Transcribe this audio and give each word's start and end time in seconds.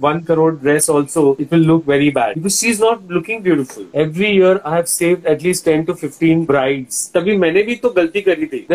one 0.00 0.24
crore 0.24 0.52
dress 0.52 0.88
also, 0.88 1.36
it 1.36 1.50
will 1.50 1.60
look 1.70 1.84
very 1.84 2.10
bad 2.10 2.34
because 2.34 2.58
she's 2.58 2.80
not 2.80 3.06
looking 3.06 3.42
beautiful. 3.42 3.86
Every 3.94 4.32
year 4.32 4.60
I 4.64 4.76
have 4.76 4.88
saved 4.88 5.26
at 5.26 5.42
least 5.42 5.64
10 5.64 5.86
to 5.86 5.94
15 5.94 6.44
brides. 6.46 7.10
There 7.12 7.22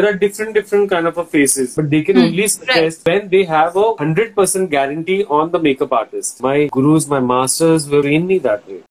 are 0.05 0.13
different 0.13 0.53
different 0.53 0.89
kind 0.89 1.07
of 1.07 1.29
faces, 1.29 1.75
but 1.75 1.89
they 1.89 2.03
can 2.03 2.15
hmm. 2.15 2.23
only 2.23 2.47
suggest 2.47 3.05
when 3.05 3.29
they 3.29 3.43
have 3.43 3.75
a 3.75 3.93
100% 3.95 4.69
guarantee 4.69 5.23
on 5.25 5.51
the 5.51 5.59
makeup 5.59 5.91
artist. 5.91 6.41
My 6.41 6.67
gurus, 6.71 7.07
my 7.07 7.19
masters 7.19 7.89
were 7.89 8.07
in 8.07 8.27
me 8.27 8.39
that 8.39 8.67
way. 8.67 8.81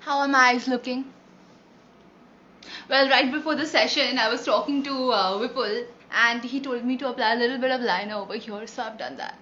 How 0.00 0.18
are 0.18 0.28
my 0.28 0.50
eyes 0.50 0.68
looking? 0.68 1.04
Well, 2.88 3.08
right 3.08 3.32
before 3.32 3.56
the 3.56 3.66
session, 3.66 4.18
I 4.18 4.28
was 4.28 4.44
talking 4.44 4.82
to 4.84 5.10
uh, 5.10 5.38
Vipul 5.38 5.86
and 6.12 6.44
he 6.44 6.60
told 6.60 6.84
me 6.84 6.96
to 6.98 7.08
apply 7.08 7.32
a 7.32 7.36
little 7.36 7.58
bit 7.58 7.72
of 7.72 7.80
liner 7.80 8.14
over 8.14 8.34
here, 8.34 8.66
so 8.66 8.84
I've 8.84 8.98
done 8.98 9.16
that. 9.16 9.36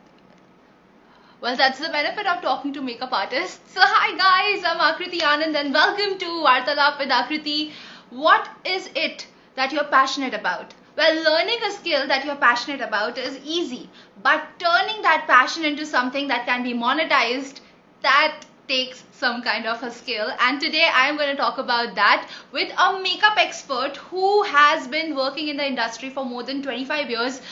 Well, 1.41 1.57
that's 1.57 1.79
the 1.79 1.89
benefit 1.91 2.27
of 2.27 2.43
talking 2.43 2.73
to 2.73 2.83
makeup 2.83 3.13
artists. 3.13 3.73
So, 3.73 3.81
hi 3.83 4.17
guys, 4.17 4.65
I'm 4.65 4.79
Akriti 4.79 5.21
Anand 5.21 5.55
and 5.55 5.75
welcome 5.75 6.19
to 6.19 6.27
Vartalap 6.47 6.99
with 6.99 7.11
Akriti. 7.11 7.73
What 8.11 8.49
is 8.65 8.89
it 8.95 9.27
that 9.55 9.73
you're 9.73 9.85
passionate 9.85 10.33
about? 10.33 10.75
Well, 10.97 11.23
learning 11.25 11.59
a 11.67 11.71
skill 11.73 12.07
that 12.09 12.25
you're 12.25 12.37
passionate 12.37 12.81
about 12.81 13.19
is 13.19 13.39
easy, 13.45 13.91
but 14.23 14.43
turning 14.59 15.03
that 15.03 15.27
passion 15.27 15.65
into 15.65 15.85
something 15.85 16.29
that 16.29 16.47
can 16.47 16.63
be 16.63 16.73
monetized, 16.73 17.61
that 18.03 18.47
takes 18.67 19.05
some 19.13 19.43
kind 19.43 19.67
of 19.67 19.83
a 19.83 19.91
skill 19.91 20.31
and 20.41 20.59
today 20.61 20.89
I 20.91 21.09
am 21.09 21.19
going 21.19 21.29
to 21.29 21.37
talk 21.37 21.59
about 21.59 21.95
that 21.97 22.31
with 22.51 22.73
a 22.79 22.99
makeup 23.01 23.37
expert 23.37 23.99
who 23.99 24.43
has 24.45 24.89
been 24.89 25.15
working 25.15 25.49
in 25.49 25.59
the 25.59 25.67
industry 25.67 26.09
for 26.09 26.25
more 26.25 26.43
than 26.43 26.63
25 26.63 27.11
years 27.11 27.43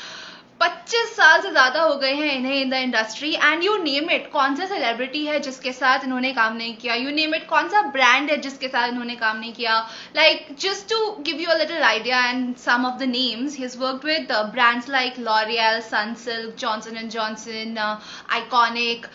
25 0.63 1.13
साल 1.17 1.41
से 1.43 1.51
ज़्यादा 1.51 1.83
हो 1.83 1.95
गए 1.97 2.13
हैं 2.15 2.33
इन्हें 2.33 2.55
in 2.55 2.71
the 2.71 2.75
industry 2.87 3.33
and 3.35 3.65
you 3.65 3.77
name 3.79 4.11
it 4.11 4.31
कौन 4.33 4.57
सा 4.57 4.67
celebrity 4.67 5.25
है 5.27 5.39
जिसके 5.41 5.73
साथ 5.73 6.05
इन्होंने 6.05 6.33
काम 6.33 6.57
नहीं 6.57 6.77
किया 6.77 6.95
यू 6.95 7.11
नेम 7.11 7.35
इट 7.35 7.47
कौन 7.49 7.69
सा 7.69 7.83
ब्रांड 7.97 8.31
है 8.31 8.37
जिसके 8.47 8.69
साथ 8.69 8.89
इन्होंने 8.89 9.17
काम 9.17 9.39
नहीं 9.39 9.53
किया 9.53 9.79
like 10.17 10.47
just 10.61 10.89
to 10.91 11.11
give 11.23 11.41
you 11.41 11.51
a 11.51 11.57
little 11.59 11.83
idea 11.83 12.25
and 12.27 12.57
some 12.65 12.87
of 12.87 12.99
the 12.99 13.09
names 13.11 13.59
he 13.59 13.67
worked 13.77 14.07
with 14.07 14.33
brands 14.53 14.89
like 14.91 15.19
L'Oreal 15.21 15.81
Sunsilk 15.91 16.57
Johnson 16.59 16.97
and 16.97 17.11
Johnson 17.11 17.79
iconic 17.79 19.07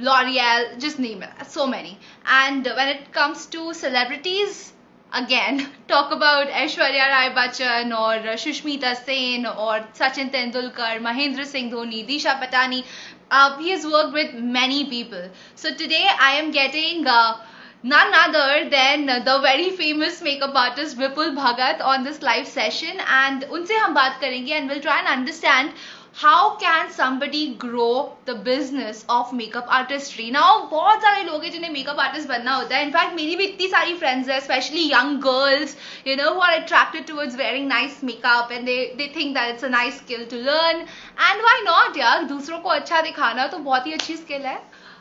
L'Oreal 0.00 0.74
जिस 0.78 0.98
name 1.00 1.20
so 1.44 1.66
many. 1.66 1.98
And 2.24 2.64
when 2.66 2.88
it 2.88 3.12
comes 3.12 3.46
to 3.46 3.74
celebrities, 3.74 4.72
again 5.12 5.66
talk 5.88 6.12
about 6.12 6.48
Aishwarya 6.48 7.08
Rai 7.10 7.30
Bachchan 7.30 7.92
or 7.98 8.22
Sushmita 8.36 8.94
Sen 9.04 9.46
or 9.46 9.80
Sachin 9.94 10.30
Tendulkar, 10.30 11.00
Mahendra 11.00 11.44
Singh 11.46 11.70
Dhoni, 11.70 12.06
Disha 12.08 12.40
Patani. 12.40 12.84
Uh, 13.30 13.56
he 13.58 13.70
has 13.70 13.84
worked 13.86 14.12
with 14.12 14.34
many 14.34 14.88
people. 14.88 15.30
So 15.54 15.74
today 15.74 16.06
I 16.18 16.32
am 16.32 16.50
getting 16.50 17.06
uh, 17.06 17.36
none 17.82 18.12
other 18.14 18.68
than 18.68 19.06
the 19.06 19.38
very 19.42 19.70
famous 19.70 20.20
makeup 20.20 20.54
artist 20.54 20.98
Vipul 20.98 21.34
Bhagat 21.36 21.80
on 21.80 22.04
this 22.04 22.22
live 22.22 22.46
session 22.46 23.00
and 23.06 23.42
unse 23.44 23.70
hum 23.70 23.94
baat 23.94 24.20
karenge 24.24 24.50
and 24.50 24.68
we'll 24.68 24.82
try 24.82 24.98
and 24.98 25.08
understand 25.08 25.72
how 26.14 26.48
can 26.60 26.88
somebody 26.92 27.46
grow 27.60 27.90
the 28.28 28.30
business 28.44 29.04
of 29.10 29.34
makeup 29.34 29.66
artistry 29.70 30.30
now 30.30 30.58
बहुत 30.70 31.02
सारे 31.02 31.22
लोग 31.24 31.44
हैं 31.44 31.50
जिन्हें 31.52 31.70
makeup 31.72 32.00
artist 32.00 32.28
बनना 32.28 32.54
होता 32.54 32.76
है। 32.76 32.82
In fact 32.84 33.14
मेरी 33.14 33.36
भी 33.36 33.44
इतनी 33.44 33.68
सारी 33.68 33.94
फ्रेंड्स 33.98 34.28
है 34.28 34.40
specially 34.40 34.86
young 34.92 35.20
girls 35.22 35.76
you 36.06 36.16
know 36.16 36.30
who 36.30 36.40
are 36.40 36.52
attracted 36.54 37.06
towards 37.06 37.36
wearing 37.36 37.68
nice 37.68 38.02
makeup 38.04 38.52
and 38.52 38.66
they 38.66 38.76
they 38.98 39.06
think 39.16 39.34
that 39.36 39.54
it's 39.54 39.64
a 39.64 39.68
nice 39.68 39.98
skill 39.98 40.24
to 40.30 40.36
learn 40.40 40.80
and 41.20 41.42
why 41.42 41.62
not 41.64 41.96
यार? 41.96 42.24
दूसरों 42.24 42.58
को 42.58 42.68
अच्छा 42.70 43.00
दिखाना 43.02 43.46
तो 43.46 43.58
बहुत 43.60 43.86
ही 43.86 43.92
अच्छी 43.92 44.16
स्किल 44.16 44.42
है। 44.42 44.58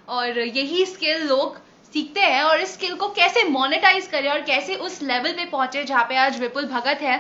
और 0.10 0.40
यही 0.40 0.86
स्किल 0.86 1.28
लोग 1.28 1.58
सीखते 1.94 2.22
हैं 2.22 2.44
और 2.44 2.62
इस 2.62 2.74
स्किल 2.74 2.96
को 2.96 3.08
कैसे 3.12 3.44
मोनेटाइज 3.50 4.08
करें 4.08 4.30
और 4.32 4.42
कैसे 4.44 4.76
उस 4.78 5.02
लेवल 5.04 5.32
पे 5.34 5.46
पहुँचे 5.48 5.84
जहाँ 5.84 6.06
पे 6.10 6.18
आज 6.20 6.40
विपुल 6.40 6.66
भगत 6.68 7.02
है। 7.02 7.18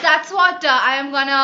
That's 0.00 0.32
what 0.32 0.66
I 0.66 0.98
am 0.98 1.10
gonna 1.10 1.38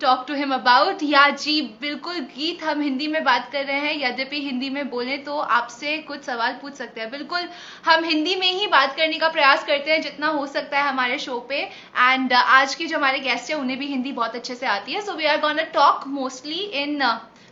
talk 0.00 0.24
to 0.28 0.34
him 0.34 0.52
about 0.54 1.02
या 1.02 1.28
जी 1.42 1.60
बिल्कुल 1.80 2.18
गीत 2.32 2.62
हम 2.64 2.80
हिंदी 2.82 3.06
में 3.08 3.22
बात 3.24 3.48
कर 3.52 3.64
रहे 3.64 3.78
हैं 3.80 3.94
यद्यपि 4.00 4.40
हिंदी 4.44 4.68
में 4.70 4.88
बोले 4.90 5.16
तो 5.18 5.38
आपसे 5.58 5.96
कुछ 6.08 6.24
सवाल 6.24 6.52
पूछ 6.62 6.74
सकते 6.74 7.00
हैं। 7.00 7.10
बिल्कुल 7.10 7.48
हम 7.84 8.04
हिंदी 8.04 8.34
में 8.36 8.50
ही 8.50 8.66
बात 8.66 8.96
करने 8.96 9.18
का 9.18 9.28
प्रयास 9.28 9.64
करते 9.64 9.90
हैं 9.90 10.00
जितना 10.02 10.28
हो 10.28 10.46
सकता 10.46 10.78
है 10.78 10.88
हमारे 10.88 11.18
शो 11.18 11.38
पे। 11.48 11.56
एंड 11.56 12.32
uh, 12.32 12.38
आज 12.38 12.74
के 12.74 12.86
जो 12.86 12.96
हमारे 12.96 13.18
गेस्ट 13.18 13.50
है 13.50 13.56
उन्हें 13.56 13.78
भी 13.78 13.86
हिंदी 13.86 14.12
बहुत 14.12 14.34
अच्छे 14.34 14.54
से 14.54 14.66
आती 14.66 14.92
है। 14.92 15.00
So 15.06 15.12
we 15.12 15.26
are 15.26 15.40
gonna 15.40 15.62
talk 15.74 16.06
mostly 16.08 16.60
in 16.82 17.02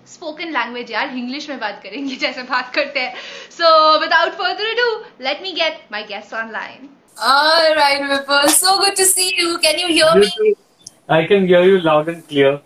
spoken 0.06 0.52
language 0.52 0.92
यार। 0.92 1.16
इंग्लिश 1.16 1.48
में 1.50 1.58
बात 1.60 1.80
करेंगे 1.82 2.16
जैसे 2.26 2.42
बात 2.42 2.74
करते 2.74 3.00
हैं। 3.00 3.14
So 3.50 3.98
without 4.00 4.32
further 4.42 4.74
ado 4.82 4.90
let 5.24 5.42
me 5.42 5.52
get 5.52 5.86
my 5.92 6.04
guest 6.12 6.34
online 6.34 6.88
All 7.16 7.74
right, 7.76 8.00
Vipul. 8.02 8.48
So 8.50 8.78
good 8.78 8.96
to 8.96 9.04
see 9.04 9.32
you. 9.36 9.56
Can 9.58 9.78
you 9.78 9.88
hear 9.88 10.14
me? 10.16 10.54
I 11.08 11.24
can 11.24 11.46
hear 11.46 11.64
you 11.64 11.76
loud 11.84 12.08
and 12.08 12.22
clear 12.28 12.58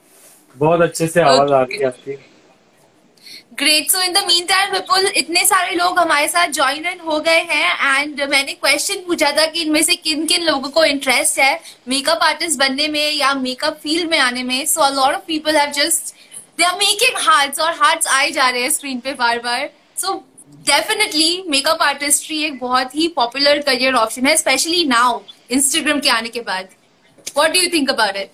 बहुत 0.56 0.80
अच्छे 0.82 1.06
से 1.06 1.20
आवाज़ 1.20 1.52
आ 1.52 1.60
रही 1.62 1.78
है 1.78 1.86
आपकी। 1.86 2.12
Great 3.58 3.90
so 3.90 4.02
in 4.02 4.12
the 4.12 4.18
meantime 4.46 4.72
Vipul 4.72 5.06
इतने 5.16 5.44
सारे 5.44 5.74
लोग 5.76 5.98
हमारे 5.98 6.28
साथ 6.28 6.52
ज्वाइन 6.58 6.86
इन 6.86 7.00
हो 7.06 7.18
गए 7.20 7.40
हैं 7.48 7.98
एंड 7.98 8.22
मैंने 8.30 8.52
क्वेश्चन 8.52 9.00
पूछा 9.06 9.30
था 9.38 9.46
कि 9.46 9.62
इनमें 9.62 9.82
से 9.82 9.94
किन 9.96 10.24
किन 10.26 10.44
लोगों 10.44 10.70
को 10.70 10.84
इंटरेस्ट 10.84 11.38
है 11.38 11.60
मेकअप 11.88 12.22
आर्टिस्ट 12.22 12.58
बनने 12.58 12.88
में 12.88 13.12
या 13.12 13.32
मेकअप 13.34 13.80
फ़ील्ड 13.82 14.10
में 14.10 14.18
आने 14.18 14.42
में? 14.42 14.64
So 14.66 14.80
a 14.80 14.90
lot 14.90 15.14
of 15.14 15.26
people 15.26 15.56
have 15.56 15.72
just 15.72 16.14
they 16.58 16.64
are 16.64 16.76
making 16.78 17.18
hearts 17.26 17.60
और 17.60 17.72
हार्ट्स 17.82 18.06
आए 18.12 18.30
जा 18.30 18.48
रहे 18.48 18.62
हैं 18.62 18.70
स्क्रीन 18.70 19.00
पे 19.00 19.14
बार 19.14 19.38
बार। 19.40 19.68
सो 19.96 20.14
डेफिनेटली 20.66 21.42
मेकअप 21.48 21.82
आर्टिस्ट्री 21.82 22.42
एक 22.44 22.58
बहुत 22.60 22.96
ही 22.96 23.08
पॉपुलर 23.16 23.62
करियर 23.62 23.94
ऑप्शन 23.96 24.26
है 24.26 24.36
स्पेशली 24.36 24.84
नाउ 24.86 25.20
इंस्टाग्राम 25.50 26.00
के 26.00 26.08
आने 26.10 26.28
के 26.28 26.40
बाद। 26.42 26.68
What 27.37 27.53
do 27.53 27.59
you 27.59 27.69
think 27.69 27.89
about 27.89 28.15
it? 28.15 28.31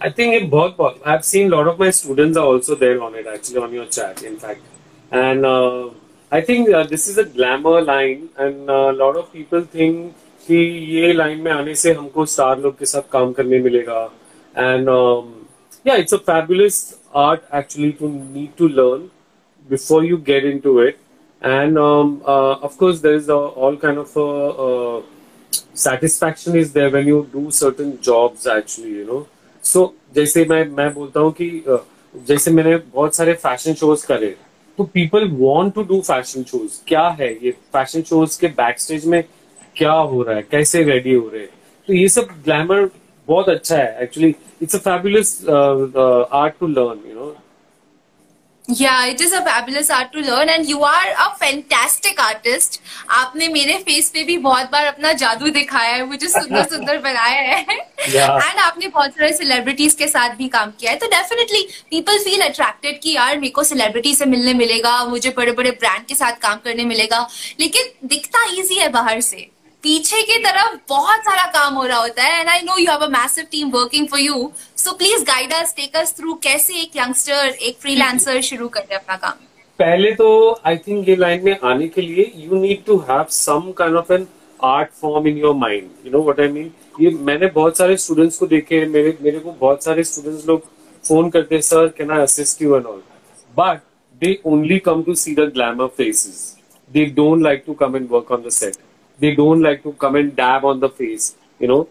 I 0.00 0.10
think 0.10 0.34
it 0.34 0.50
both. 0.50 1.00
I've 1.04 1.24
seen 1.24 1.52
a 1.52 1.56
lot 1.56 1.68
of 1.68 1.78
my 1.78 1.90
students 1.90 2.36
are 2.36 2.44
also 2.44 2.74
there 2.74 3.02
on 3.02 3.14
it 3.14 3.26
actually 3.26 3.58
on 3.58 3.72
your 3.72 3.86
chat, 3.86 4.22
in 4.22 4.36
fact, 4.36 4.60
and 5.10 5.46
uh, 5.46 5.88
I 6.30 6.40
think 6.42 6.68
uh, 6.70 6.84
this 6.84 7.08
is 7.08 7.16
a 7.18 7.24
glamour 7.24 7.80
line, 7.80 8.28
and 8.36 8.68
a 8.68 8.74
uh, 8.74 8.92
lot 8.92 9.16
of 9.16 9.32
people 9.32 9.62
think 9.62 10.14
कि 10.46 10.56
ये 10.94 11.12
line 11.12 11.40
में 11.42 11.50
आने 11.52 11.74
से 11.74 11.92
हमको 11.92 12.24
star 12.32 12.58
लोग 12.60 12.78
के 12.78 12.86
साथ 12.86 13.10
काम 13.12 13.32
करने 13.38 13.58
मिलेगा 13.62 14.02
and 14.58 14.88
yeah 15.88 15.98
it's 16.02 16.14
a 16.16 16.18
fabulous 16.28 16.76
art 17.24 17.42
actually 17.56 17.92
to 17.98 18.08
need 18.36 18.54
to 18.60 18.68
learn 18.76 19.02
before 19.72 19.98
you 20.04 20.16
get 20.28 20.46
into 20.52 20.72
it 20.84 20.96
and 21.50 21.78
um, 21.82 22.08
uh, 22.34 22.54
of 22.68 22.76
course 22.80 23.00
there 23.04 23.14
is 23.14 23.28
a, 23.28 23.36
all 23.36 23.76
kind 23.84 23.98
of 23.98 24.16
a, 24.16 24.26
a 24.66 25.02
satisfaction 25.83 26.55
is 26.55 26.73
there 26.73 26.89
when 26.95 27.07
you 27.11 27.19
do 27.33 27.43
certain 27.51 27.91
jobs, 28.09 28.47
actually, 28.55 28.93
you 28.99 29.05
know. 29.09 29.21
So, 29.63 29.87
जैसे 30.15 30.45
मैं 30.49 30.63
मैं 30.77 30.93
बोलता 30.93 31.19
हूँ 31.19 31.31
कि 31.41 31.49
जैसे 32.27 32.51
मैंने 32.51 32.75
बहुत 32.93 33.15
सारे 33.15 33.33
फ़ैशन 33.43 33.73
शोज़ 33.73 34.05
करे 34.07 34.35
तो 34.77 34.83
people 34.93 35.27
want 35.33 35.73
to 35.75 35.83
do 35.83 35.99
fashion 36.07 36.43
shows 36.43 36.79
क्या 36.87 37.07
है 37.19 37.31
ये? 37.45 37.51
फ़ैशन 37.73 38.01
शोज़ 38.09 38.39
के 38.39 38.47
बैक 38.61 38.79
स्टेज 38.79 39.05
में 39.13 39.23
क्या 39.75 39.91
हो 39.91 40.21
रहा 40.23 40.35
है? 40.35 40.41
कैसे 40.51 40.83
रेडी 40.83 41.13
हो 41.13 41.27
रहे 41.33 41.41
हैं? 41.41 41.49
तो 41.87 41.93
ये 41.93 42.07
सब 42.09 42.27
ग्लैमर 42.45 42.89
बहुत 43.27 43.49
अच्छा 43.49 43.77
है 43.77 44.03
actually 44.03 44.33
it's 44.61 44.75
a 44.75 44.79
fabulous 44.79 45.33
art 45.49 46.53
to 46.59 46.67
learn 46.67 47.09
you 47.09 47.15
know 47.15 47.35
Yeah, 48.71 49.05
it 49.05 49.19
is 49.19 49.33
a 49.33 49.41
fabulous 49.41 49.89
art 49.89 50.13
to 50.13 50.21
learn 50.21 50.47
and 50.47 50.65
you 50.65 50.81
are 50.81 51.07
a 51.19 51.35
fantastic 51.35 52.19
artist. 52.19 52.79
आपने 53.09 53.47
मेरे 53.47 53.77
फेस 53.85 54.09
पे 54.09 54.23
भी 54.23 54.37
बहुत 54.37 54.69
बार 54.71 54.85
अपना 54.85 55.11
जादू 55.13 55.49
दिखाया 55.49 55.93
है 55.93 56.05
मुझे 56.05 56.27
सुंदर 56.27 56.63
सुंदर 56.65 56.97
बनाया 57.07 57.41
है 57.41 57.59
एंड 57.61 58.13
yeah. 58.13 58.57
आपने 58.61 58.87
बहुत 58.87 59.11
सारे 59.11 59.31
सेलिब्रिटीज 59.33 59.93
के 59.93 60.07
साथ 60.07 60.35
भी 60.35 60.47
काम 60.47 60.71
किया 60.79 60.91
है 60.91 60.97
तो 60.97 61.07
डेफिनेटली 61.07 61.67
पीपल 61.89 62.23
फील 62.23 62.41
अट्रैक्टेड 62.41 62.99
कि 63.01 63.15
यार 63.15 63.37
मेरे 63.37 63.51
को 63.51 63.63
सेलिब्रिटी 63.63 64.15
से 64.15 64.25
मिलने 64.25 64.53
मिलेगा 64.53 65.03
मुझे 65.05 65.33
बड़े 65.37 65.51
बड़े 65.51 65.71
ब्रांड 65.71 66.05
के 66.05 66.15
साथ 66.15 66.39
काम 66.41 66.59
करने 66.65 66.85
मिलेगा 66.85 67.27
लेकिन 67.59 67.91
दिखता 68.07 68.45
ईजी 68.51 68.79
है 68.79 68.89
बाहर 68.89 69.21
से 69.21 69.49
पीछे 69.83 70.21
की 70.21 70.37
तरफ़ 70.37 70.75
बहुत 70.89 71.19
सारा 71.19 71.43
काम 71.51 71.73
हो 71.75 71.85
रहा 71.85 71.99
होता 71.99 72.23
है 72.23 72.39
and 72.39 72.49
I 72.49 72.61
know 72.63 72.77
you 72.77 72.85
have 72.91 73.05
a 73.05 73.07
massive 73.09 73.45
team 73.51 73.69
working 73.69 74.07
for 74.07 74.19
you 74.19 74.51
so 74.77 74.91
please 74.97 75.23
guide 75.25 75.53
us 75.53 75.73
take 75.77 75.95
us 75.95 76.13
through 76.17 76.33
कैसे 76.43 76.81
एक 76.81 76.97
यंगस्टर 76.97 77.55
एक 77.61 77.77
फ्रीलांसर 77.81 78.41
शुरू 78.41 78.67
करते 78.67 78.95
अपना 78.95 79.15
काम। 79.15 79.39
पहले 79.79 80.11
तो 80.11 80.27
आई 80.65 80.77
थिंक 80.77 81.09
ये 81.09 81.15
लाइन 81.15 81.45
में 81.45 81.57
आने 81.63 81.87
के 81.87 82.01
लिए 82.01 82.31
you 82.35 82.61
need 82.61 82.83
to 82.85 82.97
have 83.09 83.25
some 83.31 83.71
kind 83.77 83.95
of 83.95 84.13
an 84.13 84.27
art 84.63 84.89
form 85.01 85.27
in 85.27 85.37
your 85.37 85.55
mind 85.55 85.89
you 86.05 86.11
know 86.11 86.21
what 86.23 86.39
I 86.39 86.47
mean 86.47 86.71
ये 87.01 87.09
मैंने 87.29 87.47
बहुत 87.55 87.77
सारे 87.77 87.97
स्टूडेंट्स 87.97 88.37
को 88.37 88.47
देखे, 88.47 88.85
मेरे 88.85 89.17
मेरे 89.21 89.39
को 89.39 89.51
बहुत 89.59 89.83
सारे 89.83 90.03
स्टूडेंट्स 90.03 90.47
लोग 90.47 90.65
फ़ोन 91.03 91.29
करते 91.29 91.61
sir 91.61 91.87
can 91.97 92.11
I 92.11 92.21
assist 92.21 92.61
you 92.61 92.75
and 92.75 92.85
all 92.85 93.01
but 93.57 93.81
they 94.21 94.37
only 94.45 94.79
come 94.85 95.03
to 95.03 95.13
see 95.15 95.35
the 95.35 95.51
glamour 95.53 95.87
faces 95.97 96.45
they 96.91 97.05
don't 97.19 97.43
like 97.43 97.63
to 97.67 97.73
come 97.83 97.95
and 97.95 98.07
work 98.11 98.31
on 98.31 98.43
the 98.47 98.49
set 98.53 98.75
they 99.21 99.33
don't 99.35 99.67
like 99.67 99.83
to 99.83 99.93
come 100.03 100.15
and 100.15 100.35
dab 100.35 100.65
on 100.65 100.79
the 100.79 100.89
face, 100.89 101.25
you 101.61 101.67
know, 101.67 101.81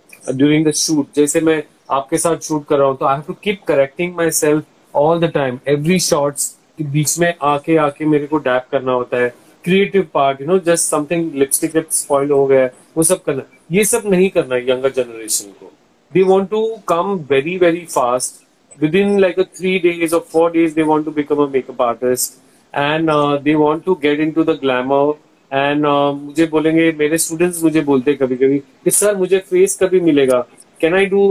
during 0.43 0.65
the 0.69 0.73
shoot. 0.83 1.15
जैसे 1.17 1.41
मैं 1.41 1.63
आपके 1.91 2.19
साथ 2.19 2.49
shoot 2.49 2.67
कर 2.67 2.79
रहा 2.79 2.89
हूँ 2.89 2.97
तो 2.97 3.07
I 3.07 3.17
have 3.17 3.25
to 3.27 3.35
keep 3.45 3.63
correcting 3.69 4.15
myself 4.41 4.65
all 4.95 5.21
the 5.21 5.29
time. 5.33 5.59
Every 5.69 5.99
shots 6.09 6.49
बीच 6.83 7.19
में 7.19 7.35
आके 7.45 7.77
आके 7.77 8.05
मेरे 8.05 8.27
को 8.27 8.39
डैप 8.39 8.67
करना 8.73 8.93
होता 8.93 9.17
है. 9.17 9.29
Creative 9.65 10.07
part 10.15 10.41
you 10.41 10.47
know 10.47 10.59
just 10.67 10.91
something 10.91 11.35
lipstick 11.39 11.77
spoil 11.93 12.31
हो 12.31 12.47
गया 12.47 12.69
वो 12.97 13.03
सब 13.03 13.23
करना. 13.25 13.43
ये 13.73 13.85
सब 13.85 14.03
नहीं 14.11 14.29
करना 14.31 14.57
यंगर 14.57 14.91
जनरेशन 14.97 15.51
को. 15.61 15.71
They 16.13 16.23
want 16.23 16.51
to 16.51 16.67
come 16.89 17.13
very 17.31 17.57
very 17.59 17.85
fast 17.91 18.43
within 18.95 19.19
like 19.21 19.41
three 19.57 19.79
days 19.79 20.15
और 20.15 20.27
four 20.33 20.51
days 20.53 20.75
they 20.75 20.83
want 20.83 21.05
to 21.07 21.11
become 21.13 21.43
a 21.43 21.47
makeup 21.53 21.83
artist 21.83 22.33
and 22.75 23.11
they 23.45 23.55
want 23.55 23.85
to 23.85 23.95
get 24.03 24.21
into 24.33 24.45
the 24.45 24.59
glamour 24.63 25.13
and 25.53 25.87
uh, 25.87 26.15
मुझे 26.17 26.47
बोलेंगे 26.47 26.91
मेरे 26.99 27.19
students 27.19 27.63
मुझे 27.65 27.81
बोलते 27.81 28.15
कभी 28.15 28.37
कभी 28.37 28.59
कि 28.59 28.91
sir 28.91 29.17
मुझे 29.17 29.39
फेस 29.51 29.77
कभी 29.83 30.01
मिलेगा। 30.01 30.41
Can 30.81 30.95
I 30.95 31.07
do 31.07 31.23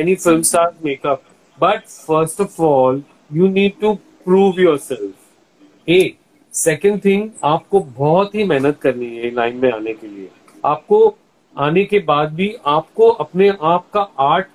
any 0.00 0.14
film 0.14 0.42
star 0.42 0.72
makeup 0.84 1.22
but 1.58 1.86
first 1.86 2.40
of 2.40 2.60
all 2.62 3.02
you 3.32 3.48
need 3.48 3.72
to 3.80 3.92
prove 4.24 4.60
yourself 4.78 5.88
a 5.88 6.14
second 6.54 7.04
thing 7.04 7.28
आपको 7.44 7.80
बहुत 7.98 8.34
ही 8.34 8.44
मेहनत 8.44 8.78
करनी 8.80 9.16
है 9.16 9.30
लाइन 9.34 9.56
में 9.56 9.70
आने 9.72 9.92
के 9.92 10.06
लिए। 10.06 10.28
आपको 10.64 11.16
आने 11.56 11.84
के 11.84 11.98
बाद 12.08 12.32
भी 12.34 12.54
आपको 12.66 13.08
अपने 13.24 13.48
आप 13.62 13.86
का 13.94 14.00
आर्ट 14.20 14.46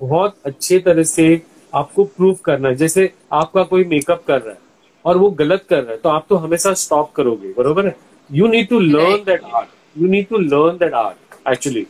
बहुत 0.00 0.36
अच्छे 0.46 0.78
तरह 0.78 1.02
से 1.02 1.40
आपको 1.72 2.04
प्रूव 2.04 2.36
करना 2.44 2.68
है। 2.68 2.74
जैसे 2.74 3.10
आपका 3.32 3.62
कोई 3.62 3.84
मेकअप 3.84 4.22
कर 4.26 4.40
रहा 4.40 4.50
है। 4.50 4.58
और 5.04 5.18
वो 5.18 5.30
गलत 5.38 5.64
कर 5.70 5.82
रहा 5.82 5.92
है 5.92 5.96
तो 5.98 6.08
आप 6.08 6.26
तो 6.28 6.36
हमेशा 6.36 6.72
स्टॉप 6.74 7.12
करोगे 7.12 7.48
बरोबर 7.56 7.86
है? 7.86 7.96
You 8.30 8.46
need 8.48 8.68
to 8.68 8.78
learn 8.80 9.24
that 9.26 9.42
art 9.54 9.68
you 9.98 10.08
need 10.08 10.28
to 10.28 10.38
learn 10.38 10.76
that 10.78 10.94
art 10.94 11.48
actually 11.52 11.86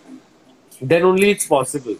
then 0.82 1.02
only 1.04 1.30
it's 1.30 1.46
possible 1.46 1.96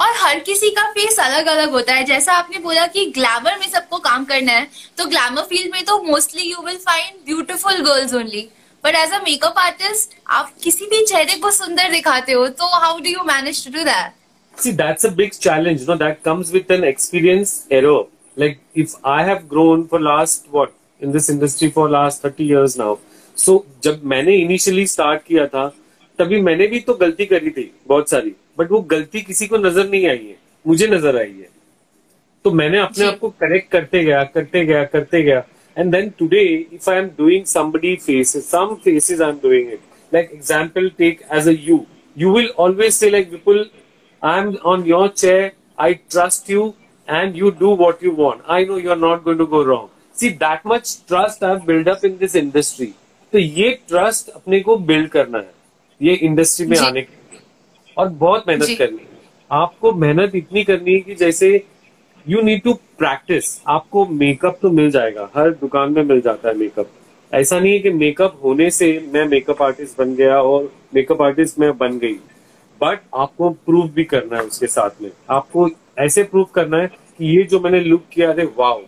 और 0.00 0.12
हर 0.16 0.38
किसी 0.40 0.70
का 0.70 0.82
फेस 0.90 1.18
अलग 1.20 1.46
अलग 1.46 1.70
होता 1.70 1.94
है। 1.94 2.04
जैसा 2.04 2.32
आपने 2.32 2.58
बोला 2.58 2.86
कि 2.94 3.04
ग्लैमर 3.16 3.58
में 3.60 3.68
सबको 3.68 3.98
काम 4.06 4.24
करना 4.24 4.52
है 4.52 4.66
तो 4.98 5.06
ग्लैमर 5.06 5.42
फ़ील्ड 5.50 5.72
में 5.72 5.84
तो 5.84 6.02
mostly 6.02 6.50
you 6.50 6.62
will 6.66 6.76
find 6.86 7.18
beautiful 7.26 7.80
girls 7.88 8.14
only 8.14 8.48
but 8.84 8.94
as 8.96 9.12
a 9.12 9.18
makeup 9.24 9.58
artist 9.58 10.14
आप 10.38 10.52
किसी 10.62 10.86
भी 10.90 11.04
चेहरे 11.06 11.34
को 11.40 11.50
सुंदर 11.50 11.90
दिखाते 11.90 12.32
हो 12.32 12.46
तो 12.62 12.66
how 12.80 12.98
do 12.98 13.10
you 13.10 13.24
manage 13.32 13.64
to 13.66 13.72
do 13.78 13.84
that 13.84 14.12
See, 14.58 14.70
that's 14.76 15.04
a 15.04 15.08
big 15.16 15.34
challenge. 15.44 15.82
You 15.82 15.86
know, 15.88 15.96
that 16.02 16.22
comes 16.26 16.50
with 16.52 16.70
an 16.76 16.84
experience 16.90 17.50
error. 17.78 17.98
Like 18.36 18.58
if 18.74 18.94
I 19.04 19.22
have 19.24 19.48
grown 19.48 19.86
for 19.88 20.00
last 20.00 20.48
what 20.50 20.72
in 21.00 21.12
this 21.16 21.28
industry 21.34 21.70
for 21.70 21.88
last 21.94 22.22
30 22.22 22.44
years 22.44 22.76
now. 22.80 22.98
So 23.36 23.54
जब 23.84 24.04
मैंने 24.12 24.36
initially 24.44 24.86
start 24.94 25.24
किया 25.26 25.46
था 25.54 25.66
तभी 26.18 26.40
मैंने 26.42 26.66
भी 26.66 26.80
तो 26.80 26.94
गलती 26.94 27.26
करी 27.26 27.50
थी 27.50 27.70
बहुत 27.88 28.10
सारी। 28.10 28.34
बट 28.58 28.70
वो 28.70 28.80
गलती 28.92 29.22
किसी 29.22 29.46
को 29.46 29.56
नज़र 29.58 29.88
नहीं 29.88 30.06
आई 30.08 30.24
है 30.26 30.36
मुझे 30.66 30.86
नज़र 30.86 31.16
आई 31.16 31.32
है। 31.32 31.48
तो 32.44 32.50
मैंने 32.50 32.78
अपने 32.78 33.06
आप 33.06 33.18
को 33.18 33.28
करेक्ट 33.40 33.70
करते 33.72 34.04
गया 34.04 34.22
करते 34.34 34.64
गया 34.66 34.84
करते 34.94 35.22
गया। 35.22 35.44
And 35.78 35.92
then 35.92 36.12
today 36.18 36.44
if 36.72 36.90
I 36.90 36.96
am 36.98 37.10
doing 37.18 37.44
somebody 37.56 37.96
faces 38.06 38.50
some 38.50 38.74
faces 38.84 39.20
I 39.20 39.28
am 39.30 39.38
doing 39.42 39.72
it 39.72 40.14
like 40.14 40.30
example 40.34 40.88
take 40.98 41.22
as 41.32 41.48
a 41.48 41.60
you 41.68 41.84
you 42.20 42.30
will 42.34 42.46
always 42.64 42.98
say 43.00 43.08
like 43.12 43.26
Vipul, 43.30 43.58
I'm 44.22 44.46
on 44.72 44.84
your 44.90 45.08
chair, 45.22 45.40
I 45.86 45.88
trust 46.12 46.46
you 46.52 46.62
and 47.08 47.36
you 47.36 47.50
do 47.50 47.68
what 47.80 48.02
you 48.02 48.12
want. 48.12 48.40
I 48.48 48.64
know 48.64 48.76
you're 48.76 48.96
not 48.96 49.24
going 49.24 49.38
to 49.38 49.46
go 49.46 49.64
wrong. 49.64 49.88
See 50.14 50.30
that 50.38 50.64
much 50.64 51.04
trust 51.06 51.42
I've 51.42 51.66
built 51.66 51.88
up 51.88 52.04
in 52.04 52.16
this 52.18 52.34
industry. 52.34 52.88
तो 53.32 53.38
ये 53.38 53.70
trust 53.88 54.28
अपने 54.28 54.60
को 54.60 54.76
build 54.90 55.08
करना 55.10 55.38
है। 55.38 55.50
ये 56.00 56.14
industry 56.26 56.66
में 56.66 56.78
आने 56.78 57.02
के 57.02 57.38
और 57.96 58.08
बहुत 58.08 58.44
मेहनत 58.48 58.76
करनी 58.78 58.98
है। 58.98 59.18
आपको 59.50 59.92
मेहनत 59.92 60.34
इतनी 60.34 60.64
करनी 60.64 60.92
है 60.92 61.00
कि 61.00 61.14
जैसे 61.14 61.50
यू 62.26 62.42
नीड 62.42 62.62
टू 62.62 62.72
प्रैक्टिस 62.98 63.60
आपको 63.68 64.06
मेकअप 64.06 64.58
तो 64.62 64.70
मिल 64.70 64.90
जाएगा। 64.90 65.30
हर 65.36 65.50
दुकान 65.50 65.92
में 65.92 66.02
मिल 66.02 66.20
जाता 66.20 66.48
है 66.48 66.54
मेकअप 66.58 66.90
ऐसा 67.32 67.58
नहीं 67.60 67.72
है 67.72 67.78
कि 67.78 67.90
मेकअप 67.90 68.40
होने 68.44 68.70
से 68.70 68.88
मैं 69.14 69.24
मेकअप 69.28 69.62
आर्टिस्ट 69.62 69.98
बन 69.98 70.14
गया 70.14 70.40
और 70.42 70.72
मेकअप 70.94 71.22
आर्टिस्ट 71.22 71.58
मैं 71.58 71.76
बन 71.78 71.98
गई। 71.98 72.14
बट 72.80 73.00
आपको 73.14 73.50
प्रूव 73.66 73.88
भी 73.94 74.04
करना 74.04 74.36
है 74.38 74.44
उसके 74.44 74.66
साथ 74.66 75.02
में। 75.02 75.10
आपको 75.30 75.68
ऐसे 76.04 76.22
प्रूव 76.32 76.48
करना 76.54 76.78
है 76.78 76.86
कि 77.18 77.36
ये 77.36 77.42
जो 77.50 77.60
मैंने 77.60 77.80
लुक 77.80 78.02
किया 78.12 78.30
है 78.38 78.44
wow 78.56 78.80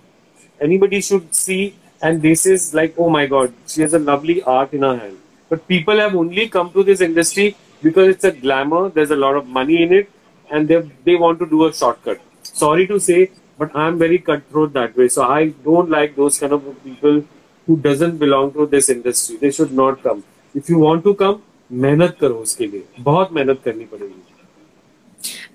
anybody 0.60 1.00
should 1.02 1.30
see 1.32 1.62
and 2.04 2.20
this 2.20 2.46
is 2.46 2.70
like 2.76 2.98
oh 3.00 3.08
my 3.10 3.26
god 3.26 3.52
she 3.68 3.82
has 3.82 3.96
a 3.96 3.98
lovely 4.10 4.38
art 4.56 4.74
in 4.74 4.84
hand 4.84 5.16
but 5.50 5.60
people 5.68 6.00
have 6.00 6.18
only 6.18 6.46
come 6.56 6.70
to 6.74 6.82
this 6.84 7.02
industry 7.02 7.54
because 7.82 8.08
it's 8.08 8.24
a 8.24 8.32
glamour, 8.32 8.88
there's 8.90 9.10
a 9.10 9.16
lot 9.16 9.36
of 9.36 9.46
money 9.46 9.82
in 9.82 9.92
it, 9.92 10.10
and 10.48 10.68
they 10.68 10.80
they 11.04 11.16
want 11.16 11.38
to 11.38 11.46
do 11.46 11.64
a 11.66 11.72
shortcut. 11.72 12.20
Sorry 12.42 12.86
to 12.86 12.98
say, 12.98 13.30
but 13.58 13.74
I'm 13.74 13.98
very 13.98 14.18
cutthroat 14.18 14.72
that 14.72 14.96
way. 14.96 15.08
So 15.08 15.22
I 15.22 15.48
don't 15.64 15.90
like 15.90 16.16
those 16.16 16.38
kind 16.38 16.52
of 16.52 16.64
people 16.84 17.22
who 17.68 17.76
doesn't 17.76 18.18
belong 18.18 18.52
to 18.54 18.66
this 18.66 18.88
industry. 18.88 19.36
They 19.36 19.50
should 19.50 19.72
not 19.72 20.02
come. 20.02 20.24
If 20.54 20.68
you 20.68 20.78
want 20.78 21.04
to 21.04 21.14
come, 21.14 21.44
मेहनत 21.70 22.16
करो 22.20 22.34
उसके 22.42 22.66
लिए 22.66 22.84
बहुत 23.06 23.32
मेहनत 23.32 23.60
करनी 23.64 23.84
पड़ेगी 23.86 24.27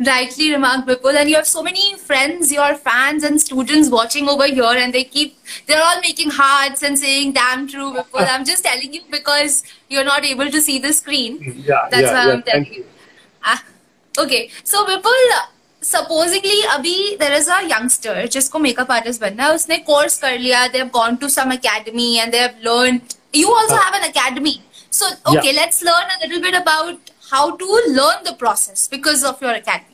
rightly 0.06 0.52
remarked 0.52 0.88
Vipul 0.88 1.14
and 1.14 1.28
you 1.28 1.36
have 1.36 1.46
so 1.46 1.62
many 1.62 1.96
friends 1.96 2.52
your 2.52 2.74
fans 2.74 3.24
and 3.24 3.40
students 3.40 3.90
watching 3.90 4.28
over 4.28 4.46
here 4.46 4.76
and 4.82 4.94
they 4.94 5.04
keep 5.04 5.36
they're 5.66 5.82
all 5.82 6.00
making 6.00 6.30
hearts 6.30 6.82
and 6.82 6.98
saying 6.98 7.32
damn 7.32 7.66
true 7.66 7.92
Vipul 7.92 8.26
I'm 8.28 8.44
just 8.44 8.64
telling 8.64 8.92
you 8.92 9.02
because 9.10 9.64
you're 9.88 10.04
not 10.04 10.24
able 10.24 10.50
to 10.50 10.60
see 10.60 10.78
the 10.78 10.92
screen 10.92 11.62
yeah 11.66 11.88
that's 11.90 12.02
yeah, 12.02 12.12
why 12.12 12.26
yeah, 12.26 12.32
I'm 12.32 12.42
telling 12.42 12.66
you, 12.66 12.72
you. 12.72 12.86
Ah, 13.44 13.64
okay 14.18 14.50
so 14.64 14.84
Vipul 14.86 15.32
supposedly 15.80 16.62
अभी 16.76 17.18
there 17.18 17.32
is 17.32 17.48
a 17.48 17.60
youngster 17.68 18.14
जिसको 18.36 18.60
makeup 18.60 18.88
artist 18.88 19.20
बनना 19.20 19.44
है 19.46 19.54
उसने 19.54 19.84
course 19.86 20.18
कर 20.20 20.38
लिया 20.38 20.72
they 20.72 20.78
have 20.78 20.92
gone 20.92 21.18
to 21.18 21.28
some 21.28 21.52
academy 21.52 22.18
and 22.20 22.32
they 22.32 22.38
have 22.38 22.56
learned 22.62 23.14
you 23.32 23.52
also 23.52 23.76
have 23.76 23.94
an 23.94 24.08
academy 24.08 24.62
so 24.90 25.06
okay 25.26 25.52
yeah. 25.52 25.60
let's 25.60 25.82
learn 25.82 26.16
a 26.16 26.26
little 26.26 26.42
bit 26.42 26.54
about 26.54 27.11
how 27.29 27.55
to 27.55 27.65
learn 27.87 28.23
the 28.23 28.33
process 28.33 28.87
because 28.87 29.23
of 29.23 29.41
your 29.41 29.51
academy? 29.51 29.89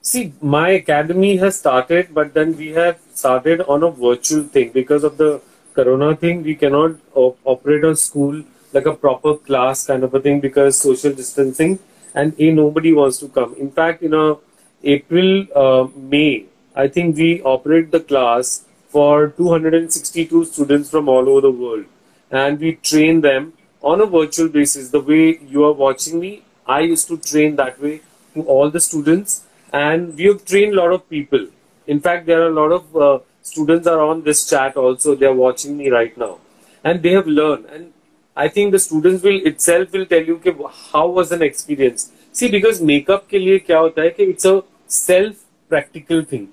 See, 0.00 0.32
my 0.40 0.70
academy 0.70 1.36
has 1.36 1.58
started, 1.58 2.12
but 2.12 2.34
then 2.34 2.56
we 2.56 2.68
have 2.72 2.98
started 3.14 3.60
on 3.62 3.82
a 3.82 3.90
virtual 3.90 4.44
thing 4.44 4.70
because 4.72 5.04
of 5.04 5.16
the 5.16 5.40
corona 5.74 6.16
thing. 6.16 6.42
We 6.42 6.54
cannot 6.56 6.96
op 7.14 7.38
operate 7.44 7.84
a 7.84 7.94
school 7.94 8.42
like 8.72 8.86
a 8.86 8.94
proper 8.94 9.36
class 9.36 9.86
kind 9.86 10.02
of 10.02 10.14
a 10.14 10.20
thing 10.20 10.40
because 10.40 10.80
social 10.80 11.12
distancing 11.12 11.78
and 12.14 12.34
a 12.38 12.50
nobody 12.50 12.92
wants 12.92 13.18
to 13.18 13.28
come. 13.28 13.54
In 13.58 13.70
fact, 13.70 14.02
in 14.02 14.14
a 14.14 14.36
April, 14.82 15.46
uh, 15.54 15.86
May, 15.94 16.46
I 16.74 16.88
think 16.88 17.16
we 17.16 17.40
operate 17.42 17.90
the 17.90 18.00
class 18.00 18.64
for 18.88 19.28
262 19.28 20.44
students 20.46 20.90
from 20.90 21.08
all 21.08 21.28
over 21.28 21.42
the 21.42 21.50
world 21.50 21.84
and 22.30 22.58
we 22.58 22.74
train 22.76 23.20
them 23.20 23.52
on 23.81 24.01
a 24.01 24.05
virtual 24.05 24.49
basis, 24.49 24.89
the 24.89 24.99
way 24.99 25.39
you 25.47 25.63
are 25.63 25.73
watching 25.73 26.19
me, 26.19 26.43
I 26.65 26.81
used 26.81 27.07
to 27.07 27.17
train 27.17 27.55
that 27.57 27.81
way 27.81 28.01
to 28.33 28.41
all 28.43 28.69
the 28.69 28.79
students, 28.79 29.45
and 29.71 30.15
we 30.15 30.25
have 30.25 30.43
trained 30.45 30.73
a 30.73 30.77
lot 30.77 30.93
of 30.93 31.09
people. 31.09 31.47
In 31.87 31.99
fact, 31.99 32.25
there 32.25 32.41
are 32.41 32.47
a 32.47 32.53
lot 32.53 32.71
of 32.71 32.95
uh, 32.95 33.19
students 33.41 33.87
are 33.87 34.01
on 34.01 34.23
this 34.23 34.49
chat 34.49 34.75
also. 34.75 35.15
They 35.15 35.25
are 35.25 35.33
watching 35.33 35.77
me 35.77 35.89
right 35.89 36.17
now, 36.17 36.39
and 36.83 37.01
they 37.01 37.11
have 37.11 37.27
learned. 37.27 37.65
And 37.67 37.93
I 38.35 38.47
think 38.47 38.71
the 38.71 38.79
students 38.79 39.23
will 39.23 39.39
itself 39.45 39.91
will 39.91 40.05
tell 40.05 40.23
you 40.23 40.37
कि 40.37 40.71
how 40.91 41.07
was 41.07 41.31
an 41.31 41.41
experience. 41.41 42.11
See, 42.33 42.51
because 42.51 42.81
makeup 42.81 43.27
के 43.29 43.39
लिए 43.39 43.59
क्या 43.59 43.79
होता 43.79 44.01
है 44.01 44.09
कि 44.09 44.33
it's 44.33 44.45
a 44.45 44.63
self 44.87 45.35
practical 45.69 46.23
thing. 46.23 46.47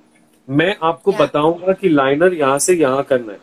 मैं 0.48 0.74
आपको 0.82 1.12
yeah. 1.12 1.20
बताऊंगा 1.20 1.72
कि 1.72 1.88
लाइनर 1.88 2.34
यहाँ 2.34 2.58
से 2.58 2.74
यहाँ 2.76 3.02
करना 3.10 3.32
है 3.32 3.38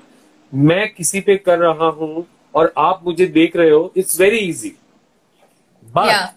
मैं 0.54 0.88
किसी 0.94 1.22
पे 1.22 1.36
कर 1.38 1.58
रहा 1.60 1.88
हूँ 2.00 2.26
और 2.57 2.73
आप 2.79 3.01
मुझे 3.05 3.27
देख 3.29 3.57
रहे 3.57 3.71
हो 3.71 3.93
it's 3.97 4.21
very 4.21 4.39
easy 4.49 4.73
but 5.87 6.33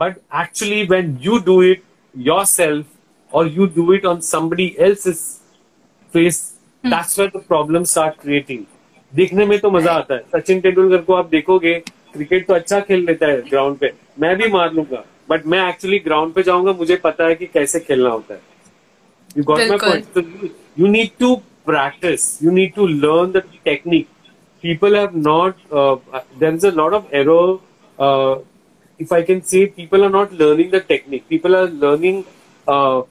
but 0.00 0.16
actually 0.40 0.82
when 0.86 1.16
you 1.22 1.38
do 1.46 1.62
it 1.62 1.82
yourself 2.44 2.86
और 3.32 3.48
you 3.48 3.66
do 3.76 3.92
it 3.94 4.06
on 4.06 4.20
somebody 4.20 4.74
else 4.78 5.08
face 6.12 6.40
that's 6.84 7.18
where 7.18 7.30
the 7.36 7.42
problem 7.48 7.84
start 7.92 8.20
creating 8.20 8.64
देखने 9.12 9.44
में 9.46 9.58
तो 9.58 9.70
मज़ा 9.70 9.92
आता 9.92 10.14
है। 10.14 10.20
सचिन 10.34 10.60
तेंदुलकर 10.60 11.02
को 11.02 11.14
आप 11.14 11.28
देखोगे 11.30 11.74
क्रिकेट 12.12 12.46
तो 12.46 12.54
अच्छा 12.54 12.80
खेल 12.80 13.04
लेता 13.06 13.26
है 13.26 13.40
ग्राउंड 13.48 13.76
पे। 13.78 13.92
मैं 14.20 14.36
भी 14.36 14.48
मार 14.48 14.72
लूँगा 14.72 15.04
बट 15.30 15.46
मैं 15.46 15.68
एक्चुअली 15.68 15.98
ग्राउंड 15.98 16.32
पे 16.34 16.42
जाऊँगा 16.42 16.72
मुझे 16.72 16.96
पता 17.04 17.26
है 17.26 17.34
कि 17.34 17.46
कैसे 17.46 17.80
खेलना 17.80 18.10
होता 18.10 18.34
है। 18.34 18.40
You 19.36 19.44
got 19.44 19.58
my 19.68 19.78
point 19.78 20.50
you 20.78 20.86
need 20.86 21.10
to 21.20 21.34
practice 21.66 22.26
you 22.42 22.50
need 22.50 22.74
to 22.74 22.86
learn 22.86 23.32
the 23.32 23.42
technique 23.64 24.08
people 24.64 24.94
have 24.94 25.14
not, 25.14 25.56
uh, 25.70 25.96
there 26.38 26.54
is 26.54 26.64
a 26.64 26.72
lot 26.72 26.94
of 26.94 27.06
error. 27.12 27.58
Uh, 27.98 28.38
if 29.00 29.12
I 29.12 29.22
can 29.22 29.42
say, 29.42 29.66
people 29.66 30.04
are 30.04 30.10
not 30.10 30.32
learning 30.32 30.70
the 30.70 30.80
technique. 30.80 31.28
People 31.28 31.56
are 31.56 31.68
learning, 31.84 32.24
uh, 32.66 33.02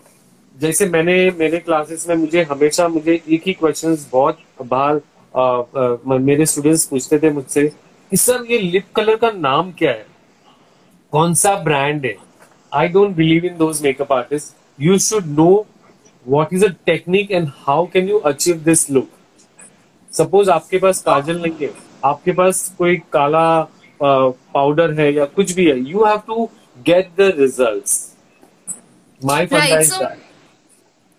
जैसे 0.55 0.85
मैंने 0.85 1.15
मेरे 1.37 1.59
classes 1.59 2.07
में 2.09 2.15
मुझे 2.15 2.41
हमेशा 2.49 2.87
मुझे 2.87 3.13
एक 3.13 3.43
ही 3.47 3.53
questions 3.53 4.09
बहुत 4.11 4.39
बार 4.71 5.01
uh, 5.33 5.63
uh, 5.81 6.19
मेरे 6.25 6.45
स्टूडेंट्स 6.45 6.85
पूछते 6.87 7.19
थे 7.19 7.29
मुझसे 7.33 7.67
कि 8.11 8.17
सर 8.17 8.45
ये 8.51 8.57
लिप 8.59 8.91
कलर 8.95 9.15
का 9.23 9.31
नाम 9.31 9.71
क्या 9.79 9.91
है 9.91 10.05
कौन 11.13 11.33
सा 11.43 11.55
ब्रांड 11.63 12.05
है 12.05 12.15
I 12.71 12.87
don't 12.89 13.15
believe 13.15 13.45
in 13.45 13.57
those 13.57 13.81
makeup 13.83 14.13
artist 14.13 14.55
you 14.81 14.97
should 15.07 15.25
know 15.39 15.49
what 16.25 16.53
is 16.53 16.65
a 16.65 16.69
technique 16.85 17.31
and 17.31 17.47
how 17.67 17.85
can 17.93 18.09
you 18.09 18.19
achieve 18.31 18.61
this 18.65 18.89
look 18.91 19.09
suppose 20.13 20.49
आपके 20.51 20.77
पास 20.79 21.01
काजल 21.01 21.41
नहीं 21.41 21.55
है 21.61 21.71
आपके 22.05 22.31
पास 22.33 22.67
कोई 22.77 22.97
काला 23.13 23.45
पाउडर 23.99 24.93
है 24.99 25.13
या 25.13 25.25
कुछ 25.37 25.51
भी 25.51 25.65
है 25.65 25.79
you 25.81 26.03
have 26.05 26.21
to 26.27 26.49
get 26.87 27.09
the 27.17 27.33
result 27.37 27.97
my 29.21 29.45
fund 29.45 30.21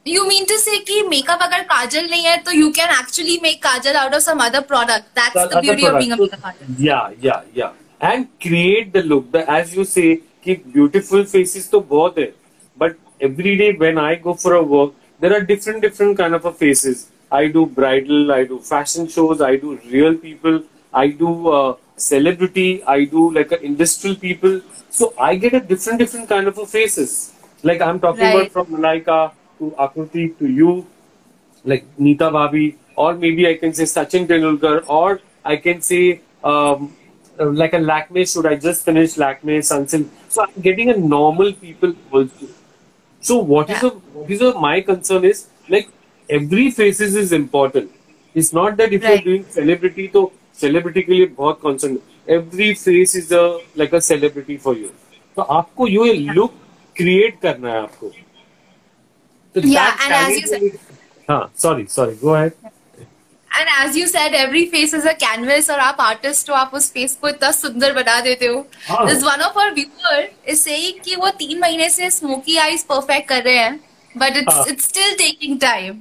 you 0.07 0.25
mean 0.25 0.45
to 0.45 0.57
say 0.59 0.77
कि 0.81 1.01
मेकअप 1.09 1.43
अगर 1.43 1.63
काजल 1.65 2.09
नहीं 2.11 2.25
है 2.25 2.37
तो 2.39 2.53
you 2.53 2.69
can 2.71 2.91
actually 2.91 3.39
make 3.43 3.63
kajal 3.63 3.97
out 3.97 4.15
of 4.15 4.23
some 4.23 4.45
other 4.45 4.61
product 4.73 5.07
that's 5.19 5.55
the 5.55 5.61
beauty 5.61 5.87
of 5.87 5.95
being 5.95 6.13
a 6.13 6.17
makeup 6.17 6.81
या 6.81 6.99
या 7.25 7.43
या 7.57 7.73
and 8.03 8.27
create 8.43 8.93
the 8.93 9.05
look 9.05 9.31
the 9.33 9.45
as 9.51 9.77
you 9.79 9.85
say 9.87 10.15
कि 10.45 10.55
ब्यूटीफुल 10.67 11.25
फेसेस 11.25 11.71
तो 11.71 11.81
बहुत 11.89 12.19
है 12.19 12.33
but 12.79 12.97
every 13.23 13.55
day 13.57 13.71
when 13.81 13.99
I 13.99 14.17
go 14.25 14.33
for 14.43 14.55
a 14.55 14.61
work 14.69 14.93
there 15.23 15.35
are 15.35 15.45
different 15.47 15.81
different 15.83 16.17
kind 16.19 16.35
of 16.35 16.49
faces 16.55 17.07
I 17.31 17.49
do 17.49 17.67
bridal, 17.67 18.33
I 18.33 18.45
do 18.45 18.59
fashion 18.59 19.09
shows, 19.09 19.41
I 19.41 19.57
do 19.57 19.79
real 19.91 20.15
people, 20.17 20.63
I 20.93 21.09
do 21.09 21.49
uh, 21.49 21.77
celebrity, 21.97 22.83
I 22.85 23.05
do 23.05 23.33
like 23.33 23.53
a 23.53 23.61
industrial 23.63 24.17
people. 24.17 24.61
So 24.91 25.13
I 25.19 25.35
get 25.37 25.55
a 25.55 25.61
different 25.61 25.99
different 25.99 26.29
kind 26.29 26.47
of 26.49 26.59
a 26.59 26.67
faces. 26.67 27.33
Like 27.63 27.81
I'm 27.81 28.01
talking 28.01 28.29
Right. 28.29 28.35
about 28.35 28.53
from 28.53 28.67
Malaika 28.67 29.33
to 29.59 29.71
Akriti 29.79 30.39
to 30.39 30.47
you, 30.49 30.87
like 31.65 31.85
Neeta 31.99 32.31
Bhabi, 32.39 32.77
or 32.97 33.15
maybe 33.15 33.47
I 33.49 33.55
can 33.57 33.73
say 33.73 33.85
Sachin 33.85 34.27
Tendulkar, 34.27 34.85
or 34.89 35.21
I 35.45 35.57
can 35.57 35.81
say 35.81 36.21
um, 36.43 36.95
uh, 37.41 37.47
like 37.47 37.73
a 37.75 37.79
Lakme. 37.79 38.25
Should 38.33 38.47
I 38.47 38.57
just 38.57 38.85
finish 38.85 39.15
Lakme, 39.17 39.59
Sunsilk? 39.71 40.09
So 40.29 40.43
I'm 40.43 40.63
getting 40.63 40.91
a 40.91 40.97
normal 40.97 41.53
people 41.53 41.95
also. 42.13 42.49
So 43.21 43.39
what 43.39 43.71
is 43.71 43.81
Yeah. 43.83 43.89
the 43.89 43.91
what 44.19 44.31
is 44.31 44.39
the, 44.41 44.55
my 44.55 44.81
concern 44.81 45.25
is 45.25 45.47
like 45.69 45.89
every 46.31 46.71
faces 46.71 47.17
is 47.17 47.35
important 47.35 47.91
it's 48.37 48.55
not 48.55 48.73
that 48.73 48.93
if 48.93 49.07
you 49.07 49.17
doing 49.17 49.45
celebrity 49.45 50.07
तो 50.07 50.33
celebrity 50.61 51.03
के 51.03 51.13
लिए 51.13 51.27
बहुत 51.27 51.61
concern 51.61 51.99
every 52.31 52.75
face 52.75 53.17
is 53.17 53.35
a 53.35 53.59
like 53.79 53.95
a 53.95 53.99
celebrity 53.99 54.57
for 54.57 54.79
you 54.79 54.89
तो 55.37 55.43
आपको 55.43 55.89
you 55.89 56.05
look 56.13 56.55
create 56.97 57.41
करना 57.43 57.69
है 57.69 57.83
आपको. 57.83 58.13
हाँ 61.31 61.53
सॉरी 61.59 61.87
सॉरी 61.91 62.15
गो 62.15 62.35
कैनवस 65.13 65.71
और 65.71 65.79
आप 65.79 65.97
आर्टिस्ट 66.01 66.51
हो 66.51 66.55
आप 66.55 66.71
उस 66.75 66.91
फेस 66.91 67.19
को 67.21 67.29
इतना 67.29 67.51
सुंदर 67.51 67.93
बना 67.93 68.21
देते 68.21 68.47
हो। 68.47 68.67
Is 69.11 69.25
one 69.25 69.43
of 69.43 69.59
our 69.59 69.75
viewers 70.49 70.59
से 70.59 71.17
वो 71.17 71.31
तीन 71.31 71.59
महीने 71.59 71.91
से 71.91 72.11
स्मोकी 72.11 72.57
आईज 72.57 72.85
परफेक्ट 72.85 73.29
कर 73.29 73.43
रहे 73.43 73.57
हैं 73.57 73.81
but 74.19 74.37
it's 74.37 74.69
it's 74.69 74.85
still 74.85 75.15
taking 75.15 75.61
time 75.61 76.01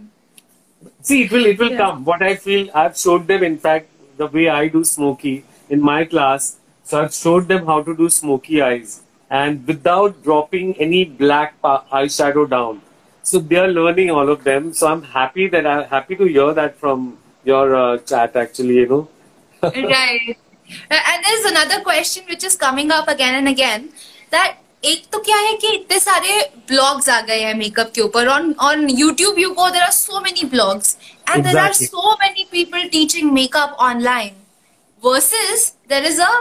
See, 1.04 1.24
it 1.24 1.32
will 1.32 1.46
it 1.52 1.60
will 1.60 1.72
Yeah. 1.72 1.78
come. 1.84 2.04
What 2.06 2.22
I 2.30 2.36
feel, 2.36 2.70
I've 2.84 2.98
showed 2.98 3.28
them. 3.28 3.44
In 3.50 3.58
fact, 3.66 3.90
the 4.18 4.28
way 4.38 4.48
I 4.50 4.68
do 4.76 4.84
smoky 4.92 5.34
in 5.70 5.82
my 5.90 6.04
class, 6.14 6.48
so 6.84 7.02
I've 7.02 7.14
showed 7.14 7.48
them 7.54 7.66
how 7.72 7.82
to 7.90 7.96
do 8.02 8.10
smoky 8.18 8.62
eyes, 8.70 8.94
and 9.42 9.68
without 9.74 10.24
dropping 10.28 10.74
any 10.88 11.04
black 11.24 11.56
eyeshadow 12.02 12.50
down. 12.56 12.82
So 13.32 13.40
they 13.52 13.60
are 13.66 13.68
learning 13.80 14.12
all 14.12 14.30
of 14.38 14.44
them. 14.46 14.74
So 14.74 14.88
I'm 14.94 15.04
happy 15.18 15.48
that 15.58 15.68
I'm 15.74 15.84
happy 15.96 16.16
to 16.22 16.26
hear 16.38 16.54
that 16.62 16.78
from 16.86 17.06
your 17.52 17.76
uh, 17.76 17.98
chat. 18.14 18.36
Actually, 18.46 18.80
you 18.84 18.88
know. 18.94 19.04
right. 19.64 20.38
And 20.90 21.24
there's 21.28 21.46
another 21.52 21.82
question 21.84 22.24
which 22.30 22.44
is 22.44 22.56
coming 22.56 22.92
up 22.92 23.08
again 23.08 23.36
and 23.36 23.48
again 23.48 23.90
that 24.32 24.58
एक 24.86 25.04
तो 25.12 25.20
क्या 25.26 25.38
है 25.38 25.54
कि 25.58 25.68
इतने 25.76 26.00
सारे 26.00 26.40
blogs 26.68 27.10
आ 27.10 27.20
गए 27.28 27.40
हैं 27.42 27.54
makeup 27.56 27.92
के 27.96 28.02
ऊपर 28.02 28.28
on 28.28 28.54
on 28.62 28.88
YouTube 28.90 29.38
you 29.40 29.50
go 29.60 29.70
there 29.70 29.82
are 29.82 29.92
so 29.92 30.20
many 30.22 30.48
blogs 30.50 30.98
and 31.30 31.44
there 31.46 31.58
are 31.58 31.74
so 31.74 32.14
many 32.22 32.48
people 32.52 32.88
teaching 32.92 33.32
makeup 33.34 33.78
online 33.90 34.32
versus 35.04 35.72
there 35.90 36.06
is 36.06 36.22
a 36.22 36.32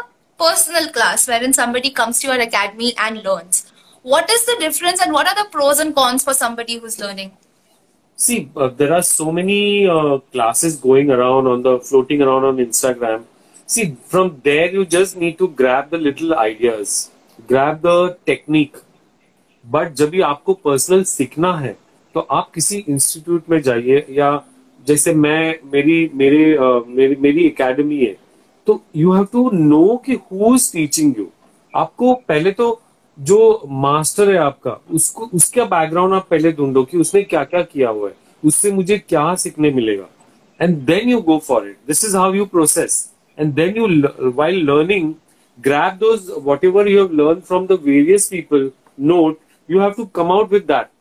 personal 0.40 0.86
class 0.94 1.28
wherein 1.44 1.52
somebody 1.52 1.90
comes 2.00 2.22
to 2.24 2.32
our 2.32 2.40
academy 2.46 2.88
and 2.98 3.18
learn 3.18 3.50
what 4.04 4.30
is 4.30 4.50
the 4.50 4.58
difference 4.60 5.02
and 5.02 5.12
what 5.14 5.26
are 5.26 5.42
the 5.42 5.46
pros 5.52 5.80
and 5.80 5.94
cons 5.94 6.24
for 6.24 6.34
somebody 6.34 6.76
who 6.76 6.86
is 6.86 7.02
learning 7.04 7.30
See, 8.18 8.34
uh, 8.54 8.66
there 8.78 8.92
are 8.94 9.02
so 9.02 9.32
many 9.32 9.86
uh, 9.88 10.18
classes 10.34 10.74
going 10.76 11.08
around 11.10 11.46
on 11.46 11.62
the 11.62 11.70
floating 11.80 12.20
around 12.22 12.44
on 12.44 12.58
Instagram. 12.64 13.24
See, 13.68 13.96
from 14.06 14.28
there 14.44 14.68
you 14.70 14.84
just 14.86 15.16
need 15.16 15.38
to 15.38 15.48
grab 15.60 15.90
the 15.90 15.98
little 15.98 16.34
ideas. 16.42 16.92
Grab 17.50 17.76
the 17.82 18.08
technique. 18.30 18.78
But 19.66 19.92
जब 19.92 20.10
भी 20.10 20.20
आपको 20.20 20.54
personal 20.54 21.02
सीखना 21.02 21.56
है 21.58 21.76
तो 22.14 22.20
आप 22.20 22.50
किसी 22.54 22.84
institute 22.88 23.42
में 23.50 23.62
जाइए 23.62 24.06
या 24.10 24.44
जैसे 24.86 25.14
मैं, 25.14 25.58
मेरी, 25.72 26.10
मेरे 26.14 26.58
मेरी 26.86 27.16
मेरी 27.16 27.46
एकेडमी 27.46 27.98
है 27.98 28.16
तो 28.66 28.82
यू 28.96 29.12
हैव 29.12 29.24
टू 29.24 29.50
नो 29.50 30.02
कि 30.06 30.12
हु 30.14 30.54
इज़ 30.54 30.72
टीचिंग 30.72 31.14
यू 31.18 31.26
आपको 31.76 32.14
पहले 32.14 32.50
तो 32.50 32.82
जो 33.18 33.62
मास्टर 33.66 34.30
है 34.30 34.36
आपका, 34.36 34.80
उसको, 34.90 35.30
उसका 35.34 35.64
बैकग्राउंड 35.64 36.14
आप 36.14 36.28
पहले 36.30 36.52
ढूंढो 36.52 36.84
कि 36.84 36.98
उसने 36.98 37.22
क्या 37.22 37.44
क्या 37.44 37.62
किया 37.62 37.88
हुआ 37.88 38.08
है, 38.08 38.14
उससे 38.44 38.72
मुझे 38.72 38.98
क्या 38.98 39.34
सीखने 39.34 39.70
मिलेगा। 39.70 40.04
And 40.60 40.76
then 40.76 41.08
you 41.08 41.20
go 41.20 41.40
it. 41.50 41.90
This 41.90 42.04
is 42.08 42.14
how 42.14 42.36
you 42.38 42.46
process. 42.56 42.92
And 43.40 43.58
then 43.58 43.76
you 43.76 43.90
l- 43.90 44.32
while 44.32 44.60
learning 44.70 45.12
grab 45.61 45.99
those 45.99 46.29
whatever 46.49 46.87
you 46.87 46.99
have 46.99 47.11
learned 47.11 47.43
from 47.43 47.67
the 47.67 47.77
various 47.77 48.29
people 48.29 48.71
note 48.97 49.41
you 49.69 49.79
have 49.79 49.95
to 49.95 50.05
come 50.19 50.31
out 50.31 50.49
with 50.49 50.67
that 50.67 50.91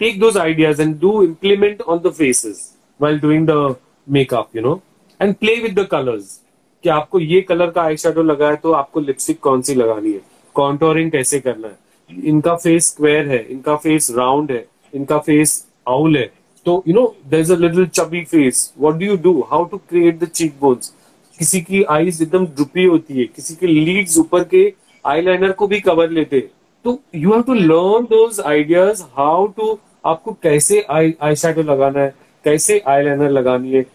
take 0.00 0.20
those 0.20 0.36
ideas 0.36 0.78
and 0.78 1.00
do 1.00 1.12
implement 1.24 1.82
on 1.82 2.02
the 2.02 2.12
faces 2.12 2.62
while 3.00 3.18
doing 3.18 3.44
the 3.46 3.60
makeup 4.06 4.48
you 4.52 4.62
know 4.62 4.82
and 5.20 5.38
play 5.40 5.60
with 5.60 5.74
the 5.74 5.86
colors 5.86 6.40
कि 6.84 6.90
आपको 6.90 7.18
ये 7.20 7.40
colour 7.48 7.70
का 7.70 7.82
eye 7.82 7.96
shadow 7.96 8.22
लगा 8.22 8.48
है 8.48 8.56
तो 8.62 8.72
आपको 8.72 9.00
lipstick 9.00 9.38
कौन 9.42 9.62
सी 9.62 9.74
लगानी 9.74 10.10
है 10.12 10.20
कॉन्टोरिंग 10.56 11.10
कैसे 11.10 11.38
करना 11.40 11.68
है 11.68 12.28
इनका 12.30 12.54
फेस 12.56 12.88
स्क्वायर 12.90 13.28
है 13.28 13.38
इनका 13.52 13.76
फेस 13.84 14.10
राउंड 14.16 14.50
है 14.52 14.64
इनका 14.94 15.18
फेस 15.28 15.54
आउल 15.88 16.16
है 16.16 16.26
तो 16.66 16.82
you 16.88 16.94
know 16.94 17.06
there 17.30 17.40
is 17.40 17.52
a 17.52 17.56
little 17.56 17.86
chubby 17.86 18.22
face 18.32 18.72
what 18.78 18.98
do 18.98 19.06
you 19.06 19.16
do 19.22 19.40
how 19.50 19.64
to 19.70 19.78
create 19.88 20.18
the 20.18 20.28
cheekbones 20.60 20.92
किसी 21.39 21.61
की 21.61 21.83
आईज 21.91 22.21
एकदम 22.21 22.45
ड्रुपी 22.45 22.83
होती 22.85 23.19
है, 23.19 23.25
किसी 23.25 23.55
के 23.55 23.67
लीड्स 23.67 24.17
ऊपर 24.17 24.43
के 24.53 24.73
आईलाइनर 25.05 25.51
को 25.51 25.67
भी 25.67 25.79
कवर 25.81 26.09
लेते 26.11 26.37
हैं। 26.37 26.49
तो 26.85 26.99
you 27.15 27.31
have 27.31 27.41
to 27.43 27.53
learn 27.53 28.05
those 28.05 28.39
ideas 28.39 29.03
how 29.17 29.45
to 29.57 29.77
आपको 30.05 30.31
कैसे 30.43 30.81
आई 30.89 31.13
आई 31.21 31.35
लगाना 31.59 31.99
है, 31.99 32.13
कैसे 32.45 32.81
आईलाइनर 32.87 33.29
लगानी 33.31 33.71
है। 33.71 33.85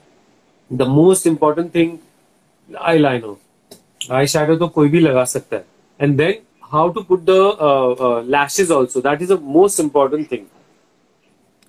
The 0.71 0.83
most 0.89 1.27
important 1.27 1.75
thing 1.75 1.97
eyeliner 2.99 4.15
eyeshadow 4.27 4.57
तो 4.57 4.69
कोई 4.69 4.89
भी 4.89 5.01
लगा 5.01 5.25
सकता 5.27 5.57
है। 5.57 5.65
And 6.01 6.17
then 6.17 6.35
how 6.73 6.89
to 6.89 7.01
put 7.03 7.25
the 7.29 8.27
lashes 8.31 8.71
also 8.71 9.01
that 9.01 9.23
is 9.23 9.33
the 9.33 9.39
most 9.57 9.81
important 9.81 10.31
thing 10.33 10.41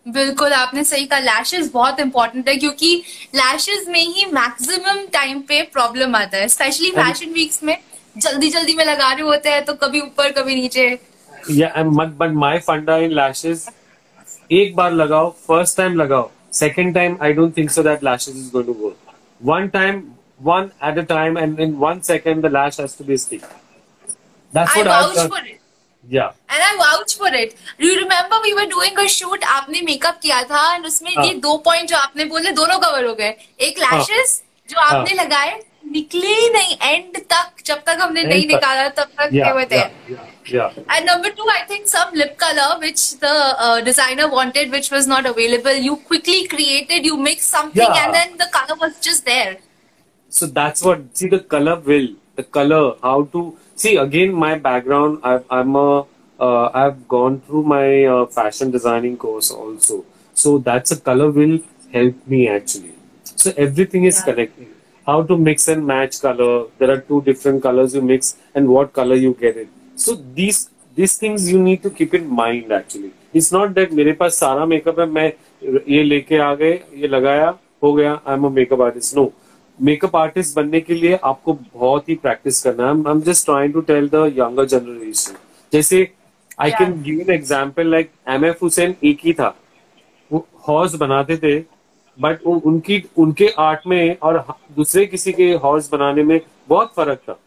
बिल्कुल 0.06 0.54
आपने 0.54 0.84
सही 0.84 1.06
कहा। 1.06 1.20
लैशेस 1.20 1.72
बहुत 1.74 2.00
इंपॉर्टेंट 2.00 2.50
है 2.50 2.56
क्योंकि 2.56 2.96
लैशेस 3.36 3.88
में 3.90 4.00
ही 4.00 4.26
मैक्सिमम 4.34 5.06
टाइम 5.14 5.40
पे 5.48 5.62
प्रॉब्लम 5.74 6.16
आता 6.16 6.38
है 6.38 6.48
स्पेशली 6.48 6.92
फ़ैशन 6.92 7.34
वीक्स 7.34 7.64
में। 7.64 7.78
जल्दी 8.18 8.50
जल्दी 8.50 8.74
में 8.76 8.84
लगा 8.86 9.12
रहे 9.12 9.28
होते 9.28 9.50
हैं 9.50 9.64
तो 9.66 9.74
कभी 9.84 10.02
ऊपर 10.02 10.32
कभी 10.32 10.56
नीचे। 10.56 10.88
या 11.52 11.84
बट 11.84 12.32
माई 12.34 12.60
फंडा 12.68 12.98
इन 12.98 13.12
लैशेज 13.12 13.68
एक 14.52 14.76
बार 14.76 14.92
लगाओ 14.94 15.30
फ़र्स्ट 15.48 15.78
टाइम 15.78 15.96
लगाओ 16.02 16.30
second 16.54 16.94
time 16.96 17.18
I 17.24 17.34
don't 17.34 17.58
think 17.58 17.72
so 17.72 17.84
that 17.84 18.04
lashes 18.04 18.38
is 18.38 18.52
going 18.52 18.68
to 18.68 18.86
work 18.86 19.16
one 19.44 19.68
time 19.80 20.04
one 20.48 20.66
at 20.86 20.98
a 21.00 21.04
time 21.10 21.38
and 21.42 21.60
in 21.66 21.76
one 21.82 22.00
second 22.06 22.46
the 22.46 22.50
lash 22.54 22.78
has 22.82 22.96
to 22.96 23.04
be 23.10 23.18
stick 23.20 23.44
that's 24.54 24.74
I 24.74 24.82
what 24.82 24.88
vouch 24.88 25.30
for 25.30 25.48
it 25.48 25.60
yeah 26.14 26.32
and 26.52 26.62
I 26.64 26.76
vouch 26.78 27.16
for 27.20 27.36
it 27.36 27.54
you 27.82 27.94
remember 27.96 28.42
we 28.44 28.54
were 28.54 28.66
doing 28.74 28.98
a 29.00 29.06
shoot 29.18 29.44
आपने 29.44 29.82
makeup 29.92 30.20
किया 30.24 30.42
था 30.52 30.74
and 30.74 30.86
उसमें 30.86 31.14
हाँ. 31.16 31.26
ये 31.26 31.34
दो 31.46 31.58
point 31.66 31.90
जो 31.90 31.98
आपने 31.98 32.26
बोले 32.34 32.52
दोनों 32.60 32.80
कवर 32.80 33.06
हो 33.06 33.14
गए 33.16 33.36
एक 33.68 33.80
लैशेस 33.80 34.42
जो 34.70 34.80
आपने 34.82 35.14
लगाए 35.24 35.60
निकले 35.92 36.28
ही 36.28 36.50
नहीं 36.54 36.78
एंड 36.84 37.18
तक 37.34 37.64
जब 37.66 37.82
तक 37.88 37.98
हमने 38.02 38.24
नहीं 38.24 38.48
निकाला 38.48 38.88
तब 39.00 39.12
तक 39.20 39.34
yeah 39.34 39.52
were 39.58 39.66
yeah 39.72 39.92
yeah, 40.14 40.24
yeah. 40.54 40.80
And 40.96 41.06
number 41.10 41.30
two, 41.38 41.46
I 41.52 41.60
think 41.68 41.88
some 41.92 42.16
lip 42.22 42.34
color 42.44 42.66
which 42.82 43.04
the 43.20 43.34
uh, 43.68 43.82
designer 43.90 44.28
wanted, 44.32 44.72
which 44.78 44.90
was 44.96 45.08
not 45.12 45.30
available. 45.32 45.80
You 45.86 45.96
quickly 46.10 46.38
created, 46.56 47.08
you 47.12 47.18
mixed 47.28 47.56
something, 47.58 47.94
Yeah. 47.94 48.02
and 48.02 48.18
then 48.20 48.36
the 48.44 48.50
color 48.58 48.78
was 48.86 49.00
just 49.10 49.32
there. 49.32 49.56
so 50.30 50.48
that's 50.56 50.84
what 50.86 51.04
see 51.20 51.28
the 51.32 51.38
color 51.52 51.74
will 51.90 52.08
the 52.38 52.44
color 52.56 52.80
how 53.04 53.18
to 53.36 53.42
see 53.83 53.97
again 54.07 54.33
my 54.45 54.53
background 54.69 55.19
I've, 55.31 55.45
i'm 55.59 55.77
a 55.77 55.91
uh, 56.39 56.67
i've 56.83 56.99
gone 57.09 57.41
through 57.47 57.63
my 57.75 57.87
uh, 58.15 58.27
fashion 58.39 58.71
designing 58.77 59.17
course 59.27 59.51
also 59.61 60.05
so 60.37 60.59
that's 60.69 60.91
a 60.97 61.01
color 61.11 61.31
will 61.39 61.57
help 61.93 62.27
me 62.35 62.43
actually 62.57 62.95
so 63.43 63.53
everything 63.67 64.05
is 64.11 64.19
Yeah. 64.19 64.27
connected 64.31 64.69
how 65.07 65.19
to 65.31 65.37
mix 65.49 65.69
and 65.75 65.87
match 65.93 66.21
color 66.27 66.53
there 66.79 66.91
are 66.95 67.01
two 67.13 67.23
different 67.31 67.63
colors 67.69 67.95
you 67.99 68.03
mix 68.13 68.37
and 68.55 68.75
what 68.77 68.93
color 69.01 69.19
you 69.27 69.33
get 69.47 69.57
it 69.65 69.69
so 70.05 70.15
these 70.41 70.61
these 70.99 71.17
things 71.23 71.51
you 71.53 71.63
need 71.69 71.83
to 71.89 71.91
keep 72.01 72.15
in 72.21 72.29
mind 72.43 72.79
actually 72.83 73.13
it's 73.37 73.53
not 73.55 73.71
that 73.75 73.93
मेरे 73.93 74.13
पास 74.21 74.39
सारा 74.41 74.65
makeup 74.67 74.99
है 75.01 75.05
मैं 75.17 75.27
ये 75.89 76.03
लेके 76.03 76.39
आ 76.43 76.55
गए 76.63 76.73
ये 77.03 77.09
लगाया 77.09 77.49
हो 77.83 77.93
गया 77.95 78.13
I 78.27 78.35
am 78.35 78.45
a 78.47 78.49
makeup 78.55 78.81
artist 78.83 79.17
no 79.17 79.25
Makeup 79.80 80.16
artist 80.16 80.56
बनने 80.56 80.80
के 80.82 80.94
लिए 80.94 81.20
आपको 81.24 81.54
बहुत 81.54 82.10
ही 82.10 82.16
प्रैक्टिस 82.16 82.62
करना 82.64 82.84
है। 82.84 82.90
I 82.90 83.12
am 83.12 83.22
just 83.22 83.46
trying 83.46 83.74
to 83.74 83.82
tell 83.84 84.08
the 84.10 84.32
younger 84.38 84.66
generation 84.68 85.36
जैसे 85.74 86.08
I 86.62 86.72
can 86.72 87.02
give 87.04 87.20
an 87.22 87.32
example 87.34 87.88
like 87.92 88.12
M 88.30 88.46
F 88.46 88.58
Hussain 88.62 88.96
एक 89.04 89.20
ही 89.26 89.34
था। 89.34 89.56
वो 90.32 90.46
हॉर्स 90.68 90.96
बनाते 90.98 91.38
थे 91.38 91.58
बट 92.18 92.42
उनकी 92.44 93.04
उनके 93.18 93.48
आर्ट 93.60 93.88
में 93.88 94.18
और 94.18 94.44
दूसरे 94.76 95.06
किसी 95.06 95.34
के 95.34 95.52
हॉर्स 95.64 95.90
बनाने 95.92 96.24
में 96.24 96.40
बहुत 96.70 96.94
फ़र्क 96.96 97.20
था। 97.20 97.40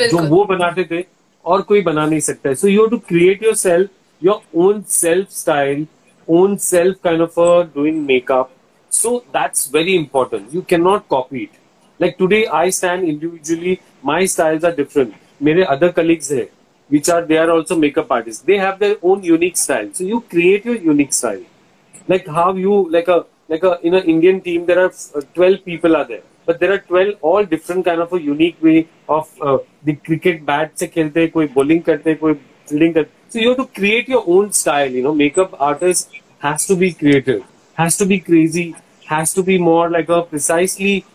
जो 0.00 0.18
वो 0.28 0.44
बनाते 0.44 0.84
थे 0.90 1.04
और 1.44 1.62
कोई 1.62 1.80
बना 1.82 2.04
नहीं 2.06 2.20
सकता 2.20 2.52
so 2.54 2.68
you 2.68 2.86
to 2.86 2.98
create 3.08 3.42
yourself 3.56 3.90
your 4.22 4.40
own 4.60 4.82
self 4.88 5.28
style 5.32 5.86
own 6.28 6.56
self 6.62 6.96
kind 7.04 7.20
of 7.22 7.40
doing 7.74 8.06
makeup 8.06 8.50
so 8.91 9.17
that's 9.33 9.69
very 9.73 9.93
important 9.95 10.55
you 10.55 10.61
can 10.69 10.81
not 10.81 11.07
copy 11.09 11.43
it 11.43 11.61
like 12.01 12.15
today 12.19 12.43
I 12.59 12.71
stand 12.71 13.03
individually 13.09 13.77
my 14.05 14.27
styles 14.27 14.65
are 14.65 14.75
different 14.75 15.13
मेरे 15.43 15.63
other 15.63 15.91
colleagues 15.91 16.31
है 16.31 16.47
which 16.89 17.09
are 17.09 17.25
they 17.25 17.37
are 17.37 17.49
also 17.51 17.75
makeup 17.75 18.11
artists. 18.11 18.43
They 18.43 18.57
have 18.57 18.79
their 18.79 18.97
own 19.01 19.23
unique 19.23 19.57
style. 19.57 19.89
So 19.93 20.03
you 20.03 20.21
create 20.21 20.65
your 20.65 20.75
unique 20.75 21.13
style. 21.13 21.43
Like 22.07 22.27
how 22.27 22.53
you 22.53 22.89
like 22.89 23.07
a 23.07 23.25
like 23.49 23.63
a 23.63 23.79
in 23.83 23.93
an 23.95 24.03
Indian 24.03 24.41
team 24.41 24.65
there 24.65 24.79
are 24.79 24.91
uh, 25.15 25.21
12 25.33 25.65
people 25.65 25.95
are 25.95 26.05
there. 26.05 26.23
But 26.45 26.59
there 26.59 26.71
are 26.73 26.79
12 26.79 27.17
all 27.21 27.43
different 27.43 27.85
kind 27.85 28.01
of 28.01 28.13
a 28.13 28.21
unique 28.21 28.61
way 28.61 28.87
of 29.09 29.29
uh, 29.41 29.57
the 29.83 29.95
cricket 29.95 30.45
bat 30.45 30.77
se 30.79 30.87
khelte 30.87 31.33
koi 31.33 31.47
bowling 31.47 31.81
karte 31.89 32.19
koi 32.19 32.35
fielding 32.67 32.93
karte. 32.93 33.09
So 33.29 33.39
you 33.39 33.49
have 33.49 33.57
to 33.57 33.67
create 33.79 34.07
your 34.07 34.23
own 34.27 34.51
style, 34.51 34.91
you 34.91 35.01
know, 35.01 35.13
makeup 35.13 35.59
artist 35.59 36.11
has 36.39 36.67
to 36.67 36.75
be 36.75 36.93
creative, 36.93 37.43
has 37.79 37.97
to 37.97 38.05
be 38.05 38.19
crazy, 38.19 38.75
has 39.05 39.33
to 39.33 39.43
be 39.43 39.57
more 39.57 39.89
like 39.89 40.09
a 40.09 40.21
precisely 40.23 41.05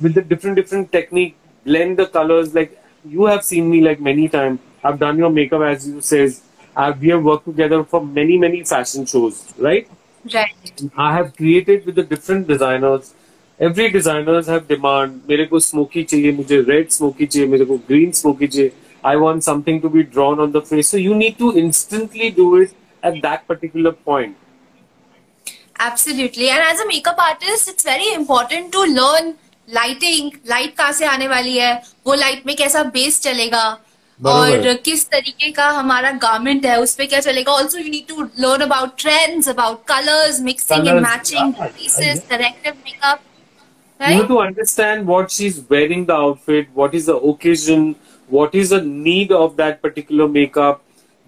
with 0.00 0.14
the 0.14 0.22
different 0.22 0.56
different 0.56 0.90
technique, 0.92 1.36
blend 1.64 1.98
the 1.98 2.06
colors 2.06 2.54
like 2.54 2.76
you 3.04 3.26
have 3.26 3.44
seen 3.44 3.70
me 3.70 3.80
like 3.80 4.00
many 4.00 4.28
times 4.28 4.60
I've 4.82 4.98
done 4.98 5.18
your 5.18 5.30
makeup 5.30 5.62
as 5.62 5.86
you 5.86 6.00
says. 6.00 6.42
I've, 6.76 7.00
we 7.00 7.08
have 7.08 7.22
worked 7.22 7.44
together 7.44 7.84
for 7.84 8.04
many, 8.04 8.38
many 8.38 8.64
fashion 8.64 9.04
shows, 9.04 9.52
right? 9.58 9.88
Right. 10.32 10.82
I 10.96 11.14
have 11.14 11.36
created 11.36 11.84
with 11.84 11.96
the 11.96 12.02
different 12.02 12.46
designers. 12.46 13.14
Every 13.58 13.90
designers 13.90 14.46
have 14.46 14.68
demand. 14.68 15.22
मेरे 15.28 15.46
को 15.46 15.60
smoky 15.60 16.04
चाहिए, 16.04 16.32
मुझे 16.32 16.60
red 16.68 16.92
smoky 16.96 17.26
चाहिए, 17.26 17.48
मेरे 17.48 17.64
को 17.64 17.78
green 17.88 18.12
smoky 18.12 18.48
चाहिए. 18.48 18.72
I 19.04 19.16
want 19.16 19.44
something 19.44 19.80
to 19.82 19.88
be 19.88 20.02
drawn 20.02 20.40
on 20.40 20.52
the 20.52 20.62
face. 20.62 20.88
So 20.88 20.96
you 20.96 21.14
need 21.14 21.38
to 21.38 21.52
instantly 21.58 22.30
do 22.30 22.56
it 22.56 22.72
at 23.02 23.20
that 23.22 23.46
particular 23.46 23.92
point. 23.92 24.36
Absolutely. 25.79 26.49
And 26.49 26.63
as 26.63 26.79
a 26.79 26.87
makeup 26.87 27.17
artist, 27.19 27.67
it's 27.67 27.83
very 27.83 28.13
important 28.13 28.71
to 28.71 28.83
learn 28.83 29.33
lighting. 29.67 30.31
Light 30.47 30.75
कहाँ 30.77 30.91
से 30.91 31.05
आने 31.05 31.27
वाली 31.27 31.57
है? 31.57 31.73
वो 32.07 32.15
light 32.15 32.45
में 32.45 32.55
कैसा 32.55 32.91
base 32.91 33.19
चलेगा? 33.21 33.65
और 34.19 34.73
किस 34.85 35.05
तरीके 35.09 35.51
का 35.51 35.67
हमारा 35.69 36.11
गारमेंट 36.23 36.65
है 36.65 36.79
उस 36.81 36.93
पर 36.95 37.05
क्या 37.05 37.19
चलेगा 37.19 37.51
also 37.51 37.77
you 37.77 37.89
need 37.91 38.07
to 38.07 38.21
learn 38.39 38.61
about 38.61 38.91
trends 38.99 39.49
about 39.49 39.83
colours 39.87 40.39
mixing 40.41 40.87
and 40.87 40.99
matching 40.99 41.53
pieces 41.79 42.21
corrective 42.29 42.77
makeup 42.85 43.19
right? 43.99 44.11
you 44.11 44.21
have 44.21 44.29
to 44.29 44.39
understand 44.43 45.05
what 45.13 45.35
she's 45.37 45.59
wearing 45.73 46.05
the 46.11 46.15
outfit 46.27 46.71
what 46.81 46.95
is 47.01 47.09
the 47.11 47.17
occasion 47.31 47.83
what 48.29 48.55
is 48.61 48.71
the 48.75 48.81
need 49.09 49.35
of 49.41 49.57
that 49.57 49.81
particular 49.81 50.29
makeup 50.37 50.81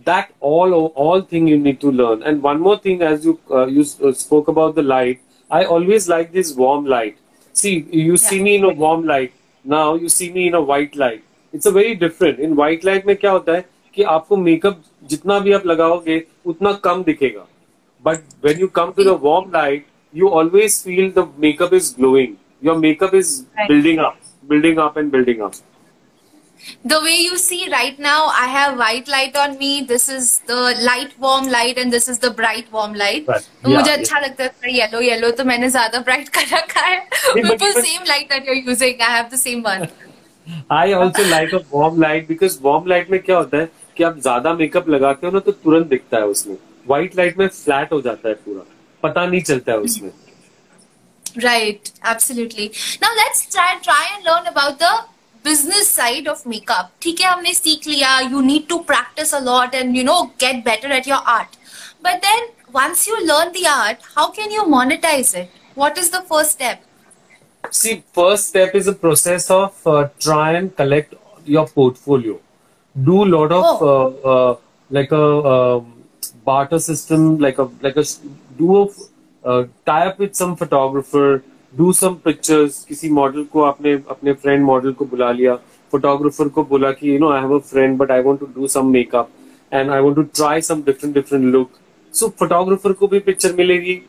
that 0.10 0.34
all 0.50 0.74
all 1.06 1.22
thing 1.22 1.48
you 1.52 1.60
need 1.68 1.80
to 1.86 1.94
learn 2.02 2.24
and 2.24 2.44
one 2.50 2.60
more 2.68 2.78
thing 2.88 3.02
as 3.12 3.26
you 3.30 3.40
uh, 3.52 3.66
you 3.78 3.86
uh, 4.08 4.12
spoke 4.26 4.52
about 4.54 4.76
the 4.76 4.86
light 4.90 5.22
i 5.60 5.64
always 5.78 6.10
like 6.14 6.32
this 6.40 6.54
warm 6.64 6.86
light 6.86 7.18
see 7.56 7.76
you 7.92 8.16
yeah. 8.16 8.28
see 8.28 8.42
me 8.50 8.56
in 8.60 8.70
a 8.72 8.74
warm 8.84 9.06
light 9.14 9.34
now 9.66 9.88
you 10.03 10.14
see 10.18 10.31
me 10.38 10.48
in 10.51 10.62
a 10.64 10.66
white 10.74 11.01
light 11.05 11.24
it's 11.53 11.68
a 11.68 11.72
very 11.72 11.94
different 11.96 12.40
in 12.40 12.53
white 12.53 12.84
light 12.86 13.05
में 13.08 13.16
क्या 13.16 13.31
होता 13.31 13.53
है 13.53 13.64
कि 13.96 14.03
आपको 14.14 14.38
makeup 14.38 14.81
जितना 15.10 15.38
भी 15.40 15.51
आप 15.58 15.66
लगाओगे 15.66 16.22
उतना 16.51 16.74
कम 16.84 17.03
दिखेगा 17.03 17.46
but 18.05 18.24
when 18.46 18.60
you 18.60 18.68
come 18.75 18.92
to 18.98 19.03
the 19.03 19.20
warm 19.24 19.51
light 19.53 19.86
you 20.14 20.29
always 20.40 20.75
feel 20.84 21.10
the 21.16 21.24
makeup 21.38 21.74
is 21.74 21.88
glowing. 21.96 22.38
Your 22.62 22.75
makeup 22.84 23.14
is 23.14 23.46
right. 23.58 23.68
building 23.72 24.00
up, 24.00 24.18
building 24.51 24.79
up 24.79 24.96
and 24.98 25.12
building 25.12 25.42
up. 25.48 25.55
The 26.85 27.00
way 27.02 27.17
you 27.17 27.39
see 27.39 27.69
right 27.71 27.99
now, 27.99 28.26
I 28.26 28.47
have 28.47 28.78
white 28.78 29.08
light 29.08 29.37
on 29.37 29.58
me. 29.58 29.82
This 29.82 30.08
is 30.08 30.41
the 30.47 30.61
light 30.80 31.19
warm 31.19 31.49
light 31.49 31.78
and 31.78 31.93
this 31.93 32.08
is 32.08 32.19
the 32.19 32.30
bright 32.30 32.71
warm 32.73 32.95
light. 32.95 33.26
Right. 33.26 33.49
तो 33.63 33.69
yeah, 33.69 33.76
मुझे 33.78 33.91
अच्छा 33.93 34.17
yeah. 34.17 34.25
लगता 34.26 34.45
है 34.45 34.75
yellow 34.75 35.00
yellow 35.00 35.30
तो 35.41 35.45
मैंने 35.45 35.71
ज्यादा 35.71 36.00
bright 36.08 36.28
कर 36.37 36.47
रखा 36.52 36.80
है 36.87 36.99
बिल्कुल 37.35 37.73
same 37.73 38.04
light 38.08 38.28
that 38.32 38.49
you 38.49 38.54
are 38.54 38.69
using 38.69 39.02
I 39.02 39.13
have 39.17 39.28
the 39.32 39.39
same 39.39 39.63
one 39.67 39.87
I 40.78 40.93
also 40.93 41.28
like 41.30 41.54
a 41.54 41.61
warm 41.75 42.00
light 42.02 42.28
because 42.28 42.58
warm 42.63 42.87
light 42.89 43.11
में 43.11 43.21
क्या 43.23 43.37
होता 43.37 43.58
है 43.58 43.69
कि 43.97 44.04
आप 44.04 44.21
ज्यादा 44.23 44.54
मेकअप 44.54 44.89
लगाते 44.89 45.26
हो 45.26 45.32
ना 45.32 45.41
तो 45.47 45.52
तुरंत 45.67 45.87
दिखता 45.87 46.17
है 46.17 46.26
उसमें 46.35 46.56
व्हाइट 46.87 47.17
लाइट 47.17 47.39
में 47.39 47.47
फ्लैट 47.49 47.93
हो 47.93 48.00
जाता 48.02 48.28
है 48.28 48.35
पूरा 48.47 48.65
पता 49.02 49.26
नहीं 49.26 49.43
चलता 49.43 49.73
है 49.73 49.78
उसमें 49.91 50.11
Right, 51.43 51.91
absolutely. 52.11 52.65
Now 53.02 53.11
let's 53.19 53.39
try 53.52 53.69
try 53.85 54.00
and 54.08 54.25
learn 54.25 54.49
about 54.49 54.78
the 54.80 54.91
business 55.47 55.89
side 55.89 56.28
of 56.32 56.45
makeup. 56.47 56.91
ठीक 57.02 57.21
है 57.21 57.30
हमने 57.32 57.54
सीख 57.54 57.87
लिया 57.87 58.19
you 58.32 58.43
need 58.50 58.69
to 58.73 58.78
practice 58.91 59.32
a 59.39 59.41
lot 59.49 59.75
and 59.80 59.97
you 59.97 60.04
know 60.08 60.21
get 60.45 60.65
better 60.65 60.93
at 60.99 61.06
your 61.13 61.21
art. 61.37 61.58
But 62.06 62.23
then 62.23 62.49
once 62.73 63.06
you 63.06 63.19
learn 63.26 63.52
the 63.52 63.67
art, 63.73 63.99
how 64.17 64.30
can 64.30 64.50
you 64.50 64.65
monetize 64.65 65.35
it? 65.43 65.50
What 65.75 65.99
is 65.99 66.11
the 66.11 66.23
first 66.23 66.52
step? 66.52 66.82
See, 67.71 68.02
first 68.13 68.49
step 68.49 68.75
is 68.75 68.87
a 68.87 68.93
process 68.93 69.50
of 69.50 69.87
uh, 69.87 70.08
try 70.19 70.52
and 70.52 70.75
collect 70.76 71.15
your 71.45 71.67
portfolio. 71.67 72.39
Do 73.04 73.23
a 73.25 73.28
lot 73.35 73.52
of 73.52 73.65
oh. 73.65 74.19
uh, 74.25 74.30
uh, 74.32 74.56
like 74.91 75.13
a 75.13 75.25
um, 75.54 76.04
barter 76.45 76.78
system, 76.78 77.39
like 77.39 77.58
a 77.58 77.69
like 77.80 77.97
a 77.97 78.04
do 78.58 78.82
a 78.82 78.87
uh, 79.45 79.67
tie 79.87 80.06
up 80.06 80.19
with 80.19 80.35
some 80.35 80.56
photographer, 80.56 81.43
do 81.77 81.87
some 81.94 82.16
pictures. 82.27 82.83
किसी 82.87 83.09
model 83.09 83.44
को 83.53 83.61
आपने 83.63 83.94
अपने 84.09 84.33
friend 84.33 84.63
model 84.66 84.92
को 84.92 85.05
बुला 85.05 85.31
लिया। 85.31 85.55
Photographer 85.92 86.48
को 86.50 86.63
बोला 86.66 86.92
कि 86.92 87.09
you 87.09 87.20
know 87.20 87.29
I 87.31 87.42
have 87.42 87.55
a 87.55 87.61
friend 87.70 87.98
but 87.98 88.11
I 88.11 88.22
want 88.22 88.40
to 88.40 88.46
do 88.55 88.68
some 88.68 88.92
makeup 88.92 89.29
and 89.74 89.92
I 89.92 90.01
want 90.01 90.16
to 90.16 90.22
try 90.24 90.61
some 90.61 90.81
different 90.85 91.13
different 91.16 91.46
look 91.53 91.79
so 92.13 92.27
photographer 92.40 92.94
को 92.94 93.07
भी 93.07 93.20
पिक्चर 93.20 93.53
मिलेगी 93.57 94.01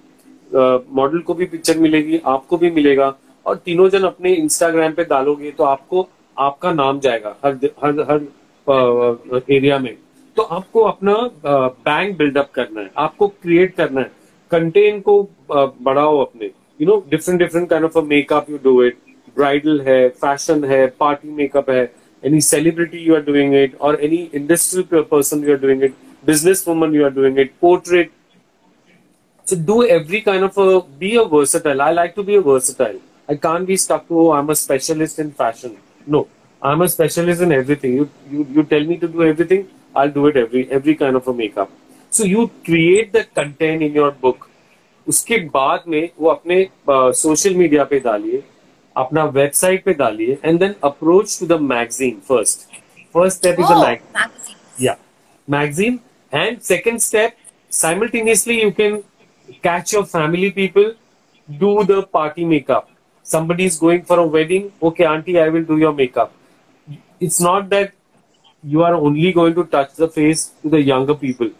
मॉडल 0.50 1.18
uh, 1.18 1.24
को 1.24 1.34
भी 1.34 1.46
पिक्चर 1.46 1.78
मिलेगी 1.78 2.20
आपको 2.26 2.56
भी 2.58 2.70
मिलेगा। 2.70 3.14
और 3.46 3.56
तीनों 3.56 3.88
जन 3.88 4.02
अपने 4.04 4.32
इंस्टाग्राम 4.34 4.92
पे 4.92 5.04
डालोगे 5.04 5.50
तो 5.50 5.64
आपको 5.64 6.08
आपका 6.36 6.72
नाम 6.72 7.00
जाएगा 7.00 7.34
हर 7.44 7.58
हर 7.84 8.00
हर 8.10 9.42
एरिया 9.50 9.78
में। 9.78 9.96
तो 10.36 10.42
आपको 10.42 10.82
अपना 10.84 11.14
बैंक 11.46 12.16
बिल्डअप 12.18 12.50
करना 12.54 12.80
है 12.80 12.90
आपको 12.98 13.28
क्रिएट 13.28 13.74
करना 13.76 14.00
है। 14.00 14.10
कंटेंट 14.50 15.02
को 15.04 15.22
बढ़ाओ 15.50 16.18
अपने। 16.24 16.50
you 16.78 16.86
know 16.86 17.00
different 17.02 17.40
different 17.40 17.70
kind 17.70 17.84
of 17.84 17.96
a 17.96 18.02
makeup 18.02 18.48
you 18.48 18.58
do 18.58 18.80
it. 18.82 18.96
Bridal 19.34 19.82
hair 19.84 20.10
fashion 20.10 20.62
hair 20.62 20.88
party 20.90 21.28
makeup 21.28 21.68
hair 21.68 21.90
any 22.22 22.40
celebrity 22.40 23.00
you 23.00 23.14
are 23.14 23.22
doing 23.22 23.52
it 23.52 23.74
or 23.78 23.98
any 24.00 24.30
industrial 24.34 25.04
person 25.04 25.42
you 25.42 25.52
are 25.52 25.62
doing 25.66 25.82
it 25.82 25.94
businesswoman 26.26 26.92
you 26.92 27.04
are 27.04 27.10
doing 27.10 27.38
it 27.38 27.58
portrait. 27.60 28.10
So 29.44 29.56
do 29.56 29.86
every 29.86 30.20
kind 30.22 30.44
of 30.44 30.58
a 30.58 30.80
be 30.82 31.16
a 31.16 31.24
versatile. 31.24 31.80
I 31.80 31.92
like 31.92 32.14
to 32.16 32.22
be 32.22 32.34
a 32.34 32.40
versatile. 32.40 33.00
I 33.28 33.36
can't 33.36 33.66
be 33.66 33.76
stuck 33.76 34.08
to 34.08 34.20
oh, 34.20 34.32
i'm 34.32 34.50
a 34.50 34.56
specialist 34.56 35.18
in 35.18 35.32
fashion. 35.32 35.76
No. 36.06 36.28
I'm 36.60 36.80
a 36.82 36.88
specialist 36.88 37.40
in 37.40 37.52
everything. 37.52 37.92
You, 37.94 38.10
you 38.30 38.46
you 38.54 38.62
tell 38.64 38.84
me 38.84 38.96
to 38.98 39.08
do 39.08 39.22
everything 39.22 39.68
i'll 39.94 40.10
do 40.10 40.26
it 40.30 40.36
every 40.36 40.62
every 40.78 40.94
kind 40.94 41.16
of 41.16 41.28
a 41.28 41.34
makeup. 41.40 41.70
So 42.10 42.24
you 42.24 42.50
create 42.64 43.12
the 43.12 43.24
content 43.24 43.82
in 43.82 43.92
your 43.92 44.10
book. 44.10 44.48
उसके 45.08 45.36
बाद 45.54 45.84
में 45.88 46.08
वो 46.18 46.28
अपने 46.30 46.68
social 46.88 47.50
uh, 47.50 47.56
media 47.56 47.84
पे 47.84 47.98
डालिए 48.00 48.42
अपना 48.96 49.24
website 49.38 49.84
पे 49.84 49.94
डालिए 49.94 50.38
and 50.44 50.58
then 50.60 50.74
approach 50.84 51.38
to 51.40 51.46
the 51.46 51.60
magazine 51.60 52.20
first 52.28 52.68
first 53.14 53.38
step 53.38 53.60
is 53.60 53.72
the 53.72 53.98
या 54.82 54.96
magazine 55.50 56.00
and 56.32 56.60
second 56.72 56.98
step 57.08 57.36
simultaneously 57.76 58.54
you 58.58 58.68
can 58.76 58.94
catch 59.64 59.90
your 59.94 60.02
family 60.12 60.48
people 60.58 60.86
do 61.48 61.72
the 61.90 61.98
party 62.16 62.46
makeup 62.52 62.86
somebody 63.28 63.66
is 63.66 63.78
going 63.78 64.02
for 64.02 64.18
a 64.18 64.26
wedding, 64.26 64.72
okay, 64.82 65.04
auntie, 65.04 65.38
I 65.38 65.48
will 65.50 65.64
do 65.64 65.76
your 65.76 65.92
makeup. 65.92 66.32
It's 67.20 67.40
not 67.40 67.68
that 67.70 67.92
you 68.64 68.82
are 68.82 68.94
only 68.94 69.32
going 69.32 69.54
to 69.54 69.64
touch 69.64 69.94
the 69.94 70.08
face 70.08 70.46
to 70.62 70.70
the 70.70 70.80
younger 70.80 71.14
people. 71.14 71.50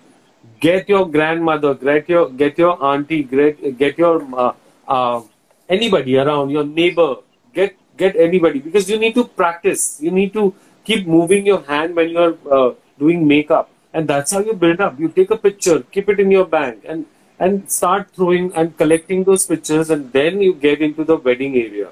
Get 0.61 0.89
your 0.89 1.07
grandmother, 1.09 1.75
get 1.75 2.09
your 2.09 2.31
get 2.31 2.59
your 2.59 2.83
auntie, 2.83 3.23
get 3.23 3.79
get 3.79 3.99
your 3.99 4.15
uh, 4.35 4.53
uh, 4.89 5.23
anybody 5.69 6.17
around, 6.19 6.51
your 6.51 6.65
neighbor, 6.65 7.17
get 7.55 7.77
get 7.97 8.17
anybody 8.17 8.61
because 8.61 8.89
you 8.91 8.99
need 8.99 9.15
to 9.15 9.25
practice. 9.25 9.99
You 10.01 10.11
need 10.11 10.33
to 10.35 10.55
keep 10.85 11.07
moving 11.07 11.47
your 11.47 11.63
hand 11.63 11.95
when 11.95 12.09
you 12.11 12.19
are 12.19 12.37
uh, 12.59 12.75
doing 12.99 13.27
makeup. 13.35 13.75
and 13.99 14.11
that's 14.13 14.33
how 14.37 14.41
you 14.47 14.53
build 14.63 14.81
up 14.85 14.99
you 15.03 15.09
take 15.19 15.31
a 15.35 15.37
picture 15.45 15.75
keep 15.95 16.09
it 16.13 16.19
in 16.23 16.33
your 16.35 16.43
bank 16.55 16.83
and 16.95 17.07
and 17.47 17.63
start 17.77 18.11
throwing 18.17 18.49
and 18.63 18.73
collecting 18.81 19.23
those 19.29 19.45
pictures 19.53 19.93
and 19.95 20.11
then 20.17 20.43
you 20.47 20.51
get 20.65 20.83
into 20.89 21.07
the 21.11 21.17
wedding 21.29 21.55
area 21.61 21.89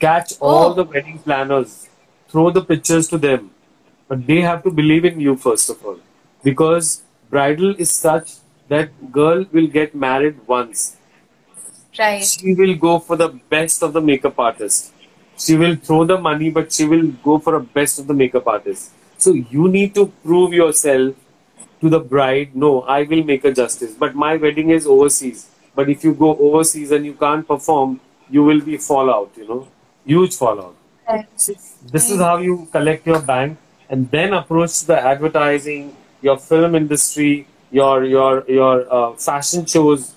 catch 0.00 0.32
all 0.40 0.70
Oh. 0.70 0.74
the 0.78 0.84
wedding 0.94 1.18
planners 1.28 1.88
throw 2.28 2.50
the 2.50 2.62
pictures 2.72 3.08
to 3.08 3.18
them 3.18 3.50
but 4.08 4.26
they 4.26 4.40
have 4.40 4.62
to 4.64 4.70
believe 4.70 5.04
in 5.12 5.20
you 5.28 5.36
first 5.46 5.70
of 5.70 5.84
all 5.84 5.98
because 6.42 6.90
bridal 7.30 7.74
is 7.76 7.90
such 7.90 8.32
that 8.68 8.90
girl 9.12 9.44
will 9.52 9.66
get 9.66 9.94
married 9.94 10.36
once 10.46 10.96
Right. 11.98 12.24
she 12.24 12.54
will 12.54 12.74
go 12.74 12.98
for 12.98 13.16
the 13.16 13.28
best 13.48 13.82
of 13.82 13.92
the 13.92 14.00
makeup 14.00 14.38
artist. 14.38 14.92
She 15.38 15.56
will 15.56 15.76
throw 15.76 16.04
the 16.04 16.18
money, 16.18 16.50
but 16.50 16.72
she 16.72 16.84
will 16.86 17.06
go 17.22 17.38
for 17.38 17.52
the 17.58 17.60
best 17.60 17.98
of 18.00 18.06
the 18.08 18.14
makeup 18.14 18.46
artist. 18.46 18.90
So 19.18 19.32
you 19.32 19.68
need 19.68 19.94
to 19.94 20.06
prove 20.24 20.52
yourself 20.52 21.14
to 21.80 21.88
the 21.88 22.00
bride. 22.00 22.54
No, 22.54 22.82
I 22.82 23.02
will 23.04 23.22
make 23.22 23.44
a 23.44 23.52
justice. 23.52 23.94
But 23.94 24.14
my 24.14 24.36
wedding 24.36 24.70
is 24.70 24.86
overseas. 24.86 25.48
But 25.74 25.88
if 25.88 26.02
you 26.04 26.14
go 26.14 26.36
overseas 26.36 26.90
and 26.90 27.04
you 27.06 27.14
can't 27.14 27.46
perform, 27.46 28.00
you 28.28 28.42
will 28.42 28.60
be 28.60 28.76
fallout. 28.76 29.30
You 29.36 29.48
know, 29.48 29.68
huge 30.04 30.36
fallout. 30.36 30.74
Right. 31.08 31.26
This 31.36 32.10
is 32.10 32.18
how 32.18 32.38
you 32.38 32.68
collect 32.72 33.06
your 33.06 33.20
bank 33.20 33.58
and 33.88 34.10
then 34.10 34.32
approach 34.34 34.82
the 34.84 34.98
advertising, 34.98 35.94
your 36.24 36.38
film 36.38 36.74
industry, 36.74 37.46
your 37.70 38.04
your 38.04 38.44
your 38.48 38.76
uh, 38.98 39.12
fashion 39.14 39.66
shows, 39.66 40.14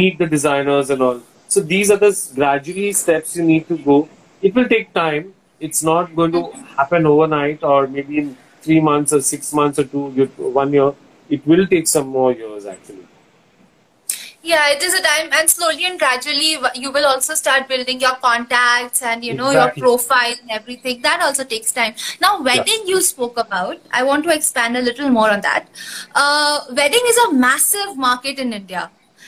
meet 0.00 0.18
the 0.18 0.26
designers 0.36 0.90
and 0.90 1.02
all. 1.02 1.20
So 1.48 1.60
these 1.60 1.90
are 1.90 1.96
the 1.96 2.12
gradually 2.34 2.92
steps 2.92 3.36
you 3.36 3.44
need 3.44 3.68
to 3.68 3.78
go. 3.78 3.98
It 4.42 4.54
will 4.54 4.68
take 4.68 4.92
time. 4.94 5.34
It's 5.60 5.82
not 5.82 6.14
going 6.14 6.32
to 6.32 6.42
happen 6.78 7.06
overnight 7.06 7.64
or 7.64 7.86
maybe 7.88 8.18
in 8.18 8.36
three 8.62 8.80
months 8.80 9.12
or 9.12 9.20
six 9.22 9.52
months 9.52 9.78
or 9.78 9.84
two, 9.84 10.26
one 10.60 10.72
year. 10.72 10.92
It 11.28 11.46
will 11.46 11.66
take 11.66 11.88
some 11.88 12.08
more 12.08 12.32
years 12.32 12.66
actually 12.66 13.07
Yeah, 14.43 14.63
it 14.71 14.81
is 14.83 14.93
a 14.93 15.01
time, 15.01 15.29
and 15.39 15.49
slowly 15.49 15.85
and 15.89 15.97
gradually, 15.99 16.55
w- 16.55 16.81
you 16.85 16.91
will 16.91 17.05
also 17.09 17.35
start 17.41 17.67
building 17.67 18.01
your 18.01 18.15
contacts 18.23 19.01
and 19.11 19.23
you 19.23 19.33
know 19.33 19.51
your 19.51 19.61
Exactly. 19.67 19.83
profile 19.83 20.33
and 20.41 20.51
everything. 20.51 21.01
That 21.05 21.21
also 21.27 21.45
takes 21.53 21.71
time. 21.77 21.93
Now, 22.25 22.31
wedding 22.47 22.83
you 22.93 22.99
spoke 23.01 23.39
about. 23.43 23.77
I 23.91 24.03
want 24.09 24.25
to 24.25 24.33
expand 24.35 24.75
a 24.75 24.81
little 24.81 25.09
more 25.19 25.29
on 25.37 25.41
that. 25.47 25.69
Uh, 26.13 26.59
wedding 26.81 27.07
is 27.13 27.21
a 27.25 27.31
massive 27.45 27.95
market 27.95 28.43
in 28.47 28.51
India. 28.59 28.83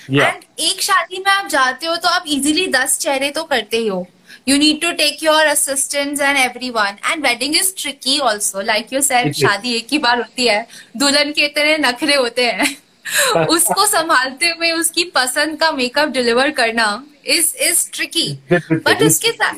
Yeah. 0.10 0.34
And 0.34 0.44
एक 0.72 0.82
शादी 0.90 1.20
में 1.26 1.32
आप 1.32 1.48
जाते 1.50 1.86
हो 1.88 1.96
तो 2.02 2.08
आप 2.08 2.24
easily 2.38 2.68
दस 2.74 2.98
चेहरे 3.02 3.30
तो 3.38 3.44
करते 3.54 3.78
ही 3.78 3.88
हो 3.88 4.06
you 4.48 4.58
need 4.58 4.82
to 4.82 4.92
take 4.98 5.24
your 5.24 5.46
assistants 5.46 6.22
and 6.22 6.38
everyone 6.38 6.98
and 7.12 7.26
wedding 7.26 7.56
is 7.56 7.74
tricky 7.82 8.20
also 8.32 8.62
like 8.72 8.94
you 8.94 9.02
said 9.02 9.28
It 9.28 9.36
is. 9.36 9.42
शादी 9.48 9.74
एक 9.78 9.88
ही 9.92 9.98
बार 10.06 10.18
होती 10.18 10.48
है 10.48 10.66
दुल्हन 11.04 11.32
के 11.40 11.46
इतने 11.46 11.78
नखरे 11.88 12.16
होते 12.16 12.46
हैं 12.52 12.76
उसको 13.51 13.87
संभालते 13.87 14.51
हुए 14.51 14.71
उसकी 14.73 15.05
पसंद 15.15 15.59
का 15.61 15.71
मेकअप 15.73 16.09
डिलीवर 16.09 16.51
करना 16.61 16.87
इज़ 17.27 17.55
इज़ 17.69 17.91
ट्रिकी 17.95 18.29
बट 18.53 19.03
उसके 19.03 19.33
साथ 19.33 19.55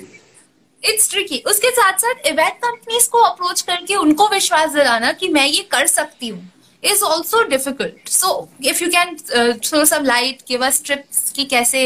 इट्स 0.83 1.11
ट्रिकी 1.11 1.39
उसके 1.51 1.71
साथ 1.71 1.99
साथ 1.99 2.27
इवेंट 2.27 2.55
कंपनीज़ 2.65 3.09
को 3.11 3.19
अप्रोच 3.23 3.61
करके 3.61 3.97
उनको 3.97 4.29
विश्वास 4.29 4.71
दिलाना 4.71 5.13
कि 5.13 5.29
मैं 5.29 5.47
ये 5.47 5.63
कर 5.73 5.87
सकती 5.87 6.29
हूँ 6.29 6.49
is 6.83 7.03
also 7.05 7.43
difficult 7.49 8.09
so 8.09 8.49
if 8.65 8.83
you 8.85 8.89
can 8.91 9.17
throw 9.59 9.85
some 9.85 10.05
light 10.05 10.43
give 10.49 10.67
us 10.67 10.83
trips 10.85 11.31
कि 11.31 11.45
कैसे 11.45 11.83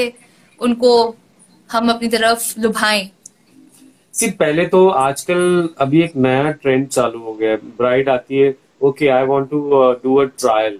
उनको 0.61 0.95
हम 1.71 1.91
अपनी 1.91 2.09
तरफ़ 2.09 2.61
लुभाएँ। 2.61 3.11
सी 4.15 4.31
पहले 4.31 4.67
तो 4.67 4.89
आजकल 4.89 5.69
अभी 5.81 6.03
एक 6.03 6.17
नया 6.17 6.51
ट्रेंड 6.53 6.89
चालू 6.89 7.19
हो 7.19 7.33
गया 7.33 7.51
है। 7.51 7.57
ब्राइड 7.57 8.09
आती 8.09 8.39
है 8.39 8.55
okay 8.83 9.09
I 9.09 9.27
want 9.27 9.51
to 9.51 9.59
do 10.05 10.17
a 10.17 10.25
trial 10.41 10.79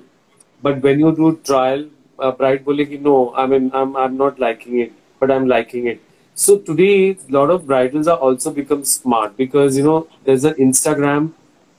but 0.63 0.83
when 0.85 1.01
you 1.01 1.11
do 1.21 1.31
trial 1.47 1.89
bride 2.19 2.65
बोलेगी 2.65 2.99
no 2.99 3.15
I 3.39 3.47
mean 3.47 3.71
I 3.75 3.83
am 3.83 3.97
I 3.97 4.05
am 4.05 4.17
not 4.17 4.41
liking 4.41 4.81
it 4.81 4.93
but 5.23 5.31
I 5.31 5.37
am 5.37 5.47
liking 5.49 5.89
it 5.89 6.01
so 6.37 6.59
today 6.59 7.17
a 7.19 7.33
lot 7.35 7.51
of 7.51 7.67
bridals 7.67 8.07
are 8.07 8.19
also 8.19 8.51
become 8.51 8.85
smart 8.85 9.37
because 9.37 9.77
you 9.77 9.85
know 9.85 10.07
there's 10.25 10.45
an 10.45 10.55
instagram 10.55 11.29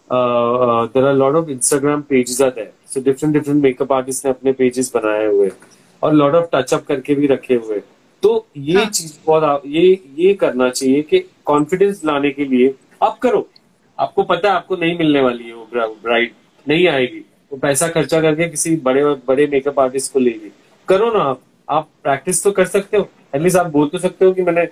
uh, 0.09 0.53
uh, 0.67 0.87
there 0.87 1.03
are 1.03 1.11
a 1.11 1.19
lot 1.19 1.35
of 1.35 1.45
instagram 1.47 2.07
pages 2.07 2.41
are 2.41 2.49
there 2.49 2.71
so 2.85 3.01
different 3.01 3.37
different 3.37 3.61
makeup 3.61 3.91
artists 3.91 4.25
ने 4.25 4.31
अपने 4.31 4.53
pages 4.61 4.89
बनाए 4.93 5.27
हुए 5.27 5.45
हैं 5.45 5.69
और 6.01 6.15
lot 6.15 6.39
of 6.39 6.49
touch 6.55 6.73
up 6.77 6.87
करके 6.87 7.15
भी 7.15 7.27
रखे 7.27 7.55
हुए 7.55 7.79
तो 8.23 8.33
ये 8.57 8.77
हाँ. 8.77 8.89
चीज़ 8.89 9.13
बहुत 9.27 9.61
ये 9.67 9.85
ये 10.17 10.33
करना 10.41 10.69
चाहिए 10.69 11.01
कि 11.11 11.19
कॉन्फिडेंस 11.45 12.01
लाने 12.05 12.31
के 12.31 12.45
लिए 12.45 12.73
आप 13.03 13.19
करो 13.23 13.47
आपको 13.97 14.23
पता 14.23 14.49
है 14.49 14.55
आपको 14.55 14.75
नहीं 14.75 14.97
मिलने 14.97 15.21
वाली 15.21 15.43
है 15.43 15.53
वो 15.53 15.65
ब्राइड 16.03 16.31
नहीं 16.65 16.87
आएगी 16.87 17.23
तो 17.57 17.61
पैसा 17.61 17.87
खर्चा 17.87 18.19
करके 18.21 18.47
किसी 18.49 18.75
बड़े 18.85 19.03
बड़े 19.27 19.47
मेकअप 19.51 19.79
आर्टिस्ट 19.79 20.13
को 20.13 20.19
ले 20.19 20.29
ली। 20.29 20.51
करो 20.87 21.11
ना 21.13 21.19
आप। 21.19 21.41
आप 21.69 21.87
प्रैक्टिस 22.03 22.43
तो 22.43 22.51
कर 22.51 22.65
सकते 22.65 22.97
हो। 22.97 23.09
एटलीस्ट 23.35 23.57
आप 23.57 23.67
बोल 23.71 23.87
तो 23.87 23.97
सकते 23.97 24.25
हो 24.25 24.31
कि 24.33 24.41
मैंने 24.41 24.67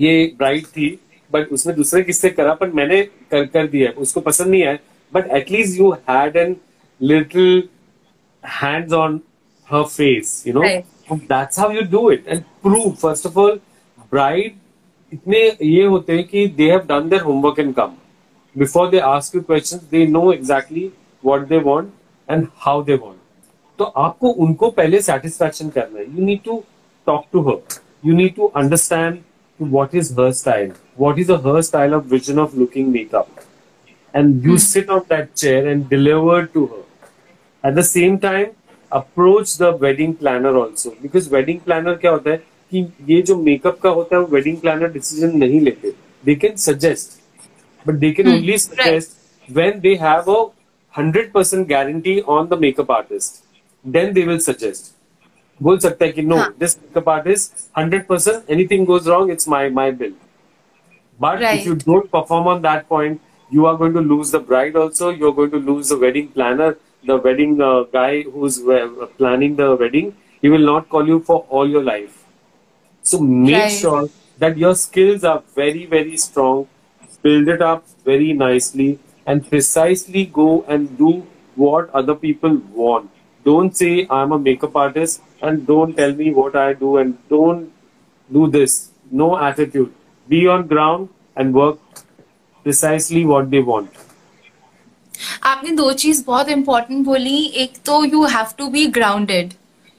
ये 0.00 0.32
ब्राइट 0.38 0.66
थी 0.66 0.88
बट 1.30 1.48
उसमें 1.52 1.74
दूसरे 1.76 2.02
किससे 2.02 2.30
करा 2.30 2.54
पर 2.54 2.70
मैंने 2.70 3.02
कर 3.30 3.44
कर 3.46 3.66
दिया। 3.66 3.90
उसको 4.00 4.20
पसंद 4.20 4.48
नहीं 4.48 4.62
आया। 4.64 4.78
But 5.12 5.30
at least 5.30 5.80
you 5.80 5.90
had 6.10 6.36
an 6.36 6.56
little 7.00 7.62
hands 8.44 8.92
on 8.92 9.20
her 9.68 9.82
face 9.84 10.42
you 10.46 10.54
know 10.54 11.16
that's 11.16 11.58
how 11.58 11.72
you 11.72 11.82
do 11.90 12.10
it 12.10 12.28
and 12.28 12.42
prove 12.62 12.90
first 12.92 13.26
of 13.26 13.38
all 13.38 13.60
bride 14.12 14.54
इतने 15.12 15.40
ये 15.62 15.84
होते 15.84 16.12
हैं 16.12 16.24
कि 16.24 16.46
they 16.46 16.70
have 16.70 16.86
done 16.88 17.08
their 17.08 17.22
homework 17.22 17.58
and 17.58 17.74
come 17.74 17.92
before 18.56 18.88
they 18.90 18.98
ask 19.12 19.36
you 19.36 19.42
question 19.42 19.86
they 19.90 20.06
know 20.06 20.32
exactly 20.32 20.90
what 21.24 21.46
they 21.48 21.58
want 21.60 21.90
and 22.28 22.46
how 22.66 22.82
they 22.84 22.94
want 22.94 23.18
तो 23.78 23.84
आपको 23.84 24.28
उनको 24.44 24.70
पहले 24.70 25.00
satisfaction 25.02 25.68
करना 25.68 25.98
है। 25.98 26.04
You 26.06 26.24
need 26.24 26.42
to 26.44 26.62
talk 27.06 27.24
to 27.32 27.40
her 27.48 27.78
you 28.06 28.14
need 28.16 28.34
to 28.34 28.46
understand 28.56 29.18
what 29.60 29.94
is 29.94 30.12
her 30.20 30.32
style 30.32 30.72
what 30.98 31.18
is 31.18 31.32
her 31.46 31.60
style 31.62 31.94
of 31.94 32.06
vision 32.10 32.38
of 32.38 32.56
looking 32.58 32.88
makeup 32.92 33.40
and 34.14 34.46
you 34.46 34.56
sit 34.60 34.90
of 34.90 35.02
that 35.10 35.32
chair 35.32 35.68
and 35.68 35.86
deliver 35.88 36.44
to 36.54 36.64
her 36.64 37.68
at 37.68 37.74
the 37.74 37.82
same 37.82 38.16
time 38.18 38.46
approach 38.92 39.56
the 39.60 39.78
wedding 39.82 40.14
planner 40.14 40.56
also 40.56 40.90
because 41.02 41.28
wedding 41.34 41.60
planner 41.60 41.94
क्या 41.96 42.10
होता 42.10 42.30
है 42.30 42.36
कि 42.72 42.86
ये 43.08 43.20
जो 43.22 43.36
makeup 43.36 43.78
का 43.82 43.90
होता 43.90 44.16
है 44.16 44.22
वो 44.22 44.28
वेडिंग 44.34 44.56
प्लानर 44.58 44.92
डिसीज़न 44.92 45.36
नहीं 45.38 45.60
लेते। 45.60 45.92
They 46.24 46.34
can 46.34 46.56
suggest 46.56 47.20
but 47.86 47.94
they 47.94 48.10
can 48.12 48.28
only 48.32 48.58
suggest 48.58 49.10
when 49.48 49.80
they 49.80 49.94
have 50.02 50.32
a 50.34 50.42
100% 50.95 51.67
guarantee 51.67 52.21
on 52.35 52.49
the 52.49 52.57
makeup 52.65 52.89
artist 52.89 53.43
then 53.97 54.13
they 54.13 54.25
will 54.31 54.39
suggest 54.49 54.93
बोल 55.63 55.77
सकता 55.83 56.05
है 56.05 56.11
कि 56.11 56.23
no 56.31 56.37
हाँ. 56.37 56.53
this 56.63 56.77
makeup 56.81 57.07
artist 57.15 57.61
100% 57.77 58.51
anything 58.57 58.85
goes 58.91 59.07
wrong 59.11 59.31
it's 59.35 59.47
my 59.55 59.63
my 59.81 59.89
bill 60.01 60.13
but 61.19 61.45
if 61.49 61.49
Right. 61.51 61.65
you 61.65 61.75
don't 61.75 62.09
perform 62.11 62.47
on 62.47 62.61
that 62.61 62.87
point, 62.87 63.21
you 63.49 63.65
are 63.65 63.77
going 63.77 63.93
to 63.93 64.01
lose 64.01 64.31
the 64.31 64.39
bride 64.39 64.75
also. 64.75 65.09
You're 65.09 65.33
going 65.33 65.51
to 65.51 65.57
lose 65.57 65.89
the 65.89 65.97
wedding 65.97 66.27
planner, 66.29 66.77
the 67.03 67.17
wedding 67.17 67.61
uh, 67.61 67.83
guy 67.83 68.23
who's 68.23 68.59
uh, 68.67 69.07
planning 69.17 69.55
the 69.55 69.75
wedding. 69.75 70.15
He 70.41 70.49
will 70.49 70.65
not 70.65 70.89
call 70.89 71.07
you 71.07 71.19
for 71.21 71.45
all 71.49 71.67
your 71.67 71.83
life. 71.83 72.23
So 73.03 73.19
make 73.19 73.69
Right. 73.69 73.69
sure 73.69 74.09
that 74.37 74.57
your 74.57 74.75
skills 74.75 75.23
are 75.23 75.43
very, 75.55 75.85
very 75.85 76.17
strong. 76.17 76.67
Build 77.23 77.47
it 77.47 77.61
up 77.61 77.85
very 78.05 78.33
nicely 78.33 78.99
and 79.25 79.47
precisely 79.49 80.25
go 80.25 80.63
and 80.67 80.97
do 80.97 81.11
what 81.57 81.89
other 81.93 82.15
people 82.15 82.57
want. 82.73 83.09
Don't 83.45 83.75
say 83.75 84.07
I'm 84.09 84.31
a 84.31 84.39
makeup 84.39 84.75
artist 84.75 85.21
and 85.41 85.65
don't 85.67 85.95
tell 85.97 86.13
me 86.13 86.31
what 86.31 86.55
I 86.55 86.73
do 86.73 86.97
and 86.97 87.17
don't 87.29 87.71
do 88.29 88.47
this. 88.47 88.89
No 89.11 89.37
attitude. 89.39 89.93
Be 90.27 90.47
on 90.47 90.67
ground 90.67 91.09
and 91.35 91.53
work 91.53 91.79
precisely 92.65 93.25
what 93.25 93.49
they 93.51 93.61
want. 93.71 93.89
आपने 95.43 95.71
दो 95.75 95.91
चीज 95.93 96.23
बहुत 96.25 96.49
important 96.49 97.05
बोली 97.05 97.37
एक 97.63 97.77
तो 97.85 98.03
you 98.05 98.23
have 98.33 98.47
to 98.57 98.67
be 98.69 98.85
grounded 98.97 99.53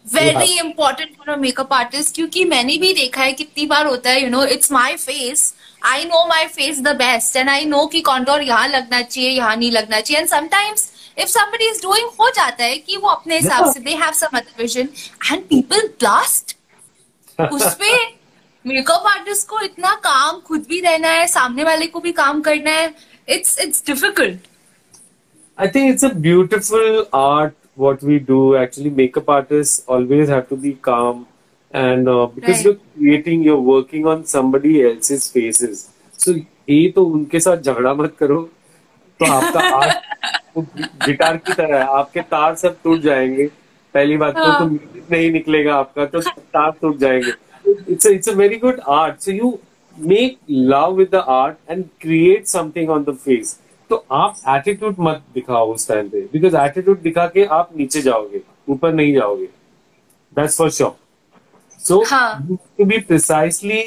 very 0.07 0.35
Yeah. 0.35 0.65
Important 0.67 1.17
for 1.17 1.35
a 1.35 1.37
makeup 1.41 1.73
artist 1.73 2.15
क्योंकि 2.15 2.45
मैंने 2.53 2.77
भी 2.79 2.93
देखा 2.95 3.23
है 3.23 3.33
कितनी 3.41 3.67
बार 3.73 3.87
होता 3.87 4.11
है 4.11 4.23
you 4.23 4.29
know 4.31 4.45
it's 4.57 4.73
my 4.73 4.97
face 4.97 5.53
I 5.86 6.06
know 6.06 6.26
my 6.28 6.46
face 6.48 6.80
the 6.82 6.96
best 6.98 7.36
and 7.36 7.50
I 7.50 7.66
know 7.66 7.86
कि 7.94 8.02
कॉन्टोर 8.02 8.42
यहाँ 8.42 8.68
लगना 8.68 9.02
चाहिए 9.02 9.30
यहाँ 9.30 9.56
नहीं 9.56 9.72
लगना 9.72 10.00
चाहिए। 10.00 10.20
And 10.20 10.30
sometimes 10.30 10.92
if 11.20 11.30
somebody 11.30 11.70
is 11.72 11.82
doing 11.84 12.10
हो 12.20 12.30
जाता 12.36 12.64
है 12.64 12.78
कि 12.78 12.98
वो 12.98 13.10
अपने 13.10 13.38
हिसाब 13.38 13.72
से 13.74 13.80
they 13.80 13.96
have 13.96 14.12
some 14.20 14.38
other 14.38 14.62
vision 14.62 14.88
and 15.32 15.44
people 15.50 15.88
blast 16.00 16.56
उसपे 17.52 17.94
मेकअप 18.66 19.08
आर्टिस्ट 19.08 19.48
को 19.48 19.60
इतना 19.62 19.94
काम 20.04 20.40
खुद 20.48 20.66
भी 20.70 20.80
रहना 20.80 21.10
है 21.10 21.28
सामने 21.28 21.64
वाले 21.64 21.88
को 21.88 22.00
भी 22.00 22.12
काम 22.22 22.42
करना 22.42 22.72
है 22.72 22.94
it's 23.28 23.60
it's 23.60 23.84
difficult 23.88 24.48
I 25.58 25.66
think 25.74 25.92
it's 25.94 26.06
a 26.06 26.10
beautiful 26.22 26.96
art 27.14 27.52
what 27.82 28.02
we 28.02 28.16
do. 28.30 28.38
Actually, 28.56 28.92
makeup 29.00 29.28
artists 29.34 29.84
always 29.88 30.32
have 30.34 30.48
to 30.50 30.56
be 30.56 30.72
calm, 30.88 31.20
and 31.74 32.08
uh, 32.08 32.26
because 32.28 32.58
Right. 32.58 32.66
you're 32.66 32.80
creating, 32.98 33.44
you're 33.44 33.62
working 33.68 34.06
on 34.08 34.26
somebody 34.26 34.74
else's 34.88 35.28
faces. 35.36 35.90
So 36.20 36.34
ये 36.70 36.90
तो 36.96 37.06
उनके 37.06 37.40
साथ 37.40 37.58
झगड़ा 37.58 37.94
मत 37.94 38.16
करो। 38.20 38.42
तो 39.20 39.32
आपका 39.32 39.60
art 39.78 40.58
guitar 41.06 41.38
की 41.38 41.54
तरह 41.54 41.78
है। 41.78 41.86
आपके 41.98 42.22
तार 42.22 42.56
सब 42.56 42.78
टूट 42.84 43.00
जाएँगे। 43.02 43.48
पहली 43.94 44.18
बात 44.18 44.36
तो, 44.36 44.60
तो 44.60 44.66
म्यूज़िक 44.66 45.12
नहीं 45.12 45.32
निकलेगा 45.32 45.76
आपका 45.76 46.06
तो 46.06 46.22
तार 46.22 46.72
टूट 46.82 46.98
जाएँगे। 46.98 47.34
It's 47.94 48.06
it's 48.06 48.30
a 48.30 48.34
very 48.36 48.58
good 48.58 48.80
art 48.90 49.20
so 49.22 49.32
you 49.32 49.58
make 49.98 50.38
love 50.50 50.96
with 50.98 51.10
the 51.12 51.24
art 51.30 51.58
and 51.70 51.84
create 52.02 52.48
something 52.48 52.90
on 52.90 53.04
the 53.04 53.16
face 53.26 53.60
तो 53.90 54.06
आप 54.12 54.36
एटीट्यूड 54.50 54.96
मत 55.00 55.24
दिखाओ 55.34 55.74
उस 55.74 55.88
टाइम 55.88 56.10
पे। 56.10 56.22
बिकॉज़ 56.34 56.56
एटीट्यूड 56.58 57.02
दिखा 57.02 57.26
के 57.34 57.46
आप 57.60 57.70
नीचे 57.78 58.02
जाओगे 58.02 58.42
ऊपर 58.70 58.94
नहीं 58.94 59.14
जाओगे। 59.14 59.46
That's 60.36 60.58
for 60.58 60.70
sure 60.72 60.96
so 61.88 62.04
to 62.78 62.86
be 62.86 62.98
precisely 63.10 63.84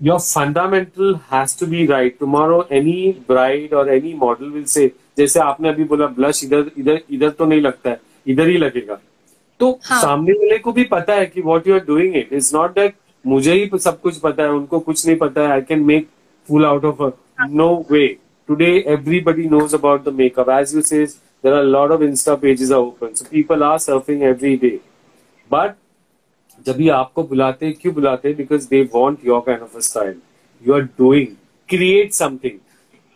your 0.00 0.18
fundamental 0.26 1.08
has 1.30 1.54
to 1.56 1.66
be 1.70 1.80
right. 1.88 2.14
Tomorrow 2.18 2.58
any 2.76 2.92
bride 3.30 3.72
or 3.80 3.82
any 3.94 4.12
model 4.20 4.52
will 4.52 4.66
say 4.74 4.84
जैसे 5.18 5.40
आपने 5.40 5.68
अभी 5.68 5.84
बोला 5.84 6.06
ब्लश 6.18 6.42
इधर 6.44 6.70
इधर 6.78 7.00
इधर 7.10 7.30
तो 7.30 7.46
नहीं 7.46 7.60
लगता 7.60 7.90
है 7.90 8.00
इधर 8.34 8.48
ही 8.48 8.56
लगेगा। 8.56 8.98
तो 9.60 9.70
हाँ. 9.84 10.00
सामने 10.02 10.32
वाले 10.32 10.58
को 10.58 10.72
भी 10.72 10.84
पता 10.92 11.14
है 11.14 11.26
कि 11.26 11.40
what 11.40 11.66
you 11.68 11.74
are 11.74 11.84
doing 11.86 12.16
it 12.16 12.32
is 12.32 12.54
not 12.56 12.74
that 12.74 12.94
मुझे 13.24 13.52
ही 13.52 13.78
सब 13.78 14.00
कुछ 14.00 14.18
पता 14.18 14.42
है 14.42 14.50
उनको 14.50 14.80
कुछ 14.80 15.06
नहीं 15.06 15.16
पता 15.16 15.40
है 15.40 15.50
I 15.52 15.60
can 15.68 15.84
make 15.86 16.08
full 16.48 16.66
out 16.66 16.84
of 16.84 17.02
no 17.52 17.68
way 17.90 18.06
today 18.48 18.72
everybody 18.94 19.46
knows 19.48 19.74
about 19.76 20.04
the 20.04 20.14
makeup 20.22 20.50
as 20.60 20.74
you 20.74 20.82
says 20.92 21.18
there 21.44 21.54
are 21.58 21.60
a 21.66 21.70
lot 21.74 21.92
of 21.94 22.02
insta 22.06 22.32
pages 22.40 22.70
are 22.70 22.82
open. 22.86 23.14
So 23.16 23.26
people 23.26 23.62
are 23.64 23.76
surfing 23.78 24.24
every 24.30 24.56
day. 24.64 24.78
But 25.50 25.76
जब 26.66 26.76
भी 26.76 26.88
आपको 26.96 27.22
बुलाते 27.32 27.66
हैं 27.66 27.74
क्यों 27.80 27.94
बुलाते 27.94 28.28
हैं? 28.28 28.36
Because 28.36 28.68
they 28.70 28.82
want 28.94 29.26
your 29.26 29.40
kind 29.46 29.62
of 29.62 29.78
style 29.88 30.14
you 30.62 30.74
are 30.74 30.82
doing 30.98 31.34
create 31.68 32.12
something 32.14 32.58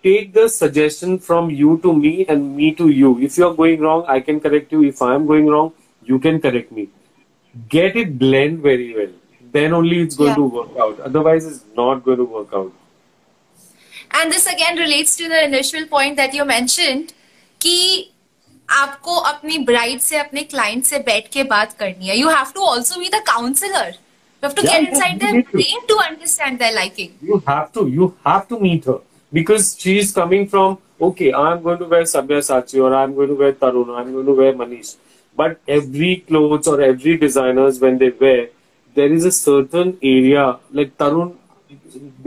take 0.04 0.32
the 0.32 0.46
suggestion 0.50 1.16
from 1.26 1.50
you 1.50 1.74
to 1.82 1.92
me 1.92 2.14
and 2.28 2.42
me 2.56 2.70
to 2.78 2.88
you 2.88 3.16
if 3.22 3.40
you 3.40 3.46
are 3.48 3.54
going 3.54 3.82
wrong 3.82 4.04
I 4.10 4.20
can 4.20 4.38
correct 4.38 4.72
you 4.72 4.82
if 4.84 5.04
I 5.04 5.14
am 5.16 5.26
going 5.26 5.48
wrong 5.48 6.10
you 6.10 6.18
can 6.28 6.38
correct 6.46 6.72
me 6.72 6.88
get 7.74 7.96
it 7.96 8.12
blend 8.18 8.60
very 8.62 8.92
well 8.92 9.12
then 9.54 9.74
only 9.74 10.02
it's 10.02 10.18
going 10.18 10.36
to 10.36 10.48
work 10.54 10.78
out 10.82 11.00
otherwise 11.00 11.48
is 11.48 11.60
not 11.78 12.04
going 12.04 12.18
to 12.18 12.26
work 12.38 12.54
out 12.54 12.72
out. 12.72 12.80
And 14.20 14.32
this 14.32 14.46
again 14.46 14.76
relates 14.78 15.16
to 15.16 15.28
the 15.28 15.44
initial 15.44 15.86
point 15.86 16.16
that 16.16 16.34
you 16.34 16.44
mentioned 16.44 17.12
key 17.60 18.12
आपको 18.70 19.16
अपनी 19.30 19.58
bride 19.70 20.00
से 20.00 20.16
अपने 20.18 20.42
client 20.42 20.84
से 20.84 20.98
बैठ 21.08 21.28
के 21.32 21.42
बात 21.52 21.72
करनी 21.78 22.08
है 22.08 22.18
you 22.18 22.28
have 22.28 22.52
to 22.54 22.64
also 22.66 23.00
be 23.00 23.08
the 23.08 23.22
counsellor 23.26 23.94
you 24.42 24.48
have 24.48 24.56
to 24.56 24.64
yeah, 24.64 24.80
get 24.80 24.88
inside 24.88 25.20
their 25.20 25.42
brain 25.50 25.86
to 25.88 25.96
understand 26.06 26.58
their 26.58 26.72
liking 26.72 27.12
you 27.28 27.42
have 27.46 27.68
to 27.76 27.84
you 27.88 28.08
have 28.24 28.48
to 28.48 28.58
meet 28.64 28.84
her 28.84 28.96
because 29.32 29.68
she 29.84 29.98
is 29.98 30.12
coming 30.16 30.46
from 30.54 30.76
okay 31.00 31.32
i'm 31.42 31.62
going 31.62 31.78
to 31.78 31.86
wear 31.92 32.02
sabyasachi 32.10 32.82
or 32.88 32.90
i'm 32.94 33.14
going 33.14 33.28
to 33.28 33.38
wear 33.42 33.52
tarun 33.62 33.94
i'm 34.00 34.12
going 34.16 34.28
to 34.32 34.34
wear 34.40 34.52
manish 34.60 34.90
but 35.42 35.56
every 35.76 36.10
clothes 36.28 36.68
or 36.72 36.80
every 36.88 37.16
designers 37.24 37.80
when 37.86 37.98
they 38.02 38.10
wear 38.24 38.42
there 38.98 39.12
is 39.18 39.24
a 39.24 39.32
certain 39.38 39.96
area 40.02 40.44
like 40.80 40.96
tarun 41.04 41.32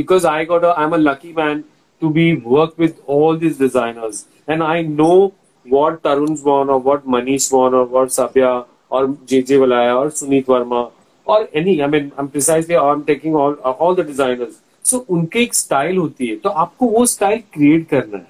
because 0.02 0.26
i 0.26 0.44
got 0.54 0.70
a 0.72 0.74
i'm 0.84 0.94
a 1.00 1.02
lucky 1.10 1.34
man 1.42 1.64
to 2.02 2.10
be 2.18 2.28
work 2.58 2.78
with 2.86 3.00
all 3.06 3.38
these 3.46 3.58
designers 3.66 4.26
and 4.48 4.64
i 4.64 4.82
know 4.82 5.34
what 5.70 6.02
Tarun 6.04 6.38
Swan 6.38 6.70
or 6.70 6.80
what 6.80 7.06
Manish 7.06 7.48
Swan 7.50 7.74
or 7.74 7.86
what 7.86 8.10
Sabya 8.10 8.66
or 8.90 9.08
JJ 9.08 9.60
Valaya 9.64 9.98
or 9.98 10.08
Sunit 10.10 10.46
Verma 10.46 10.92
or 11.28 11.50
any. 11.54 11.82
I 11.84 11.88
mean, 11.88 12.12
I'm 12.18 12.30
precisely 12.30 12.76
I'm 12.76 13.04
taking 13.04 13.36
all 13.36 13.56
uh, 13.64 13.72
all 13.72 13.96
the 13.96 14.04
designers. 14.04 14.56
So 14.86 15.00
उनके 15.10 15.40
एक 15.44 15.54
style 15.56 15.98
होती 15.98 16.28
है। 16.28 16.36
तो 16.44 16.50
आपको 16.64 16.88
वो 16.90 17.06
style 17.06 17.42
create 17.54 17.88
करना 17.90 18.18
है। 18.18 18.28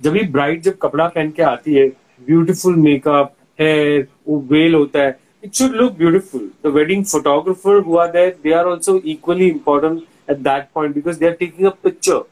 जब 0.00 0.16
ये 0.16 0.22
ब्राइट 0.32 0.62
जब 0.62 0.76
कपड़ा 0.82 1.06
पहन 1.08 1.30
के 1.36 1.42
आती 1.42 1.74
है 1.74 1.88
ब्यूटीफुल 2.26 2.76
मेकअप 2.76 3.32
हेयर 3.60 4.06
वो 4.28 4.38
वेल 4.50 4.74
होता 4.74 5.02
है 5.02 5.18
it 5.44 5.54
should 5.54 5.74
look 5.76 5.92
beautiful 5.98 6.50
the 6.64 6.72
wedding 6.74 7.04
photographer 7.04 7.80
हुआ 7.86 8.06
that 8.16 8.38
they 8.42 8.52
are 8.52 8.64
also 8.66 8.96
equally 9.14 9.48
important 9.48 10.02
at 10.30 10.36
that 10.48 10.66
point 10.74 10.94
because 10.94 11.18
they 11.18 11.26
are 11.26 11.32
taking 11.40 11.66
a 11.66 11.70
picture 11.84 12.22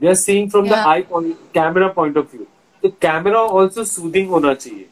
they 0.00 0.08
are 0.08 0.14
seeing 0.14 0.50
from 0.50 0.68
the 0.68 0.72
eye 0.72 1.02
camera 1.54 1.88
point 1.98 2.16
of 2.18 2.36
view 2.36 2.46
तो 2.82 2.88
camera 3.02 3.40
also 3.40 3.84
soothing 3.84 4.28
होना 4.30 4.54
चाहिए 4.54 4.86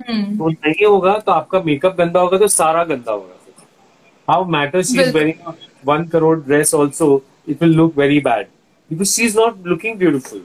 hmm. 0.00 0.24
तो 0.38 0.48
नहीं 0.48 0.86
होगा 0.86 1.18
तो 1.18 1.32
आपका 1.32 1.60
makeup 1.66 1.96
गंदा 1.98 2.20
होगा 2.20 2.38
तो 2.38 2.48
सारा 2.56 2.84
गंदा 2.84 3.12
होगा 3.12 3.34
how 4.28 4.44
matter 4.56 4.82
she 4.82 5.00
is 5.02 5.12
wearing 5.16 5.52
one 5.86 6.04
crore 6.12 6.38
dress 6.40 6.74
also 6.74 7.08
it 7.48 7.62
will 7.62 7.74
look 7.76 7.98
very 7.98 8.20
bad 8.20 8.46
because 8.90 9.14
she 9.14 9.24
is 9.24 9.38
not 9.38 9.66
looking 9.66 9.98
beautiful 9.98 10.44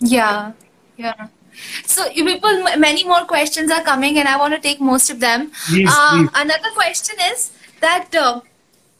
Yeah, 0.00 0.52
yeah. 0.96 1.28
So, 1.84 2.08
people, 2.10 2.62
many 2.78 3.04
more 3.04 3.24
questions 3.24 3.70
are 3.70 3.82
coming, 3.82 4.18
and 4.18 4.28
I 4.28 4.36
want 4.36 4.54
to 4.54 4.60
take 4.60 4.80
most 4.80 5.10
of 5.10 5.18
them. 5.20 5.50
Please, 5.66 5.88
uh, 5.92 6.10
please. 6.12 6.28
Another 6.34 6.70
question 6.74 7.16
is 7.32 7.50
that 7.80 8.14
uh, 8.14 8.40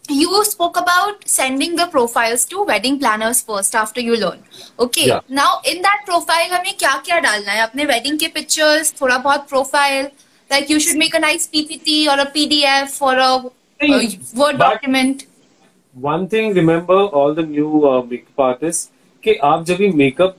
you 0.09 0.43
spoke 0.43 0.77
about 0.77 1.25
sending 1.25 1.75
the 1.75 1.87
profiles 1.87 2.45
to 2.45 2.63
wedding 2.63 2.99
planners 2.99 3.41
first 3.41 3.73
after 3.73 4.01
you 4.01 4.17
learn 4.17 4.39
okay 4.77 5.07
yeah. 5.07 5.19
now 5.29 5.61
in 5.65 5.81
that 5.81 6.01
profile 6.05 6.49
हमें 6.51 6.73
क्या 6.77 6.93
क्या 7.05 7.19
डालना 7.19 7.51
है 7.51 7.61
अपने 7.67 7.85
wedding 7.87 8.17
के 8.19 8.27
pictures 8.33 8.93
थोड़ा 9.01 9.17
बहुत 9.17 9.47
profile 9.49 10.09
like 10.51 10.69
you 10.69 10.79
should 10.79 10.97
make 10.97 11.13
a 11.13 11.19
nice 11.19 11.47
PPT 11.47 12.07
or 12.07 12.19
a 12.19 12.25
PDF 12.31 13.01
or 13.01 13.15
a, 13.17 13.31
a 13.81 14.19
word 14.41 14.57
but 14.57 14.59
document 14.59 15.25
one 15.93 16.27
thing 16.27 16.53
remember 16.53 16.99
all 17.19 17.33
the 17.33 17.43
new 17.43 17.85
uh, 17.85 18.01
makeup 18.03 18.45
artists 18.49 18.89
कि 19.23 19.33
आप 19.43 19.63
जब 19.65 19.77
भी 19.77 19.87
मेकअप 19.97 20.37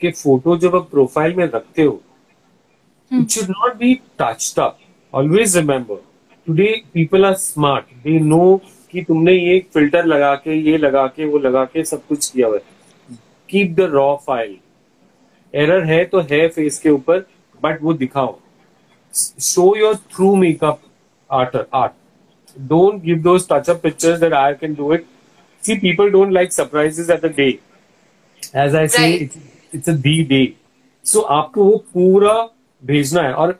के 0.00 0.10
फोटो 0.10 0.56
जब 0.56 0.74
आप 0.76 0.88
प्रोफाइल 0.90 1.34
में 1.36 1.44
रखते 1.44 1.82
हो 1.82 2.00
it 3.12 3.30
should 3.30 3.48
not 3.52 3.78
be 3.78 3.88
touched 4.22 4.58
up 4.64 4.78
always 5.12 5.56
remember 5.58 5.96
today 6.48 6.84
people 6.98 7.26
are 7.30 7.34
smart 7.34 7.88
they 8.04 8.18
know 8.32 8.60
कि 8.95 9.01
तुमने 9.03 9.33
ये 9.33 9.59
फ़िल्टर 9.73 10.05
लगा 10.05 10.33
के 10.37 10.55
ये 10.61 10.77
लगा 10.77 11.05
के 11.07 11.25
वो 11.25 11.39
लगा 11.39 11.63
के 11.65 11.83
सब 11.85 12.05
कुछ 12.07 12.29
किया 12.29 12.47
हुआ 12.47 12.55
है। 12.55 13.17
Keep 13.49 13.75
the 13.75 13.89
raw 13.91 14.15
file 14.25 14.55
error 15.53 15.83
है 15.85 16.03
तो 16.05 16.19
है 16.31 16.47
फेस 16.49 16.79
के 16.79 16.89
ऊपर 16.89 17.25
बट 17.59 17.81
वो 17.81 17.93
दिखाओ। 17.95 18.37
Show 19.13 19.75
your 19.77 19.95
through 19.95 20.35
makeup 20.35 20.79
art 21.29 21.55
art 21.73 21.91
don't 22.69 23.01
give 23.03 23.21
those 23.23 23.47
touch 23.49 23.69
up 23.69 23.81
pictures 23.83 24.19
that 24.19 24.33
I 24.33 24.53
can 24.61 24.73
do 24.75 24.93
it 24.93 25.05
see 25.63 25.75
people 25.77 26.09
don't 26.11 26.31
like 26.33 26.53
surprises 26.53 27.09
at 27.09 27.25
the 27.25 27.33
day 27.37 27.47
as 28.57 28.75
I 28.75 28.87
say 28.87 29.07
it's 29.13 29.89
a 29.89 29.93
the 29.93 30.21
day 30.29 30.45
so 31.05 31.19
आपको 31.37 31.63
वो 31.63 31.77
पूरा 31.93 32.33
भेजना 32.83 33.21
है। 33.21 33.33
और 33.33 33.57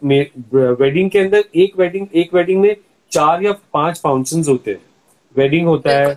wedding 0.54 1.10
के 1.12 1.20
अंदर 1.20 1.44
एक 1.56 1.80
wedding 1.80 2.08
एक 2.16 2.34
वेडिंग 2.34 2.62
में 2.62 2.76
चार 3.12 3.44
या 3.44 3.52
पाँच 3.74 4.00
फ़ंक्शन 4.00 4.44
होते 4.48 4.72
हैं। 4.72 4.80
वेडिंग 5.38 5.68
होता 5.68 5.92
है 5.92 6.14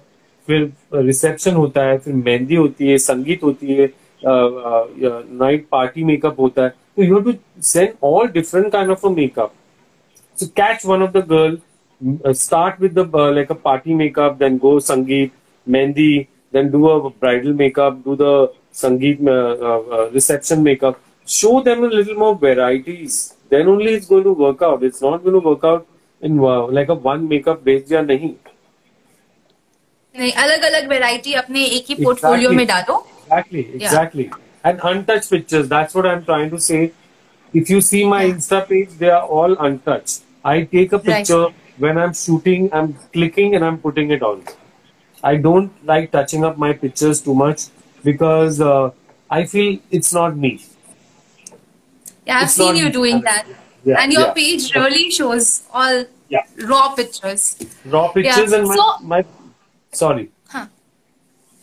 फिर 0.48 0.70
रिसेप्शन 0.94 1.54
होता 1.54 1.82
है 1.84 1.96
फिर 1.98 2.14
मेहंदी 2.14 2.54
होती 2.54 2.90
है 2.90 2.98
संगीत 2.98 3.42
होती 3.42 3.74
है 3.74 3.88
नाइट 4.22 5.66
पार्टी 5.72 6.04
मेकअप 6.04 6.40
होता 6.40 6.62
है। 6.62 6.68
तो 6.68 7.02
you 7.02 7.18
to 7.20 7.32
send 7.62 7.88
all 8.04 8.28
different 8.28 8.70
kind 8.72 8.90
of 8.90 9.06
makeup 9.08 9.52
so 10.36 10.46
catch 10.56 10.86
one 10.86 11.02
of 11.02 11.10
the 11.18 11.24
girl 11.30 12.32
start 12.34 12.80
with 12.80 12.98
the 12.98 13.10
like 13.34 13.50
a 13.52 13.54
party 13.64 13.94
makeup 13.94 14.36
then 14.38 14.56
go 14.58 14.78
sangeet 14.80 15.32
mehndi 15.66 16.18
then 16.52 16.70
do 16.70 16.84
a 16.86 16.96
bridal 17.20 17.52
makeup 17.54 18.02
do 18.04 18.16
the 18.20 18.48
sangeet 18.74 19.18
reception 20.14 20.60
makeup 20.62 21.00
show 21.28 21.60
them 21.62 21.84
little 21.88 22.16
more 22.18 22.34
varieties 22.42 23.22
then 23.50 23.68
only 23.68 23.94
is 23.94 24.06
going 24.08 24.24
to 24.24 24.34
work 24.40 24.84
it's 24.84 25.02
not 25.04 25.22
going 25.22 25.40
to 25.40 25.48
work 25.48 25.64
out 25.64 25.86
in 26.22 26.40
like 26.74 26.90
a 26.90 26.94
one 27.04 27.26
makeup 27.30 27.60
based 27.64 27.92
या 27.92 28.02
नहीं। 28.02 28.30
नहीं 30.16 30.32
अलग 30.42 30.62
अलग 30.64 30.88
variety 30.88 31.32
अपने 31.42 31.64
एक 31.64 31.86
ही 31.88 31.94
portfolio 32.04 32.50
में 32.50 32.66
डालो 32.66 33.06
exactly 33.28 33.62
exactly 33.78 34.24
yeah. 34.24 34.68
and 34.68 34.80
untouched 34.90 35.30
pictures 35.32 35.66
that's 35.72 35.96
what 35.98 36.06
i'm 36.10 36.22
trying 36.28 36.50
to 36.52 36.60
say 36.66 36.78
if 37.60 37.72
you 37.72 37.80
see 37.88 38.00
my 38.12 38.20
yeah. 38.22 38.30
insta 38.34 38.60
page 38.70 38.94
they 39.02 39.10
are 39.16 39.26
all 39.38 39.56
untouched 39.66 40.22
i 40.52 40.54
take 40.76 40.94
a 40.98 41.00
picture 41.08 41.40
right. 41.42 41.84
when 41.86 42.00
i'm 42.04 42.14
shooting 42.20 42.70
i'm 42.80 42.94
clicking 43.16 43.54
and 43.58 43.68
i'm 43.68 43.78
putting 43.84 44.16
it 44.16 44.24
on 44.30 44.42
i 45.32 45.34
don't 45.48 45.86
like 45.92 46.10
touching 46.16 46.48
up 46.50 46.58
my 46.64 46.72
pictures 46.84 47.22
too 47.28 47.36
much 47.42 47.66
because 48.10 48.60
uh, 48.60 48.90
i 49.38 49.44
feel 49.54 49.78
it's 49.90 50.12
not 50.20 50.42
me 50.46 50.52
yeah 52.26 52.38
i've 52.38 52.44
it's 52.44 52.54
seen 52.62 52.76
you 52.82 52.90
doing 53.00 53.20
that 53.30 53.46
yeah, 53.84 54.00
and 54.02 54.12
your 54.12 54.28
yeah. 54.28 54.38
page 54.40 54.74
really 54.74 55.10
shows 55.10 55.50
all 55.72 56.04
raw 56.70 56.94
pictures 56.94 57.44
raw 57.86 58.08
pictures 58.16 58.52
and 58.52 58.68
my, 58.68 58.76
so, 58.76 58.88
my 59.12 59.24
Sorry. 59.93 60.29
Huh. 60.53 60.65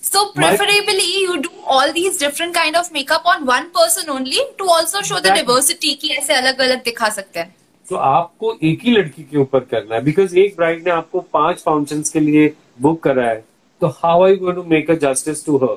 So 0.02 0.32
preferably 0.32 0.96
My, 0.96 1.20
you 1.22 1.40
do 1.42 1.50
all 1.66 1.92
these 1.92 2.18
different 2.18 2.54
kind 2.54 2.76
of 2.76 2.90
makeup 2.92 3.26
on 3.26 3.46
one 3.46 3.70
person 3.70 4.10
only 4.10 4.44
to 4.58 4.68
also 4.76 5.02
show 5.02 5.20
the 5.20 5.34
diversity 5.38 5.94
कि 6.00 6.08
ऐसे 6.18 6.34
अलग 6.34 6.60
अलग 6.60 6.84
दिखा 6.84 7.08
सकते 7.18 7.40
हैं 7.40 7.54
तो 7.88 7.96
आपको 7.96 8.56
एक 8.64 8.82
ही 8.84 8.92
लड़की 8.96 9.22
के 9.30 9.38
ऊपर 9.38 9.60
करना 9.70 9.94
है 9.94 10.02
बिकॉज 10.04 10.36
एक 10.38 10.56
ब्राइड 10.56 10.84
ने 10.84 10.90
आपको 10.90 11.20
पांच 11.32 11.62
फाउंडेशन 11.62 12.02
के 12.12 12.20
लिए 12.20 12.52
बुक 12.80 13.02
करा 13.02 13.24
है 13.28 13.44
तो 13.80 13.86
how 14.02 14.24
I 14.24 14.36
going 14.42 14.56
to 14.56 14.62
make 14.74 14.90
a 14.90 14.94
justice 15.06 15.44
to 15.46 15.56
her 15.64 15.76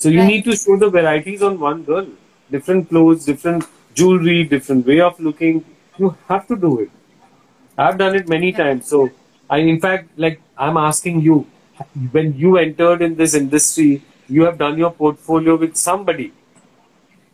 so 0.00 0.10
you 0.10 0.22
need 0.22 0.44
to 0.44 0.54
show 0.62 0.76
the 0.86 0.92
varieties 0.94 1.42
on 1.42 1.56
one 1.66 1.82
girl 1.88 2.06
different 2.50 2.88
clothes, 2.88 3.24
different 3.24 3.64
jewelry, 3.94 4.44
different 4.44 4.86
way 4.86 5.00
of 5.00 5.18
looking. 5.20 5.64
You 5.98 6.16
have 6.28 6.46
to 6.48 6.56
do 6.56 6.80
it. 6.80 6.90
I've 7.78 7.98
done 7.98 8.14
it 8.16 8.28
many 8.28 8.52
times. 8.52 8.86
So 8.86 9.10
I, 9.53 9.57
in 9.73 9.79
fact, 9.79 10.09
like 10.17 10.41
I'm 10.57 10.77
asking 10.77 11.21
you, 11.21 11.45
when 12.11 12.35
you 12.35 12.57
entered 12.57 13.01
in 13.01 13.15
this 13.15 13.33
industry, 13.35 14.03
you 14.27 14.43
have 14.43 14.57
done 14.57 14.77
your 14.77 14.91
portfolio 14.91 15.55
with 15.55 15.75
somebody. 15.75 16.31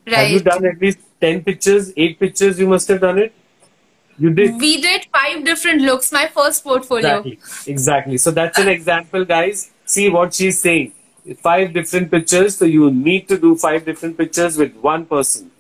Right. 0.06 0.18
Have 0.18 0.32
you 0.32 0.40
done 0.40 0.66
at 0.66 0.82
least 0.82 1.00
10 1.22 1.44
pictures, 1.44 1.94
8 1.96 2.20
pictures? 2.20 2.60
You 2.60 2.68
must 2.68 2.88
have 2.90 3.02
done 3.02 3.20
it. 3.20 3.34
You 4.18 4.32
did. 4.32 4.60
We 4.60 4.82
did 4.82 5.06
five 5.14 5.46
different 5.46 5.82
looks, 5.82 6.12
my 6.12 6.28
first 6.28 6.64
portfolio. 6.64 7.20
Exactly. 7.20 7.74
Exactly. 7.74 8.18
So 8.18 8.32
that's 8.32 8.60
an 8.60 8.68
example, 8.68 9.24
guys. 9.24 9.72
See 9.86 10.10
what 10.10 10.34
she's 10.34 10.60
saying. 10.60 10.92
Five 11.42 11.74
different 11.74 12.12
pictures. 12.12 12.58
So 12.58 12.66
you 12.66 12.92
need 12.92 13.30
to 13.30 13.38
do 13.38 13.56
five 13.56 13.86
different 13.86 14.18
pictures 14.18 14.58
with 14.58 14.76
one 14.76 15.06
person. 15.06 15.52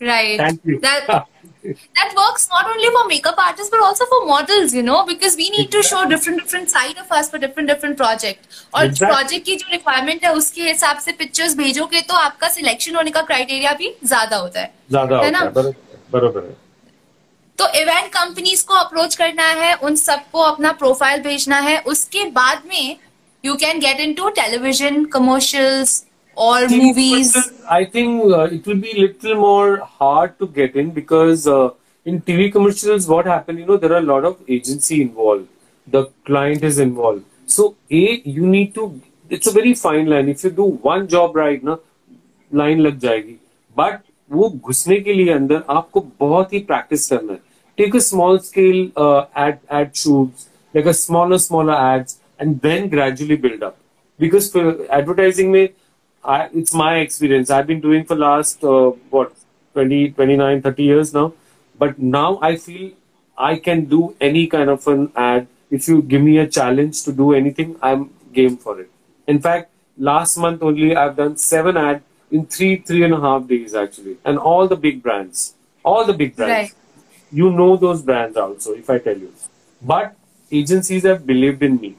Right. 0.00 0.38
Thank 0.38 0.64
you. 0.64 0.80
That, 0.80 1.28
that 1.64 2.14
works 2.16 2.48
not 2.50 2.66
only 2.66 2.88
for 2.94 3.06
makeup 3.06 3.36
artists 3.38 3.70
but 3.70 3.80
also 3.80 4.06
for 4.06 4.26
models, 4.26 4.74
you 4.74 4.82
know, 4.82 5.04
because 5.06 5.36
we 5.36 5.48
need 5.50 5.70
to 5.70 5.82
show 5.82 6.04
different 6.04 6.42
different 6.42 6.70
side 6.70 6.98
of 6.98 7.12
us 7.12 7.30
for 7.30 7.38
different 7.38 7.68
different 7.68 7.96
project. 7.96 8.48
और 8.74 8.86
Exactly. 8.86 9.12
project 9.12 9.44
की 9.44 9.56
जो 9.56 9.76
requirement 9.76 10.24
है 10.24 10.32
उसके 10.34 10.62
हिसाब 10.62 10.98
से 10.98 11.12
pictures 11.12 11.56
भेजोगे 11.58 12.00
तो 12.00 12.14
आपका 12.14 12.48
selection 12.54 12.96
होने 12.96 13.10
का 13.10 13.26
criteria 13.26 13.76
भी 13.78 13.94
ज़्यादा 14.04 14.36
होता 14.36 14.60
है 14.60 14.74
ज़्यादा 14.90 15.16
है 15.16 15.24
होता 15.24 15.38
ना? 15.38 15.44
है 15.44 15.52
बरोबर 15.52 16.00
बरोबर 16.12 16.44
है 16.46 16.56
तो 17.58 17.68
इवेंट 17.80 18.12
कंपनीज़ 18.12 18.64
को 18.66 18.74
अप्रोच 18.74 19.14
करना 19.14 19.46
है 19.46 19.74
उन 19.74 19.96
सबको 19.96 20.40
अपना 20.42 20.72
प्रोफ़ाइल 20.72 21.20
भेजना 21.22 21.58
है 21.60 21.78
उसके 21.94 22.24
बाद 22.30 22.62
में 22.66 22.96
you 23.44 23.54
can 23.54 23.80
get 23.80 24.00
into 24.00 24.28
television 24.28 25.04
commercials 25.04 26.02
और 26.37 26.67
TV 26.67 26.83
movies 26.83 27.33
commercials, 27.33 27.63
I 27.69 27.85
think 27.85 28.23
uh, 28.37 28.47
it 28.57 28.67
will 28.67 28.81
be 28.85 28.93
little 28.93 29.35
more 29.35 29.77
hard 29.99 30.37
to 30.39 30.47
get 30.47 30.75
in 30.75 30.91
because 30.91 31.47
uh, 31.47 31.69
in 32.05 32.21
TV 32.21 32.51
commercials, 32.51 33.07
what 33.07 33.25
happened, 33.25 33.59
you 33.59 33.65
know, 33.65 33.77
there 33.77 33.93
are 33.93 34.03
a 34.03 34.09
lot 34.09 34.25
of 34.25 34.37
agency 34.47 35.01
involved. 35.01 35.47
The 35.87 36.05
client 36.25 36.63
is 36.63 36.79
involved. 36.79 37.23
So, 37.45 37.75
A, 37.91 38.21
you 38.37 38.45
need 38.45 38.73
to, 38.75 39.01
it's 39.29 39.47
a 39.47 39.51
very 39.51 39.73
fine 39.73 40.05
line. 40.07 40.29
If 40.29 40.43
you 40.43 40.51
do 40.51 40.63
one 40.63 41.07
job 41.07 41.35
right, 41.35 41.63
na, 41.63 41.77
line 42.51 42.79
लग 42.79 42.99
जाएगी. 42.99 43.37
But 43.75 43.99
वो 44.31 44.49
घुसने 44.49 44.99
के 45.01 45.13
लिए 45.13 45.33
अंदर 45.33 45.63
आपको 45.69 46.01
बहुत 46.19 46.53
ही 46.53 46.59
प्रैक्टिस 46.69 47.09
करना 47.09 47.33
है. 47.33 47.39
Take 47.79 47.95
a 47.95 48.01
small 48.01 48.39
scale 48.39 48.79
uh, 48.97 49.25
ad 49.35 49.59
ad 49.69 49.95
shoots, 49.95 50.47
like 50.73 50.85
a 50.85 50.93
smaller 50.93 51.37
smaller 51.37 51.73
ads, 51.73 52.17
and 52.39 52.61
then 52.61 52.89
gradually 52.89 53.35
build 53.35 53.63
up. 53.67 53.77
Because 54.19 54.49
for 54.55 54.63
advertising 54.99 55.51
में 55.55 55.69
I, 56.24 56.48
it's 56.52 56.74
my 56.74 56.98
experience. 56.98 57.50
I've 57.50 57.66
been 57.66 57.80
doing 57.80 58.04
for 58.04 58.14
last 58.14 58.62
uh, 58.64 58.90
what 59.10 59.32
20, 59.74 60.10
29, 60.10 60.62
30 60.62 60.82
years 60.82 61.14
now. 61.14 61.32
But 61.78 61.98
now 61.98 62.38
I 62.40 62.56
feel 62.56 62.92
I 63.36 63.56
can 63.56 63.86
do 63.86 64.14
any 64.20 64.46
kind 64.46 64.70
of 64.70 64.86
an 64.86 65.10
ad. 65.16 65.46
If 65.70 65.88
you 65.88 66.02
give 66.02 66.22
me 66.22 66.38
a 66.38 66.46
challenge 66.46 67.02
to 67.04 67.12
do 67.12 67.32
anything, 67.32 67.76
I'm 67.82 68.10
game 68.32 68.56
for 68.56 68.80
it. 68.80 68.90
In 69.26 69.40
fact, 69.40 69.70
last 69.96 70.36
month 70.36 70.62
only 70.62 70.94
I've 70.94 71.16
done 71.16 71.36
seven 71.36 71.76
ad 71.76 72.02
in 72.30 72.46
three, 72.46 72.76
three 72.76 73.02
and 73.04 73.14
a 73.14 73.20
half 73.20 73.46
days 73.46 73.74
actually, 73.74 74.16
and 74.24 74.38
all 74.38 74.68
the 74.68 74.76
big 74.76 75.02
brands, 75.02 75.54
all 75.84 76.04
the 76.04 76.12
big 76.12 76.36
brands. 76.36 76.52
Right. 76.52 76.74
You 77.30 77.50
know 77.50 77.76
those 77.76 78.02
brands 78.02 78.36
also, 78.36 78.72
if 78.72 78.88
I 78.90 78.98
tell 78.98 79.16
you. 79.16 79.32
But 79.80 80.14
agencies 80.50 81.02
have 81.04 81.26
believed 81.26 81.62
in 81.62 81.80
me 81.80 81.96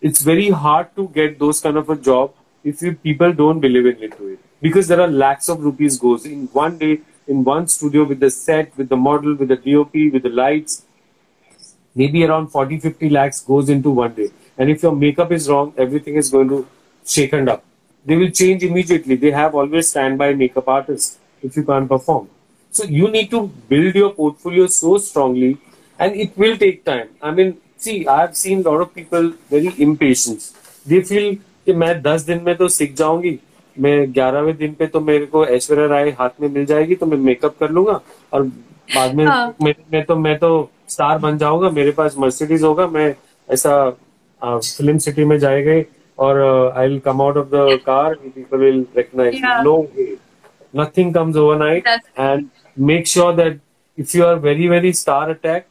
it's 0.00 0.22
very 0.22 0.50
hard 0.50 0.94
to 0.96 1.08
get 1.08 1.38
those 1.38 1.60
kind 1.60 1.76
of 1.76 1.88
a 1.90 1.96
job 1.96 2.32
if 2.70 2.82
you 2.82 2.92
people 3.08 3.32
don't 3.40 3.60
believe 3.60 3.86
in 3.90 4.02
it 4.06 4.14
because 4.60 4.88
there 4.88 5.00
are 5.00 5.10
lakhs 5.22 5.48
of 5.48 5.60
rupees 5.66 5.98
goes 6.04 6.24
in 6.30 6.46
one 6.62 6.78
day 6.78 6.94
in 7.28 7.44
one 7.44 7.68
studio 7.74 8.04
with 8.10 8.20
the 8.24 8.30
set 8.30 8.76
with 8.80 8.88
the 8.94 9.00
model 9.08 9.36
with 9.42 9.48
the 9.54 9.60
dop 9.66 9.94
with 10.14 10.22
the 10.28 10.34
lights. 10.40 10.82
Maybe 11.94 12.24
around 12.24 12.48
40 12.48 12.80
50 12.80 13.10
lakhs 13.10 13.40
goes 13.40 13.68
into 13.68 13.90
one 13.90 14.14
day. 14.14 14.30
And 14.58 14.70
if 14.70 14.82
your 14.82 14.94
makeup 15.04 15.32
is 15.38 15.48
wrong 15.48 15.72
everything 15.76 16.16
is 16.16 16.30
going 16.30 16.48
to 16.48 16.66
shaken 17.04 17.48
up. 17.48 17.64
They 18.04 18.16
will 18.16 18.30
change 18.30 18.62
immediately. 18.62 19.16
They 19.16 19.30
have 19.30 19.54
always 19.54 19.88
standby 19.88 20.34
makeup 20.34 20.68
artists 20.68 21.18
if 21.42 21.56
you 21.56 21.64
can't 21.64 21.88
perform. 21.88 22.28
So 22.70 22.84
you 22.84 23.08
need 23.10 23.30
to 23.30 23.46
build 23.74 23.94
your 23.94 24.12
portfolio 24.12 24.66
so 24.66 24.98
strongly 24.98 25.58
and 25.98 26.14
it 26.14 26.36
will 26.36 26.56
take 26.56 26.84
time. 26.84 27.10
I 27.22 27.30
mean 27.30 27.58
see 27.84 27.94
i 28.12 28.20
have 28.20 28.36
seen 28.42 28.60
a 28.60 28.70
lot 28.70 28.80
of 28.80 28.94
people 28.94 29.34
very 29.54 29.72
impatient. 29.86 30.52
They 30.84 31.02
feel 31.02 31.36
कि 31.66 31.72
मैं 31.74 32.00
दस 32.02 32.22
दिन 32.22 32.42
में 32.42 32.54
तो 32.56 32.68
सीख 32.70 32.94
जाऊँगी 32.96 33.38
मैं 33.76 33.96
ग्यारहवें 34.14 34.56
दिन 34.56 34.72
पे 34.74 34.86
तो 34.86 35.00
मेरे 35.00 35.26
को 35.26 35.44
ऐश्वर्या 35.48 35.86
राय 35.86 36.10
हाथ 36.20 36.40
में 36.40 36.48
मिल 36.48 36.64
जाएगी 36.66 36.94
तो 36.94 37.06
मैं 37.06 37.16
मेकअप 37.20 37.56
कर 37.60 37.70
लूँगा 37.70 38.00
और 38.32 38.42
बाद 38.94 39.14
में 39.14 39.24
हाँ। 39.26 39.54
मैं 39.60 40.04
तो 40.04 40.16
मैं 40.16 40.36
तो 40.38 40.50
स्टार 40.88 41.18
बन 41.18 41.38
जाऊँगा 41.38 41.70
मेरे 41.70 41.90
पास 41.92 42.14
मर्सिडीज 42.18 42.62
होगा 42.62 42.86
मैं 42.88 43.14
ऐसा 43.48 43.78
फ़िल्म 44.42 44.98
सिटी 44.98 45.24
में 45.24 45.38
जाएगा 45.38 45.82
और 46.18 46.40
I 46.76 46.88
will 46.88 46.98
come 46.98 47.22
out 47.22 47.36
of 47.36 47.46
the 47.46 47.78
car 47.86 48.14
people 48.14 48.58
will 48.58 48.84
recognise 48.96 49.40
no 49.64 49.76
nothing 50.74 51.14
comes 51.14 51.36
overnight 51.58 51.88
and 52.18 52.46
make 52.76 53.06
sure 53.06 53.34
that 53.36 53.60
if 53.98 54.16
you 54.16 54.24
are 54.24 54.34
very 54.40 54.68
very 54.68 54.92
star 54.94 55.30
attack 55.30 55.66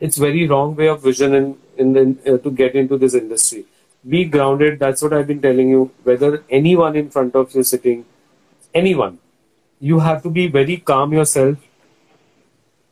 it's 0.00 0.20
very 0.20 0.46
wrong 0.46 0.78
way 0.78 0.88
of 0.88 1.06
vision 1.06 1.54
in 1.80 2.14
to 2.44 2.50
get 2.52 2.76
into 2.86 2.98
this 2.98 3.14
industry 3.14 3.64
be 4.08 4.24
grounded. 4.24 4.78
That's 4.78 5.02
what 5.02 5.12
i've 5.12 5.26
been 5.26 5.40
telling 5.40 5.68
you. 5.68 5.90
Whether 6.02 6.44
anyone 6.50 6.96
in 6.96 7.10
front 7.10 7.34
of 7.34 7.54
you 7.54 7.62
sitting 7.62 8.04
anyone 8.74 9.18
you 9.80 9.98
have 9.98 10.22
to 10.22 10.30
be 10.30 10.46
very 10.46 10.76
calm 10.76 11.12
yourself 11.12 11.58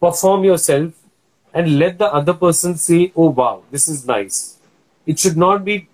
perform 0.00 0.44
yourself 0.44 0.92
and 1.54 1.78
let 1.78 1.98
the 1.98 2.12
other 2.20 2.34
person 2.34 2.76
say 2.76 3.12
oh 3.16 3.30
wow 3.30 3.62
this 3.70 3.88
is 3.88 4.06
nice. 4.06 4.58
It 5.06 5.18
should 5.18 5.36
not 5.36 5.64
be 5.64 5.88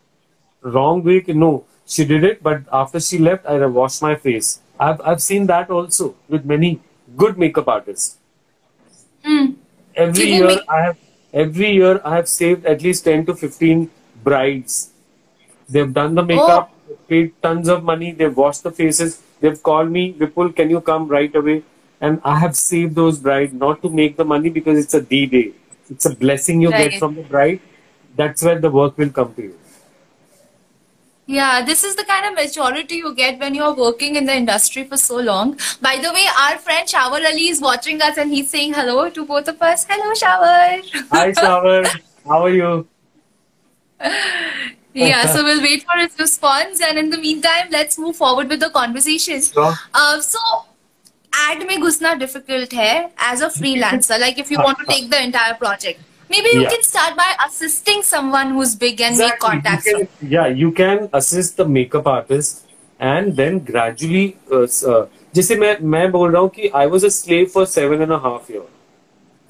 wrong 0.61 1.03
way 1.03 1.25
no 1.29 1.65
she 1.87 2.05
did 2.05 2.25
it 2.25 2.43
but 2.43 2.63
after 2.73 3.01
she 3.01 3.19
left 3.19 3.47
i 3.47 3.65
washed 3.67 4.03
my 4.03 4.15
face. 4.15 4.61
I've, 4.79 5.01
I've 5.01 5.23
seen 5.23 5.47
that 5.47 5.71
also 5.71 6.15
with 6.29 6.45
many 6.45 6.81
good 7.17 7.39
makeup 7.39 7.69
artists. 7.69 8.19
Hmm. 9.25 9.53
Every 9.95 10.15
See, 10.15 10.35
year 10.37 10.61
i 10.69 10.83
have 10.83 10.99
every 11.33 11.71
year 11.71 12.01
i 12.05 12.17
have 12.17 12.29
saved 12.29 12.67
at 12.67 12.83
least 12.83 13.05
10 13.05 13.27
to 13.27 13.35
15 13.35 13.91
brides 14.23 14.91
they've 15.69 15.93
done 15.93 16.15
the 16.15 16.25
makeup 16.33 16.73
oh. 16.91 16.97
paid 17.09 17.33
tons 17.43 17.69
of 17.69 17.83
money 17.93 18.13
they've 18.13 18.37
washed 18.37 18.63
the 18.63 18.71
faces 18.81 19.21
they've 19.41 19.63
called 19.63 19.91
me 19.91 20.05
vipul 20.23 20.55
can 20.61 20.71
you 20.71 20.81
come 20.81 21.07
right 21.09 21.35
away 21.43 21.63
and 22.01 22.21
i 22.25 22.39
have 22.39 22.57
saved 22.63 22.95
those 23.03 23.19
brides 23.27 23.53
not 23.67 23.83
to 23.83 23.91
make 24.01 24.17
the 24.17 24.25
money 24.35 24.51
because 24.59 24.79
it's 24.85 24.95
a 24.95 25.03
d 25.13 25.27
day 25.37 25.47
it's 25.91 26.07
a 26.07 26.15
blessing 26.25 26.61
you 26.67 26.71
Right. 26.71 26.91
get 26.91 26.99
from 27.05 27.15
the 27.21 27.23
bride 27.35 27.61
that's 28.17 28.43
where 28.49 28.59
the 28.67 28.71
work 28.81 28.99
will 29.05 29.15
come 29.21 29.33
to 29.39 29.43
you 29.51 29.55
Yeah, 31.35 31.65
this 31.69 31.81
is 31.87 31.95
the 31.99 32.05
kind 32.09 32.27
of 32.27 32.35
maturity 32.35 32.97
you 33.05 33.09
get 33.21 33.41
when 33.45 33.55
you're 33.59 33.75
working 33.79 34.15
in 34.19 34.27
the 34.27 34.35
industry 34.41 34.85
for 34.91 34.99
so 35.05 35.17
long. 35.29 35.49
By 35.87 35.95
the 36.05 36.13
way, 36.17 36.23
our 36.43 36.59
friend 36.67 36.91
Shawar 36.93 37.21
Ali 37.31 37.49
is 37.55 37.61
watching 37.61 38.05
us 38.09 38.21
and 38.25 38.31
he's 38.31 38.53
saying 38.53 38.75
hello 38.75 39.11
to 39.17 39.25
both 39.31 39.49
of 39.55 39.65
us. 39.71 39.85
Hello, 39.89 40.13
Shawar. 40.21 40.85
hi 41.17 41.25
Shawar 41.41 41.81
how 42.33 42.39
are 42.45 42.55
you 42.59 42.71
yeah, 44.96 45.26
so 45.34 45.44
we'll 45.44 45.62
wait 45.62 45.84
for 45.92 45.98
his 46.00 46.18
response. 46.20 46.82
And 46.82 46.98
in 46.98 47.10
the 47.10 47.18
meantime, 47.18 47.68
let's 47.72 47.98
move 47.98 48.16
forward 48.16 48.50
with 48.50 48.60
the 48.60 48.70
conversation. 48.70 49.42
Sure. 49.42 49.74
Uh, 49.94 50.20
so, 50.22 50.40
ad 51.48 51.66
में 51.68 51.80
घुसना 51.80 52.14
difficult 52.22 52.74
है 52.74 52.94
as 53.32 53.42
a 53.42 53.50
freelancer. 53.58 54.20
Like 54.20 54.40
if 54.46 54.52
you 54.52 54.58
want 54.68 54.80
to 54.80 54.86
take 54.94 55.10
the 55.12 55.22
entire 55.28 55.54
project. 55.66 56.02
Maybe 56.34 56.52
you 56.56 56.62
Yeah. 56.64 56.70
can 56.74 56.84
start 56.88 57.16
by 57.16 57.30
assisting 57.46 58.04
someone 58.10 58.52
who's 58.58 58.74
big 58.82 59.02
and 59.08 59.18
make 59.22 59.32
Exactly. 59.34 59.48
contacts. 59.48 59.88
You 59.88 59.96
can, 59.98 60.30
yeah, 60.34 60.48
you 60.60 60.70
can 60.82 61.10
assist 61.20 61.58
the 61.62 61.66
makeup 61.78 62.06
artist 62.12 62.62
and 63.00 63.36
then 63.42 63.58
gradually. 63.72 64.28
Uh, 64.52 64.62
s- 64.76 64.84
uh, 64.94 65.02
जैसे 65.36 65.56
मैं 65.64 65.72
मैं 65.96 66.12
बोल 66.12 66.32
रहा 66.32 66.42
हूँ 66.42 66.50
कि 66.60 66.70
I 66.84 66.86
was 66.94 67.08
a 67.10 67.12
slave 67.18 67.52
for 67.58 67.66
seven 67.74 68.06
and 68.08 68.16
a 68.20 68.20
half 68.28 68.50
year. 68.54 68.64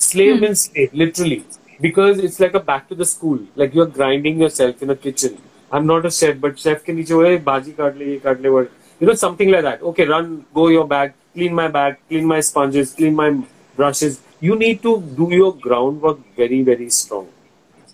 Slave 0.07 0.41
means 0.45 0.63
slave, 0.69 0.93
literally, 1.03 1.39
because 1.79 2.19
it's 2.19 2.39
like 2.39 2.53
a 2.53 2.59
back 2.59 2.88
to 2.89 2.95
the 2.95 3.05
school. 3.05 3.39
Like 3.55 3.73
you're 3.73 3.88
grinding 3.88 4.39
yourself 4.39 4.82
in 4.82 4.89
a 4.89 4.95
kitchen. 4.95 5.38
I'm 5.71 5.86
not 5.86 6.05
a 6.05 6.11
chef, 6.11 6.39
but 6.39 6.59
chef 6.59 6.84
के 6.86 6.93
नीचे 6.93 7.13
वो 7.13 7.38
भाजी 7.45 7.71
काट 7.71 7.97
ले 7.97 8.05
ये 8.05 8.17
काट 8.25 8.41
ले 8.41 8.49
what 8.49 8.71
you 9.01 9.07
know 9.07 9.15
something 9.15 9.51
like 9.51 9.63
that. 9.63 9.84
Okay, 9.91 10.05
run, 10.05 10.45
go 10.53 10.67
your 10.69 10.88
bag, 10.88 11.13
clean 11.34 11.55
my 11.55 11.67
bag, 11.67 11.95
clean 12.09 12.25
my 12.34 12.39
sponges, 12.49 12.93
clean 12.93 13.15
my 13.15 13.29
brushes. 13.77 14.19
You 14.41 14.55
need 14.55 14.82
to 14.84 14.97
do 15.19 15.29
your 15.36 15.53
groundwork 15.67 16.19
very 16.41 16.63
very 16.71 16.89
strong. 17.01 17.29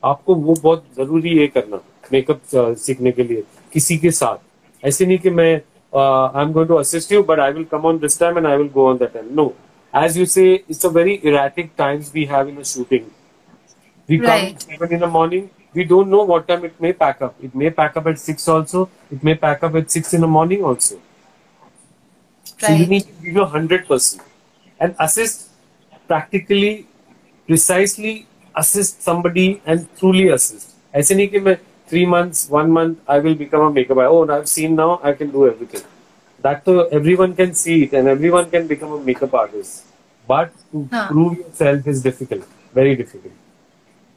आपको 0.06 0.36
वो 0.36 0.56
बहुत 0.64 0.84
जरूरी 0.98 1.38
है 1.38 1.48
करना 1.48 1.80
मेकअप 2.12 2.42
सीखने 2.80 3.12
के 3.12 3.24
लिए 3.24 3.44
किसी 3.74 3.98
के 3.98 4.12
साथ 4.12 4.86
ऐसे 4.86 5.06
नहीं 5.06 5.18
कि 5.20 5.30
मैं 5.30 5.54
I 5.94 6.44
am 6.44 6.52
going 6.54 6.68
to 6.70 6.76
assist 6.76 7.12
you 7.12 7.22
but 7.30 7.40
I 7.40 7.52
will 7.52 7.64
come 7.72 7.86
on 7.86 7.98
this 8.00 8.20
time 8.20 8.38
and 8.38 8.48
I 8.48 8.58
will 8.58 8.70
go 8.74 8.88
on 8.90 8.98
that 8.98 9.14
time 9.14 9.34
no 9.36 9.54
as 9.94 10.18
you 10.18 10.26
say 10.26 10.54
it's 10.54 10.86
a 10.86 10.90
very 10.98 11.14
erratic 11.24 11.72
times 11.78 12.12
we 12.16 12.24
have 12.32 12.50
in 12.50 12.58
a 12.58 12.64
shooting 12.74 13.06
we 14.08 14.20
come 14.20 14.44
Right. 14.44 14.62
seven 14.66 14.94
in 14.94 15.00
the 15.00 15.12
morning 15.18 15.50
we 15.74 15.84
don't 15.84 16.10
know 16.10 16.24
what 16.24 16.48
time 16.48 16.64
it 16.66 16.80
may 16.86 16.94
pack 16.94 17.22
up 17.22 17.36
it 17.50 17.54
may 17.64 17.70
pack 17.70 17.98
up 17.98 18.08
at 18.08 18.20
six 18.20 18.48
also 18.48 18.90
it 19.12 19.24
may 19.24 19.36
pack 19.36 19.64
up 19.64 19.76
at 19.76 19.92
six 19.92 20.14
in 20.14 20.22
the 20.22 20.32
morning 20.38 20.64
also 20.64 21.00
So 22.58 22.72
you 22.72 22.86
need 22.86 23.02
to 23.06 23.12
give 23.24 23.34
your 23.34 23.46
hundred 23.48 23.88
percent 23.88 24.24
and 24.80 24.96
assist 25.00 25.50
practically, 26.08 26.88
precisely 27.48 28.28
assist 28.56 29.02
somebody 29.04 29.62
and 29.66 29.88
truly 30.00 30.30
assist. 30.30 30.76
ऐसे 30.96 31.16
नहीं 31.16 31.28
कि 31.28 31.40
मैं 31.48 31.58
three 31.90 32.06
months, 32.06 32.50
one 32.50 32.72
month, 32.72 32.98
I 33.08 33.20
will 33.20 33.36
become 33.36 33.62
a 33.66 33.72
makeup 33.72 33.98
artist. 33.98 34.14
Oh, 34.30 34.36
I've 34.38 34.50
seen 34.50 34.76
now, 34.76 35.00
I 35.04 35.14
can 35.14 35.32
do 35.32 35.48
everything. 35.48 35.84
That 36.42 36.66
to 36.66 36.88
everyone 36.92 37.36
can 37.36 37.54
see 37.54 37.84
it 37.84 37.94
and 37.94 38.08
everyone 38.08 38.50
can 38.50 38.68
become 38.68 38.92
a 38.94 39.00
makeup 39.10 39.34
artist. 39.34 39.86
But 40.28 40.52
to 40.72 40.90
Huh. 40.92 41.08
prove 41.08 41.38
yourself 41.38 41.88
is 41.88 42.02
difficult, 42.04 42.44
very 42.74 42.96
difficult. 42.96 43.34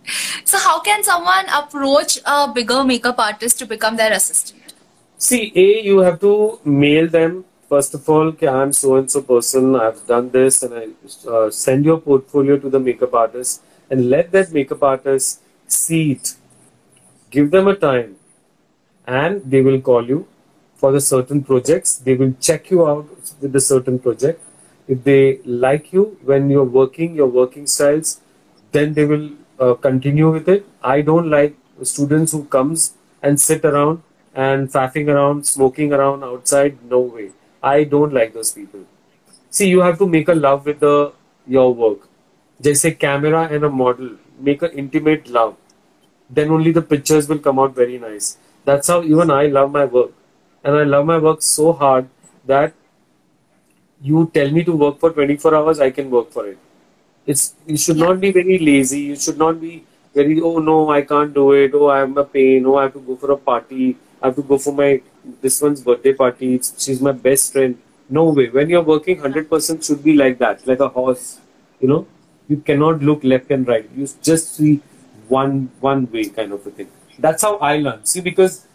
So 0.46 0.58
how 0.60 0.80
can 0.80 1.04
someone 1.04 1.46
approach 1.50 2.20
a 2.26 2.52
bigger 2.52 2.84
makeup 2.84 3.20
artist 3.20 3.60
to 3.60 3.66
become 3.66 3.98
their 3.98 4.14
assistant? 4.14 4.74
See, 5.18 5.52
A, 5.56 5.82
you 5.84 6.00
have 6.00 6.20
to 6.22 6.60
mail 6.64 7.08
them 7.08 7.46
first 7.70 7.94
of 7.94 8.08
all, 8.10 8.34
I'm 8.42 8.74
so 8.74 8.96
and 8.96 9.10
so 9.10 9.22
person, 9.22 9.76
I've 9.76 10.06
done 10.08 10.30
this, 10.32 10.64
and 10.64 10.74
I 10.74 11.30
uh, 11.30 11.50
send 11.50 11.86
your 11.86 12.00
portfolio 12.00 12.58
to 12.58 12.70
the 12.70 12.80
makeup 12.80 13.14
artist 13.14 13.62
and 13.90 14.10
let 14.10 14.32
that 14.32 14.52
makeup 14.52 14.84
artist 14.84 15.42
see 15.68 16.14
it. 16.14 16.36
Give 17.30 17.52
them 17.52 17.68
a 17.68 17.76
time, 17.76 18.16
and 19.06 19.42
they 19.44 19.62
will 19.62 19.82
call 19.82 20.08
you 20.08 20.28
for 20.76 20.92
the 20.92 21.02
certain 21.02 21.44
projects. 21.44 21.96
They 21.96 22.16
will 22.16 22.34
check 22.40 22.70
you 22.72 22.88
out 22.88 23.10
with 23.42 23.52
the 23.52 23.60
certain 23.60 24.00
project. 24.00 24.42
If 24.88 25.04
they 25.04 25.40
like 25.46 25.92
you 25.92 26.18
when 26.24 26.50
you're 26.50 26.72
working, 26.82 27.16
your 27.16 27.28
working 27.28 27.68
styles, 27.68 28.22
then 28.72 28.94
they 28.94 29.06
will 29.06 29.30
uh, 29.60 29.74
continue 29.74 30.32
with 30.32 30.50
it. 30.50 30.66
I 30.84 31.02
don't 31.02 31.30
like 31.30 31.56
students 31.84 32.32
who 32.32 32.46
comes 32.46 32.94
and 33.22 33.40
sit 33.40 33.66
around 33.66 34.04
and 34.34 34.70
faffing 34.70 35.08
around, 35.08 35.46
smoking 35.48 35.94
around 35.94 36.24
outside. 36.24 36.78
No 36.90 37.00
way. 37.00 37.32
I 37.64 37.84
don't 37.84 38.14
like 38.14 38.34
those 38.34 38.52
people. 38.52 38.82
See, 39.50 39.68
you 39.70 39.82
have 39.82 39.98
to 40.00 40.08
make 40.08 40.28
a 40.28 40.36
love 40.36 40.66
with 40.66 40.80
the 40.80 41.14
your 41.48 41.74
work. 41.74 42.08
Just 42.62 42.86
a 42.86 42.92
camera 42.92 43.48
and 43.52 43.64
a 43.64 43.70
model 43.70 44.12
make 44.40 44.62
an 44.62 44.72
intimate 44.72 45.28
love. 45.28 45.56
Then 46.30 46.50
only 46.50 46.72
the 46.72 46.82
pictures 46.82 47.28
will 47.30 47.40
come 47.40 47.60
out 47.60 47.76
very 47.76 47.98
nice. 47.98 48.38
That's 48.66 48.88
how 48.88 49.04
even 49.04 49.30
I 49.30 49.46
love 49.48 49.72
my 49.72 49.86
work, 49.86 50.12
and 50.64 50.76
I 50.76 50.84
love 50.84 51.06
my 51.06 51.18
work 51.18 51.42
so 51.42 51.72
hard 51.74 52.10
that 52.46 52.74
you 54.02 54.30
tell 54.34 54.50
me 54.52 54.64
to 54.64 54.76
work 54.76 55.00
for 55.00 55.12
24 55.12 55.56
hours, 55.56 55.80
I 55.80 55.90
can 55.92 56.10
work 56.10 56.32
for 56.32 56.48
it. 56.48 56.58
It's 57.26 57.56
you 57.68 57.78
should 57.78 57.98
Yeah. 57.98 58.06
not 58.08 58.20
be 58.22 58.32
very 58.32 58.58
lazy. 58.60 59.02
You 59.12 59.16
should 59.16 59.38
not 59.38 59.60
be 59.62 59.84
very 60.14 60.40
oh 60.42 60.60
no 60.60 60.90
I 60.90 61.02
can't 61.02 61.34
do 61.34 61.52
it. 61.54 61.72
Oh 61.74 61.90
I'm 61.90 62.18
a 62.18 62.24
pain. 62.24 62.66
Oh 62.66 62.76
I 62.78 62.84
have 62.84 62.94
to 62.94 63.00
go 63.00 63.16
for 63.16 63.32
a 63.32 63.38
party. 63.38 63.98
I 64.22 64.28
have 64.28 64.36
to 64.36 64.44
go 64.44 64.58
for 64.58 64.74
my 64.74 65.02
this 65.42 65.62
one's 65.62 65.82
birthday 65.82 66.14
party. 66.14 66.56
It's, 66.56 66.74
she's 66.84 67.02
my 67.02 67.12
best 67.12 67.52
friend. 67.54 67.78
No 68.10 68.26
way. 68.30 68.50
When 68.50 68.70
you're 68.70 68.84
working, 68.84 69.20
hundred 69.20 69.50
percent 69.50 69.84
should 69.84 70.04
be 70.04 70.16
like 70.16 70.38
that, 70.40 70.66
like 70.68 70.80
a 70.80 70.88
horse. 70.90 71.40
You 71.80 71.88
know, 71.88 72.08
you 72.48 72.58
cannot 72.58 73.02
look 73.02 73.24
left 73.24 73.50
and 73.52 73.68
right. 73.68 73.90
You 73.96 74.08
just 74.22 74.56
see 74.56 74.82
one 75.28 75.72
one 75.82 76.10
way 76.12 76.26
kind 76.26 76.52
of 76.54 76.66
a 76.68 76.72
thing. 76.72 76.90
That's 77.18 77.42
how 77.42 77.58
I 77.58 77.78
learn. 77.78 78.06
See, 78.06 78.22
because 78.22 78.68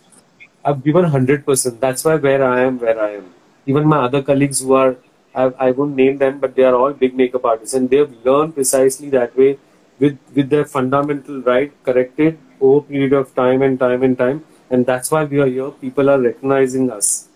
I've 0.65 0.83
given 0.85 1.05
hundred 1.05 1.47
percent. 1.47 1.81
That's 1.81 2.05
why 2.05 2.17
where 2.17 2.43
I 2.45 2.63
am, 2.63 2.81
where 2.81 3.01
I 3.01 3.11
am. 3.21 3.33
Even 3.67 3.87
my 3.87 3.99
other 4.09 4.23
colleagues 4.23 4.61
who 4.61 4.73
are, 4.75 4.97
I, 5.35 5.45
I 5.67 5.71
won't 5.71 5.95
name 5.95 6.19
them, 6.19 6.39
but 6.41 6.55
they 6.55 6.65
are 6.65 6.75
all 6.75 6.93
big 6.93 7.15
makeup 7.15 7.45
artists, 7.45 7.75
and 7.75 7.89
they've 7.89 8.13
learned 8.25 8.55
precisely 8.55 9.11
that 9.11 9.37
way, 9.37 9.59
with 9.99 10.19
with 10.35 10.51
their 10.51 10.65
fundamental 10.65 11.41
right 11.43 11.73
corrected 11.85 12.39
over 12.61 12.81
period 12.87 13.13
of 13.13 13.35
time 13.35 13.63
and 13.63 13.79
time 13.79 14.03
and 14.03 14.19
time, 14.19 14.45
and 14.71 14.87
that's 14.87 15.11
why 15.11 15.25
we 15.25 15.41
are 15.41 15.47
here. 15.47 15.71
People 15.71 16.11
are 16.11 16.21
recognizing 16.21 16.91
us 16.91 17.29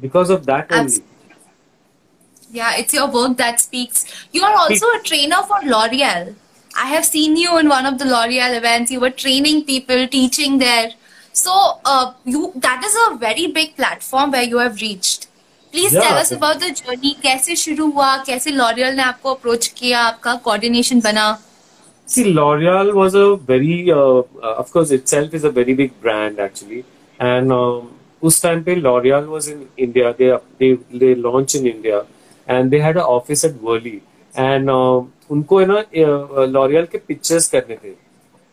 because 0.00 0.30
of 0.30 0.46
that 0.46 0.70
Abs- 0.70 0.98
only. 0.98 1.08
Yeah, 2.50 2.76
it's 2.76 2.92
your 2.92 3.10
work 3.10 3.36
that 3.38 3.60
speaks. 3.60 4.04
You 4.30 4.44
are 4.44 4.54
also 4.54 4.86
a 4.86 5.00
trainer 5.02 5.42
for 5.42 5.60
L'Oreal. 5.64 6.34
I 6.76 6.86
have 6.86 7.04
seen 7.04 7.36
you 7.36 7.58
in 7.58 7.68
one 7.68 7.86
of 7.86 7.98
the 7.98 8.04
L'Oreal 8.04 8.56
events. 8.56 8.90
You 8.90 9.00
were 9.00 9.10
training 9.10 9.64
people, 9.64 10.06
teaching 10.06 10.58
there. 10.58 10.92
So, 11.32 11.80
uh, 11.84 12.12
you 12.24 12.52
that 12.56 12.84
is 12.84 12.96
a 13.06 13.16
very 13.16 13.46
big 13.46 13.76
platform 13.76 14.32
where 14.32 14.42
you 14.42 14.58
have 14.58 14.80
reached. 14.82 15.28
Please 15.72 15.94
tell 15.94 16.14
us 16.14 16.32
about 16.32 16.56
the 16.56 16.68
journey 16.76 17.10
कैसे 17.22 17.54
शुरू 17.56 17.90
हुआ? 17.90 18.16
कैसे 18.24 18.50
L'Oréal 18.50 18.96
ने 18.96 19.02
आपको 19.02 19.34
approach 19.34 19.66
किया? 19.78 20.00
आपका 20.00 20.34
coordination 20.44 21.00
बना? 21.00 21.26
See 22.08 22.24
L'Oreal 22.24 22.90
was 22.94 23.16
a 23.16 23.24
very 23.50 23.90
of 23.90 24.72
course 24.72 24.92
itself 24.92 25.34
is 25.34 25.46
a 25.46 25.50
very 25.50 25.74
big 25.74 25.90
brand 26.02 26.38
actually 26.40 26.78
and 27.18 27.52
उस 28.22 28.42
टाइम 28.42 28.62
पे 28.62 28.74
L'Oreal 28.76 29.24
was 29.26 29.48
in 29.48 29.66
India 29.78 30.10
they 30.18 30.30
they 30.60 30.72
they 30.98 31.14
launch 31.14 31.56
in 31.56 31.66
India 31.66 32.02
and 32.48 32.70
they 32.70 32.78
had 32.80 32.98
a 32.98 33.02
office 33.14 33.44
at 33.44 33.56
Worli 33.62 34.00
and 34.32 34.70
उनको 34.70 35.60
है 35.60 35.66
ना 35.66 35.82
L'Oreal 36.46 36.86
के 36.92 36.98
pictures 36.98 37.48
करने 37.48 37.76
थे. 37.76 37.90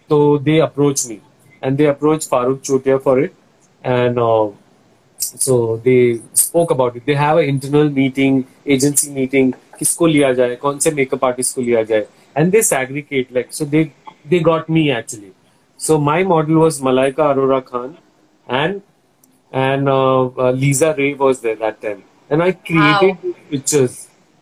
तो 0.09 0.37
they 0.39 0.59
approach 0.59 1.05
me 1.09 1.19
and 1.63 1.77
they 1.77 1.85
approach 1.85 2.27
Farrokh 2.27 2.59
Chothia 2.61 2.97
for 2.97 3.23
it 3.23 3.31
and 3.83 4.17
so 5.28 5.76
they 5.84 6.20
spoke 6.34 6.70
about 6.70 6.96
it. 6.96 7.04
They 7.06 7.14
have 7.14 7.38
an 7.38 7.44
internal 7.44 7.90
meeting, 7.90 8.46
agency 8.66 9.10
meeting. 9.10 9.54
किसको 9.78 10.06
लिया 10.06 10.32
जाए 10.32 10.56
कौन 10.56 10.78
से 10.78 10.90
मेकअप 10.96 11.24
आर्टिस्ट 11.24 11.54
को 11.54 11.62
लिया 11.62 11.82
जाए 11.82 12.06
and 12.40 12.52
they 12.54 12.60
segregate 12.66 13.32
like 13.36 13.48
so 13.56 13.64
they 13.72 13.80
they 14.32 14.38
got 14.48 14.68
me 14.76 14.82
actually 14.96 15.30
so 15.86 15.96
my 16.08 16.16
model 16.32 16.60
was 16.62 16.78
malaika 16.88 17.24
arora 17.32 17.58
khan 17.70 17.88
and 18.48 18.80
and 19.52 19.88
uh, 19.88 20.24
uh, 20.44 20.50
lisa 20.62 20.94
ray 20.98 21.08
was 21.14 21.40
there 21.46 21.56
that 21.64 21.80
time 21.82 22.02
and 22.30 22.42
i 22.46 22.50
created 22.70 23.10
Wow. 23.10 23.18
those 23.24 23.36
pictures 23.50 23.98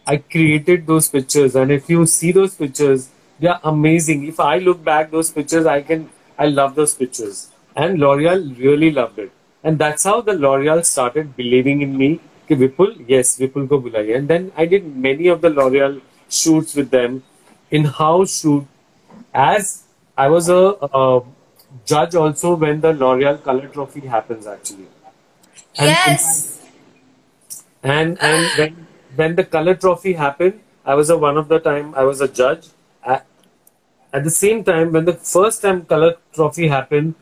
i 0.06 0.16
created 0.36 0.86
those 0.92 1.08
pictures 1.16 1.58
and 1.62 1.76
if 1.78 1.90
you 1.94 2.06
see 2.14 2.32
those 2.40 2.54
pictures 2.62 3.08
they 3.40 3.48
are 3.54 3.60
amazing 3.72 4.26
if 4.32 4.40
i 4.40 4.56
look 4.68 4.82
back 4.90 5.10
those 5.16 5.30
pictures 5.38 5.66
i 5.66 5.80
can 5.90 6.08
i 6.38 6.50
love 6.60 6.74
those 6.80 6.94
pictures 7.02 7.42
and 7.76 7.98
l'oreal 8.04 8.44
really 8.66 8.90
loved 9.00 9.18
it 9.26 9.32
And 9.63 9.79
that's 9.79 10.03
how 10.03 10.21
the 10.21 10.33
L'Oreal 10.33 10.85
started 10.85 11.35
believing 11.35 11.81
in 11.81 11.97
me. 11.97 12.19
Ki 12.47 12.55
Vipul, 12.55 13.03
yes, 13.07 13.37
Vipul 13.37 13.67
ko 13.67 13.81
bulaiye. 13.81 14.15
And 14.15 14.27
then 14.27 14.51
I 14.55 14.65
did 14.65 14.95
many 14.95 15.27
of 15.27 15.41
the 15.41 15.49
L'Oreal 15.49 16.01
shoots 16.29 16.75
with 16.75 16.91
them 16.91 17.23
in 17.71 17.85
house 17.85 18.41
shoot. 18.41 18.65
As 19.33 19.83
I 20.17 20.29
was 20.29 20.49
a, 20.49 20.75
a 20.81 21.21
judge 21.85 22.15
also 22.15 22.55
when 22.55 22.81
the 22.81 22.93
L'Oreal 22.93 23.43
Color 23.43 23.67
Trophy 23.67 24.01
happens 24.01 24.47
actually. 24.47 24.87
And, 25.77 25.89
yes. 25.89 26.65
And 27.83 28.17
and 28.21 28.47
when 28.57 28.87
when 29.15 29.35
the 29.35 29.43
Color 29.43 29.75
Trophy 29.75 30.13
happened, 30.13 30.59
I 30.85 30.95
was 30.95 31.09
a 31.09 31.17
one 31.17 31.37
of 31.37 31.47
the 31.49 31.59
time 31.59 31.93
I 31.95 32.03
was 32.03 32.21
a 32.21 32.27
judge. 32.27 32.67
At, 33.03 33.25
at 34.13 34.23
the 34.23 34.31
same 34.31 34.63
time, 34.63 34.91
when 34.91 35.05
the 35.05 35.13
first 35.13 35.61
time 35.61 35.85
Color 35.85 36.15
Trophy 36.33 36.67
happened, 36.67 37.15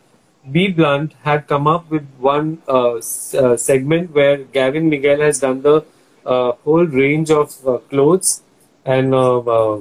b 0.51 0.67
blunt 0.67 1.13
had 1.23 1.47
come 1.47 1.67
up 1.67 1.89
with 1.89 2.05
one 2.19 2.61
uh, 2.67 2.95
uh, 2.95 3.57
segment 3.57 4.13
where 4.13 4.37
gavin 4.57 4.89
miguel 4.89 5.19
has 5.19 5.39
done 5.39 5.61
the 5.61 5.83
uh, 6.25 6.51
whole 6.63 6.85
range 6.85 7.31
of 7.31 7.67
uh, 7.67 7.77
clothes 7.89 8.41
and 8.85 9.13
uh, 9.13 9.39
uh, 9.39 9.79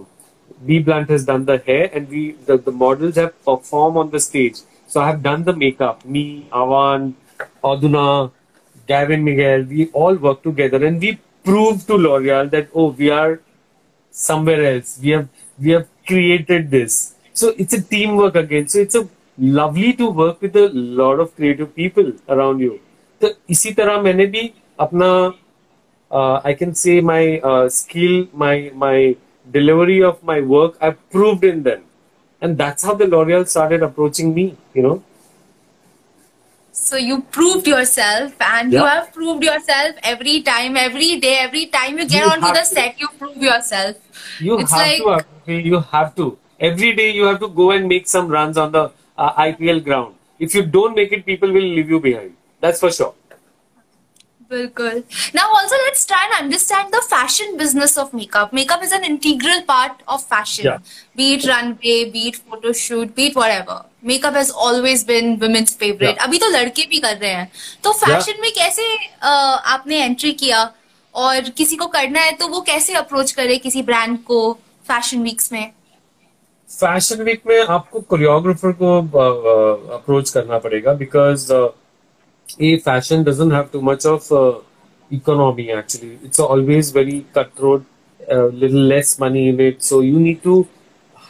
b 0.66 0.78
blunt 0.78 1.10
has 1.10 1.24
done 1.24 1.44
the 1.44 1.58
hair 1.58 1.90
and 1.92 2.08
we 2.08 2.32
the, 2.46 2.56
the 2.56 2.72
models 2.72 3.16
have 3.16 3.32
performed 3.44 3.96
on 3.96 4.10
the 4.10 4.20
stage 4.20 4.58
so 4.86 5.00
i 5.00 5.06
have 5.06 5.22
done 5.22 5.44
the 5.44 5.56
makeup 5.64 6.04
me 6.04 6.24
avan 6.52 7.14
Adhuna 7.62 8.30
Gavin 8.86 9.24
Miguel, 9.24 9.64
we 9.64 9.90
all 9.92 10.14
work 10.16 10.42
together 10.42 10.84
and 10.84 11.00
we 11.00 11.18
prove 11.42 11.86
to 11.86 11.94
L'Oreal 11.96 12.50
that 12.50 12.68
oh 12.74 12.90
we 12.90 13.10
are 13.10 13.40
somewhere 14.10 14.74
else. 14.74 14.98
We 15.02 15.10
have 15.10 15.28
we 15.58 15.70
have 15.70 15.88
created 16.06 16.70
this. 16.70 17.14
So 17.32 17.54
it's 17.58 17.74
a 17.74 17.82
teamwork 17.82 18.36
again. 18.36 18.68
So 18.68 18.78
it's 18.78 18.94
a 18.94 19.08
lovely 19.38 19.93
to 19.93 20.09
work 20.09 20.41
with 20.41 20.55
a 20.55 20.67
lot 21.01 21.20
of 21.20 21.36
creative 21.36 21.76
people 21.76 22.11
around 22.36 22.59
you. 22.59 22.80
तो 23.22 23.30
इसी 23.49 23.72
तरह 23.80 24.01
मैंने 24.01 24.26
भी 24.36 24.51
अपना 24.80 25.11
uh, 26.11 26.41
I 26.43 26.53
can 26.53 26.74
say 26.74 26.99
my 27.01 27.39
uh, 27.51 27.70
skill, 27.70 28.28
my 28.34 28.72
my 28.84 29.15
delivery 29.57 30.01
of 30.03 30.24
my 30.24 30.41
work, 30.41 30.78
I've 30.82 30.97
proved 31.15 31.43
in 31.43 31.61
them, 31.63 31.84
and 32.41 32.57
that's 32.57 32.84
how 32.84 32.95
the 33.01 33.07
L'Oreal 33.07 33.47
started 33.47 33.84
approaching 33.84 34.34
me. 34.34 34.45
You 34.74 34.84
know. 34.88 35.03
So 36.72 36.95
you 36.97 37.22
proved 37.38 37.67
yourself, 37.67 38.34
and 38.49 38.72
you 38.74 38.80
Yeah. 38.80 38.89
have 38.95 39.13
proved 39.13 39.43
yourself 39.43 39.95
every 40.11 40.36
time, 40.49 40.78
every 40.84 41.09
day, 41.26 41.34
every 41.45 41.65
time 41.78 41.97
you 41.99 42.05
get 42.13 42.24
You 42.26 42.30
onto 42.32 42.45
have 42.47 42.55
the 42.55 42.61
to. 42.61 42.74
set, 42.78 42.99
you 43.05 43.09
prove 43.24 43.38
yourself. 43.47 43.95
You 44.47 44.59
It's 44.59 44.72
have 44.72 44.82
like- 44.86 45.01
to, 45.03 45.09
Akriti, 45.17 45.65
you 45.74 45.80
have 45.91 46.15
to. 46.22 46.28
Every 46.70 46.93
day 47.01 47.09
you 47.17 47.26
have 47.26 47.39
to 47.41 47.49
go 47.59 47.72
and 47.72 47.88
make 47.93 48.07
some 48.13 48.30
runs 48.38 48.57
on 48.57 48.72
the 48.72 48.86
uh, 49.18 49.32
IPL 49.34 49.84
ground. 49.84 50.14
If 50.38 50.54
you 50.54 50.64
don't 50.64 50.94
make 50.94 51.12
it, 51.12 51.24
people 51.24 51.52
will 51.52 51.62
leave 51.62 51.88
you 51.88 52.00
behind. 52.00 52.36
That's 52.60 52.80
for 52.80 52.90
sure. 52.90 53.14
Bilkul. 54.50 55.04
Now, 55.34 55.48
also, 55.54 55.74
let's 55.86 56.04
try 56.04 56.22
and 56.26 56.44
understand 56.44 56.92
the 56.92 57.02
fashion 57.08 57.56
business 57.56 57.96
of 57.96 58.12
makeup. 58.12 58.52
Makeup 58.52 58.82
is 58.82 58.92
an 58.92 59.04
integral 59.04 59.62
part 59.62 60.02
of 60.06 60.22
fashion. 60.24 60.64
Yeah. 60.66 60.78
Be 61.16 61.34
it 61.34 61.46
runway, 61.46 62.10
be 62.10 62.28
it 62.28 62.36
photo 62.36 62.72
shoot, 62.72 63.14
be 63.14 63.26
it 63.26 63.36
whatever. 63.36 63.84
Makeup 64.02 64.34
has 64.34 64.50
always 64.50 65.02
been 65.04 65.38
women's 65.38 65.74
favorite. 65.74 66.16
Yeah. 66.16 66.26
अभी 66.26 66.38
तो 66.38 66.48
लड़के 66.50 66.86
भी 66.90 66.98
कर 67.00 67.16
रहे 67.16 67.30
हैं 67.30 67.50
तो 67.84 67.92
fashion 67.92 68.40
में 68.40 68.50
कैसे 68.52 68.88
uh, 68.96 69.58
आपने 69.74 70.02
एंट्री 70.04 70.32
किया 70.32 70.62
और 71.14 71.48
किसी 71.58 71.76
को 71.76 71.86
करना 71.86 72.20
है 72.20 72.32
तो 72.36 72.48
वो 72.48 72.60
कैसे 72.68 72.94
अप्रोच 72.94 73.32
करे 73.32 73.56
किसी 73.64 73.82
ब्रांड 73.82 74.18
को 74.24 74.40
फ़ैशन 74.88 75.22
वीक्स 75.22 75.52
में 75.52 75.72
फ़ैशन 76.70 77.22
वीक 77.22 77.42
में 77.46 77.60
आपको 77.60 78.00
कोरियोग्राफर 78.00 78.72
को 78.82 78.98
अप्रोच 79.94 80.30
करना 80.30 80.58
पड़ेगा 80.58 80.92
because 80.94 81.52
a 82.62 82.76
fashion 82.78 83.24
doesn't 83.24 83.50
have 83.50 83.70
too 83.72 83.80
much 83.82 84.04
of 84.06 84.30
uh, 84.32 84.52
economy 85.10 85.70
actually. 85.72 86.18
It's 86.22 86.40
always 86.40 86.90
very 86.90 87.24
cutthroat 87.34 87.84
a 88.20 88.36
little 88.62 88.84
less 88.92 89.18
money 89.18 89.48
in 89.48 89.60
it. 89.60 89.82
So 89.82 90.00
you 90.00 90.18
need 90.18 90.42
to 90.42 90.66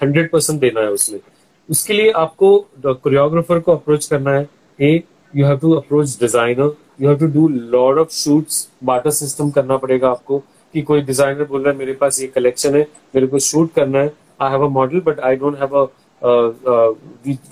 100% 0.03 0.59
देना 0.61 0.81
है 0.81 0.91
उसमें। 0.91 1.21
उसके 1.69 1.93
लिए 1.93 2.11
आपको 2.23 2.57
कोरियोग्राफर 2.85 3.61
को 3.61 3.73
अप्रोच 3.73 4.07
करना 4.07 4.31
है। 4.31 4.49
A 4.79 5.03
you 5.35 5.47
have 5.47 5.59
to 5.59 5.73
approach 5.73 6.19
designer 6.21 6.75
you 7.01 7.09
have 7.09 7.19
to 7.19 7.27
do 7.39 7.49
lot 7.49 7.99
of 7.99 8.13
shoots 8.15 8.69
barter 8.85 9.11
system 9.11 9.51
करना 9.51 9.77
पड़ेगा 9.77 10.11
आपको 10.11 10.39
कि 10.75 10.83
कोई 10.83 11.01
डिज़ाइनर 11.03 11.45
बोल 11.45 11.63
रहा 11.63 11.73
है 11.73 11.79
मेरे 11.79 11.93
पास 12.01 12.21
ये 12.21 12.27
कलेक्शन 12.35 12.75
है 12.77 12.87
मेरे 13.15 13.27
को 13.27 13.39
शूट 13.39 13.73
करना 13.75 13.99
है। 13.99 14.13
आई 14.42 14.52
have 14.52 14.66
a 14.66 14.70
model 14.80 15.00
but 15.06 15.20
I 15.30 15.36
don't 15.44 15.60
have 15.60 15.76
a 15.78 15.88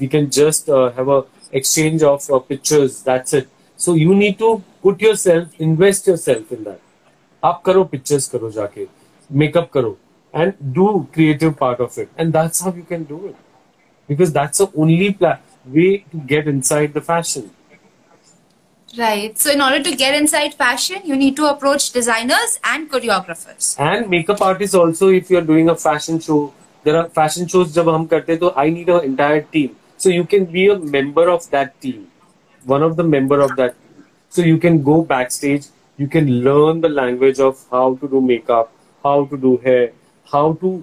we 0.01 0.07
can 0.07 0.29
just 0.39 0.69
have 0.99 1.11
a 1.19 1.23
exchange 1.57 2.01
of 2.07 2.23
uh, 2.35 2.37
pictures 2.47 2.95
that's 3.03 3.33
it 3.37 3.45
so 3.83 3.93
you 3.99 4.15
need 4.21 4.33
to 4.39 4.47
put 4.85 5.03
yourself 5.05 5.61
invest 5.67 6.07
yourself 6.11 6.49
in 6.55 6.65
that 6.65 6.81
आप 7.49 7.61
करो 7.65 7.83
pictures 7.93 8.27
करो 8.33 8.49
जाके 8.57 8.87
makeup 9.43 9.69
करो 9.75 9.95
and 10.41 10.57
do 10.79 10.87
creative 11.17 11.53
part 11.61 11.83
of 11.85 11.97
it 12.03 12.09
and 12.23 12.35
that's 12.37 12.65
how 12.65 12.73
you 12.79 12.83
can 12.89 13.05
do 13.13 13.19
it 13.29 13.37
because 14.09 14.33
that's 14.39 14.63
the 14.63 14.67
only 14.85 15.09
pla- 15.21 15.37
way 15.77 15.87
to 16.15 16.25
get 16.33 16.51
inside 16.55 16.99
the 16.99 17.05
fashion 17.13 17.47
Right. 18.97 19.37
So 19.37 19.51
in 19.51 19.61
order 19.61 19.83
to 19.83 19.95
get 19.95 20.15
inside 20.15 20.53
fashion, 20.53 21.01
you 21.03 21.15
need 21.21 21.35
to 21.37 21.45
approach 21.47 21.91
designers 21.91 22.59
and 22.63 22.89
choreographers. 22.89 23.75
and 23.87 24.09
makeup 24.09 24.41
artists 24.41 24.75
also 24.81 25.09
if 25.09 25.29
you're 25.29 25.47
doing 25.49 25.69
a 25.69 25.75
fashion 25.75 26.19
show 26.19 26.37
there 26.86 26.96
are 27.00 27.08
fashion 27.18 27.48
shows 27.52 27.72
जब 27.74 27.88
हम 27.88 28.06
करते 28.06 28.32
हैं 28.32 28.40
तो 28.40 28.52
I 28.58 28.70
need 28.70 28.90
a 28.90 29.00
entire 29.04 29.40
team 29.52 29.68
so 30.02 30.10
you 30.10 30.24
can 30.30 30.44
be 30.52 30.66
a 30.68 30.76
member 30.92 31.28
of 31.28 31.50
that 31.52 31.72
team 31.82 32.04
one 32.62 32.82
of 32.82 32.94
the 32.96 33.04
member 33.06 33.40
of 33.44 33.52
that 33.60 33.74
so 34.32 34.42
you 34.42 34.58
can 34.58 34.82
go 34.82 35.00
backstage 35.32 35.70
you 36.00 36.08
can 36.12 36.28
learn 36.48 36.80
the 36.80 36.86
language 37.00 37.40
of 37.40 37.64
how 37.74 37.94
to 38.00 38.06
do 38.06 38.20
makeup 38.26 38.70
how 39.04 39.24
to 39.24 39.36
do 39.36 39.54
hair 39.66 39.92
how 40.32 40.52
to 40.62 40.80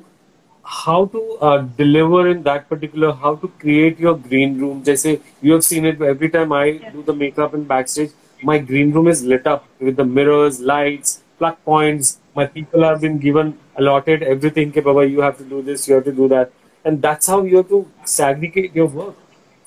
how 0.66 1.06
to 1.06 1.20
uh, 1.42 1.58
deliver 1.78 2.30
in 2.30 2.44
that 2.44 2.70
particular 2.70 3.12
how 3.12 3.36
to 3.36 3.48
create 3.62 4.00
your 4.00 4.16
green 4.26 4.60
room 4.62 4.84
जैसे 4.86 5.14
you 5.42 5.54
have 5.54 5.64
seen 5.68 5.86
it 5.92 6.02
every 6.10 6.30
time 6.30 6.52
I 6.58 6.66
yeah. 6.66 6.92
do 6.92 7.04
the 7.08 7.16
makeup 7.22 7.56
and 7.60 7.68
backstage 7.68 8.12
my 8.42 8.58
green 8.60 8.92
room 8.92 9.08
is 9.08 9.24
lit 9.24 9.48
up 9.48 9.66
with 9.88 9.98
the 10.02 10.06
mirrors 10.06 10.60
lights 10.72 11.16
plug 11.40 11.58
points 11.72 12.12
my 12.36 12.46
people 12.58 12.86
have 12.88 13.02
been 13.02 13.18
given 13.18 13.54
allotted 13.80 14.24
everything 14.34 14.72
okay 14.74 14.84
baba 14.90 15.06
you 15.14 15.22
have 15.28 15.38
to 15.42 15.48
do 15.54 15.62
this 15.70 15.88
you 15.90 15.96
have 15.98 16.06
to 16.10 16.14
do 16.22 16.28
that 16.36 16.52
and 16.86 17.02
that's 17.08 17.32
how 17.34 17.40
you 17.52 17.58
have 17.62 17.70
to 17.74 17.80
segregate 18.14 18.76
your 18.82 18.88
work 19.00 19.16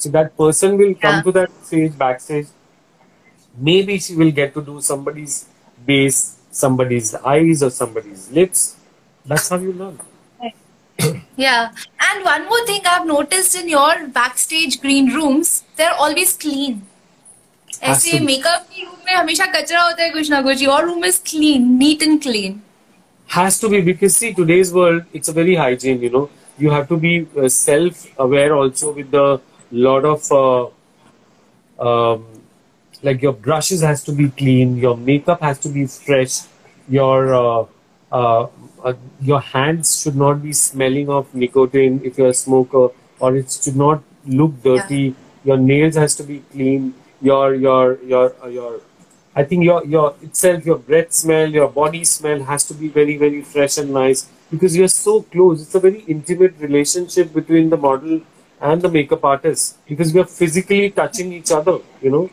so 0.01 0.13
that 0.19 0.37
person 0.43 0.77
will 0.83 0.95
come 1.07 1.19
Yeah. 1.19 1.27
to 1.29 1.35
that 1.39 1.51
stage 1.71 1.99
backstage 2.05 2.49
maybe 3.71 3.99
she 4.07 4.15
will 4.23 4.33
get 4.41 4.55
to 4.55 4.63
do 4.71 4.81
somebody's 4.93 5.37
base 5.91 6.21
somebody's 6.63 7.15
eyes 7.35 7.63
or 7.63 7.71
somebody's 7.83 8.25
lips 8.41 8.65
that's 9.27 9.49
how 9.55 9.61
you 9.69 9.73
learn 9.85 9.99
Yeah. 11.37 11.71
And 12.07 12.25
one 12.25 12.43
more 12.49 12.65
thing 12.67 12.83
I've 12.89 13.07
noticed 13.07 13.55
in 13.61 13.69
your 13.69 14.07
backstage 14.17 14.75
green 14.83 15.07
rooms, 15.15 15.49
they're 15.77 15.95
always 16.07 16.35
clean. 16.43 16.75
ऐसे. 17.83 18.19
Makeup 18.21 18.67
room 18.81 18.99
में 19.07 19.15
हमेशा 19.15 19.47
कचरा 19.55 19.83
होता 19.83 20.03
है 20.03 20.11
कुछ 20.11 20.31
ना 20.31 20.41
कुछ 20.43 20.63
your 20.63 20.85
room 20.85 21.05
is 21.05 21.21
clean 21.31 21.67
neat 21.79 22.03
and 22.03 22.21
clean 22.23 22.61
has 23.37 23.59
to 23.61 23.69
be 23.69 23.81
because 23.81 24.17
see 24.17 24.33
today's 24.35 24.73
world 24.73 25.05
it's 25.13 25.29
a 25.29 25.33
very 25.33 25.55
hygiene 25.55 26.03
you 26.03 26.11
know. 26.11 26.31
You 26.59 26.71
have 26.71 26.89
to 26.89 26.97
be 26.97 27.27
uh, 27.37 27.49
self 27.49 28.07
aware 28.19 28.55
also 28.55 28.93
with 28.93 29.11
the 29.11 29.41
lot 29.71 30.05
of 30.05 30.31
uh, 30.31 30.67
um, 31.89 32.27
like 33.03 33.23
your 33.23 33.33
brushes 33.33 33.81
has 33.83 34.05
to 34.05 34.13
be 34.13 34.29
clean 34.31 34.77
your 34.77 34.97
makeup 34.97 35.41
has 35.41 35.59
to 35.61 35.69
be 35.69 35.87
fresh 35.87 36.41
your 36.89 37.35
uh, 37.35 37.67
uh, 38.13 38.47
uh, 38.85 38.93
your 39.21 39.41
hands 39.41 40.03
should 40.03 40.17
not 40.17 40.43
be 40.43 40.53
smelling 40.53 41.09
of 41.09 41.35
nicotine 41.35 42.01
if 42.05 42.19
you're 42.19 42.29
a 42.29 42.35
smoker 42.35 42.89
or 43.19 43.37
it 43.37 43.51
should 43.51 43.77
not 43.77 44.03
look 44.27 44.63
dirty. 44.63 45.15
Your 45.45 45.57
nails 45.57 45.97
has 45.97 46.15
to 46.17 46.25
be 46.25 46.41
clean 46.53 46.95
your 47.21 47.55
your 47.55 47.99
your 48.03 48.35
uh, 48.43 48.49
your 48.49 48.81
I 49.35 49.45
think 49.45 49.65
your 49.65 49.85
your 49.87 50.15
itself 50.23 50.67
your 50.67 50.79
breath 50.79 51.13
smell, 51.13 51.49
your 51.49 51.69
body 51.69 52.05
smell 52.05 52.43
has 52.45 52.65
to 52.65 52.75
be 52.75 52.89
very 52.89 53.17
very 53.17 53.43
fresh 53.43 53.79
and 53.79 53.93
nice 53.93 54.29
because 54.51 54.77
you're 54.77 54.89
so 54.89 55.23
close. 55.23 55.63
It's 55.63 55.75
a 55.75 55.81
very 55.81 56.01
intimate 56.01 56.55
relationship 56.59 57.33
between 57.33 57.71
the 57.71 57.77
model 57.77 58.21
and 58.61 58.83
the 58.83 58.89
makeup 58.89 59.25
artist 59.25 59.79
because 59.87 60.13
we 60.13 60.21
are 60.21 60.27
physically 60.27 60.91
touching 60.91 61.33
each 61.33 61.51
other. 61.51 61.79
You 62.03 62.11
know, 62.11 62.31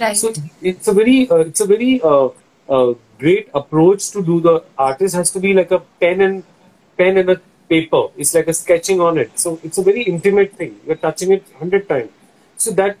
right? 0.00 0.16
So 0.16 0.32
it's 0.60 0.88
a 0.88 0.92
very 0.92 1.28
uh, 1.30 1.36
it's 1.50 1.60
a 1.60 1.66
very 1.66 2.00
uh, 2.02 2.28
uh, 2.68 2.94
great 3.18 3.48
approach 3.54 4.10
to 4.10 4.24
do. 4.24 4.40
The 4.40 4.64
artist 4.76 5.14
has 5.14 5.30
to 5.32 5.40
be 5.40 5.54
like 5.54 5.70
a 5.70 5.80
pen 6.00 6.20
and 6.20 6.42
pen 6.96 7.18
and 7.18 7.30
a 7.30 7.40
paper. 7.68 8.08
It's 8.16 8.34
like 8.34 8.48
a 8.48 8.54
sketching 8.54 9.00
on 9.00 9.16
it. 9.18 9.38
So 9.38 9.60
it's 9.62 9.78
a 9.78 9.82
very 9.82 10.02
intimate 10.02 10.54
thing. 10.54 10.80
You're 10.86 10.96
touching 10.96 11.32
it 11.32 11.44
hundred 11.58 11.88
times. 11.88 12.10
So 12.56 12.72
that 12.72 12.98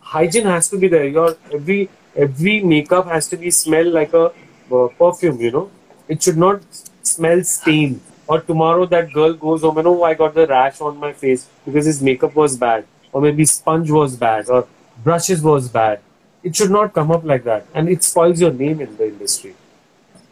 hygiene 0.00 0.46
has 0.46 0.68
to 0.70 0.78
be 0.78 0.88
there. 0.88 1.06
Your 1.06 1.36
every 1.52 1.90
every 2.16 2.60
makeup 2.62 3.06
has 3.06 3.28
to 3.28 3.36
be 3.36 3.50
smell 3.50 3.90
like 3.90 4.12
a 4.12 4.32
uh, 4.70 4.88
perfume. 4.88 5.40
You 5.40 5.50
know, 5.50 5.70
it 6.08 6.22
should 6.22 6.36
not 6.36 6.62
smell 7.02 7.42
stain. 7.44 8.00
Or 8.26 8.40
tomorrow 8.40 8.86
that 8.86 9.12
girl 9.12 9.34
goes 9.34 9.62
home 9.62 9.78
and 9.78 9.86
oh 9.86 10.02
I 10.04 10.14
got 10.14 10.34
the 10.34 10.46
rash 10.46 10.80
on 10.80 10.98
my 10.98 11.12
face 11.12 11.48
because 11.64 11.86
his 11.86 12.00
makeup 12.00 12.34
was 12.34 12.56
bad, 12.56 12.86
or 13.12 13.20
maybe 13.20 13.44
sponge 13.44 13.90
was 13.90 14.16
bad, 14.16 14.48
or 14.48 14.66
brushes 14.98 15.42
was 15.42 15.68
bad. 15.68 16.00
It 16.44 16.56
should 16.56 16.70
not 16.70 16.94
come 16.94 17.10
up 17.10 17.24
like 17.24 17.44
that, 17.44 17.66
and 17.74 17.88
it 17.88 18.02
spoils 18.02 18.40
your 18.40 18.52
name 18.52 18.80
in 18.80 18.96
the 18.96 19.08
industry. 19.08 19.54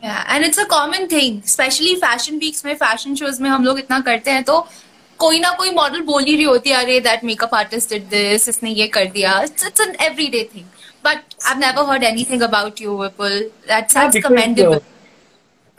And 0.04 0.44
it's 0.44 0.58
a 0.58 0.62
common 0.68 1.06
thing 1.06 1.40
specially 1.46 1.94
fashion 1.94 2.38
weeks 2.38 2.64
में 2.64 2.74
fashion 2.74 3.14
shows 3.14 3.42
में 3.42 3.48
हम 3.50 3.64
लोग 3.64 3.78
इतना 3.78 3.98
करते 4.00 4.30
हैं 4.30 4.42
तो 4.44 4.60
कोई 5.20 5.38
ना 5.40 5.50
कोई 5.58 5.70
मॉडल 5.70 6.00
बोल 6.02 6.24
ही 6.24 6.34
रही 6.34 6.44
होती 6.44 6.70
है 6.70 6.76
अरे 6.76 7.00
that 7.00 7.24
makeup 7.24 7.54
artist 7.54 7.90
did 7.90 8.08
this 8.10 8.48
इसने 8.48 8.70
ये 8.70 8.86
कर 8.94 9.06
दिया 9.16 9.40
it's 9.42 9.66
it's 9.66 9.80
an 9.80 9.94
everyday 10.06 10.48
thing 10.54 10.66
but 11.05 11.35
I 11.47 11.59
never 11.59 11.89
heard 11.91 12.03
anything 12.03 12.41
about 12.41 12.81
you 12.81 12.97
Vipul 13.01 13.39
that's 13.67 13.95
Yeah, 13.95 14.07
because, 14.11 14.23
commendable 14.29 14.75
uh, 14.75 14.81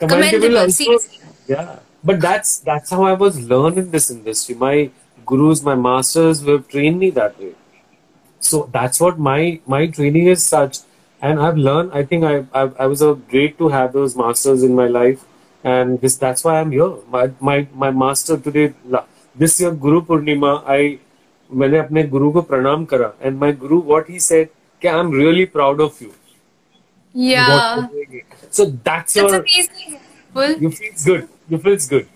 commendable 0.01 0.11
Commendable, 0.13 0.57
also. 0.57 0.83
seriously. 0.83 1.19
Yeah, 1.51 1.69
but 2.03 2.19
that's 2.23 2.57
that's 2.69 2.91
how 2.95 3.03
I 3.03 3.13
was 3.13 3.39
learned 3.51 3.77
in 3.83 3.91
this 3.91 4.09
industry. 4.15 4.55
My 4.63 4.89
gurus, 5.31 5.63
my 5.63 5.75
masters, 5.75 6.41
have 6.49 6.67
trained 6.73 6.99
me 7.05 7.09
that 7.15 7.39
way. 7.45 7.53
So 8.39 8.69
that's 8.71 8.99
what 8.99 9.17
my 9.17 9.59
my 9.65 9.87
training 9.87 10.27
is 10.27 10.43
such, 10.43 10.79
and 11.21 11.39
I've 11.39 11.57
learned. 11.57 11.91
I 11.93 12.03
think 12.03 12.23
I 12.23 12.35
I, 12.53 12.69
I 12.85 12.85
was 12.85 13.01
a 13.01 13.15
great 13.33 13.57
to 13.57 13.69
have 13.69 13.93
those 13.93 14.15
masters 14.15 14.63
in 14.63 14.75
my 14.75 14.87
life, 14.87 15.25
and 15.63 15.99
this 16.01 16.17
that's 16.17 16.43
why 16.43 16.59
I'm 16.59 16.71
here. 16.71 16.91
My 17.09 17.31
my 17.39 17.67
my 17.85 17.89
master 18.03 18.37
today, 18.37 18.73
la- 18.97 19.05
this 19.35 19.59
year 19.59 19.71
Guru 19.71 20.01
Purnima, 20.11 20.53
I 20.77 20.99
मैंने 21.49 21.77
अपने 21.77 22.03
गुरु 22.03 22.31
को 22.31 22.41
प्रणाम 22.41 22.85
करा 22.85 23.11
and 23.21 23.39
my 23.39 23.51
guru 23.59 23.77
what 23.79 24.07
he 24.07 24.17
said 24.19 24.47
कि 24.47 24.60
I'm 24.88 25.10
really 25.10 25.46
proud 25.46 25.80
of 25.80 26.00
you. 26.00 26.12
या 27.16 27.46
What 27.48 27.76
you're 27.76 28.06
doing 28.06 28.20
it. 28.20 28.24
So 28.50 28.64
that's 28.66 29.14
That's 29.14 29.16
your 29.16 29.40
amazing. 29.40 30.00
You 30.62 30.70
feels 30.70 31.04
good. 31.04 31.28
You 31.48 31.58
feels 31.58 31.88
good. 31.88 32.08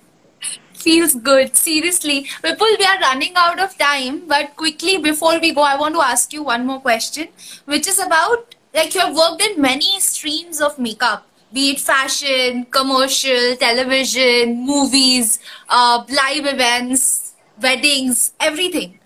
Feels 0.74 1.14
good. 1.14 1.56
Seriously. 1.56 2.24
Vipul, 2.42 2.78
we 2.78 2.84
are 2.84 2.98
running 3.00 3.34
out 3.36 3.58
of 3.60 3.76
time, 3.76 4.22
but 4.26 4.56
quickly 4.56 4.98
before 4.98 5.38
we 5.38 5.52
go, 5.52 5.62
I 5.62 5.76
want 5.76 5.94
to 5.94 6.00
ask 6.00 6.32
you 6.32 6.42
one 6.42 6.66
more 6.66 6.80
question, 6.80 7.28
which 7.64 7.86
is 7.86 7.98
about 7.98 8.54
like 8.74 8.94
you 8.94 9.00
have 9.00 9.16
worked 9.16 9.42
in 9.42 9.60
many 9.60 10.00
streams 10.00 10.60
of 10.60 10.78
makeup, 10.78 11.26
be 11.52 11.70
it 11.72 11.80
fashion, 11.80 12.66
commercial, 12.66 13.56
television, 13.56 14.64
movies, 14.66 15.38
uh, 15.68 16.04
live 16.08 16.46
events, 16.46 17.34
weddings, 17.60 18.32
everything. 18.38 18.98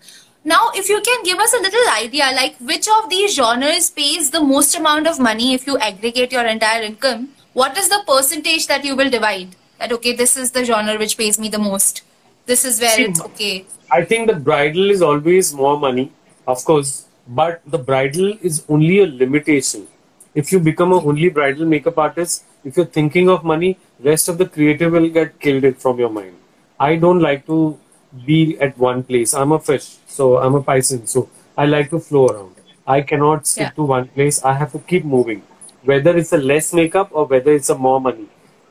Now, 0.43 0.71
if 0.73 0.89
you 0.89 0.99
can 1.01 1.23
give 1.23 1.37
us 1.37 1.53
a 1.53 1.61
little 1.61 1.89
idea, 1.89 2.31
like 2.33 2.55
which 2.57 2.87
of 2.87 3.09
these 3.09 3.35
genres 3.35 3.91
pays 3.91 4.31
the 4.31 4.41
most 4.41 4.75
amount 4.75 5.07
of 5.07 5.19
money 5.19 5.53
if 5.53 5.67
you 5.67 5.77
aggregate 5.77 6.31
your 6.31 6.45
entire 6.45 6.81
income, 6.81 7.29
what 7.53 7.77
is 7.77 7.89
the 7.89 8.01
percentage 8.07 8.65
that 8.67 8.83
you 8.83 8.95
will 8.95 9.09
divide? 9.09 9.55
That 9.77 9.91
okay, 9.91 10.13
this 10.13 10.37
is 10.37 10.51
the 10.51 10.65
genre 10.65 10.97
which 10.97 11.15
pays 11.15 11.37
me 11.37 11.49
the 11.49 11.59
most. 11.59 12.01
This 12.47 12.65
is 12.65 12.81
where 12.81 12.95
See, 12.95 13.03
it's 13.03 13.21
okay. 13.21 13.65
I 13.91 14.03
think 14.03 14.29
the 14.29 14.35
bridal 14.35 14.89
is 14.89 15.03
always 15.03 15.53
more 15.53 15.79
money, 15.79 16.11
of 16.47 16.63
course, 16.65 17.05
but 17.27 17.61
the 17.67 17.77
bridal 17.77 18.33
is 18.41 18.65
only 18.67 18.99
a 18.99 19.05
limitation. 19.05 19.87
If 20.33 20.51
you 20.51 20.59
become 20.59 20.91
a 20.91 21.03
only 21.03 21.29
bridal 21.29 21.65
makeup 21.67 21.99
artist, 21.99 22.45
if 22.63 22.77
you're 22.77 22.85
thinking 22.85 23.29
of 23.29 23.43
money, 23.43 23.77
rest 23.99 24.27
of 24.27 24.39
the 24.39 24.47
creative 24.47 24.91
will 24.91 25.09
get 25.09 25.39
killed 25.39 25.77
from 25.77 25.99
your 25.99 26.09
mind. 26.09 26.35
I 26.79 26.95
don't 26.95 27.19
like 27.19 27.45
to 27.45 27.77
be 28.25 28.57
at 28.59 28.77
one 28.77 29.03
place. 29.03 29.33
I'm 29.33 29.51
a 29.51 29.59
fish, 29.59 29.97
so 30.07 30.37
I'm 30.37 30.55
a 30.55 30.61
Pisces, 30.61 31.09
so 31.11 31.29
I 31.57 31.65
like 31.65 31.89
to 31.91 31.99
flow 31.99 32.27
around. 32.27 32.55
I 32.87 33.01
cannot 33.01 33.47
stick 33.47 33.67
Yeah. 33.67 33.69
to 33.79 33.83
one 33.83 34.07
place. 34.07 34.43
I 34.43 34.53
have 34.53 34.71
to 34.73 34.79
keep 34.93 35.05
moving. 35.05 35.41
whether 35.89 36.11
it's 36.21 36.31
a 36.35 36.37
less 36.37 36.67
makeup 36.77 37.09
or 37.11 37.25
whether 37.29 37.51
it's 37.59 37.69
a 37.73 37.75
more 37.83 37.99
money. 37.99 38.25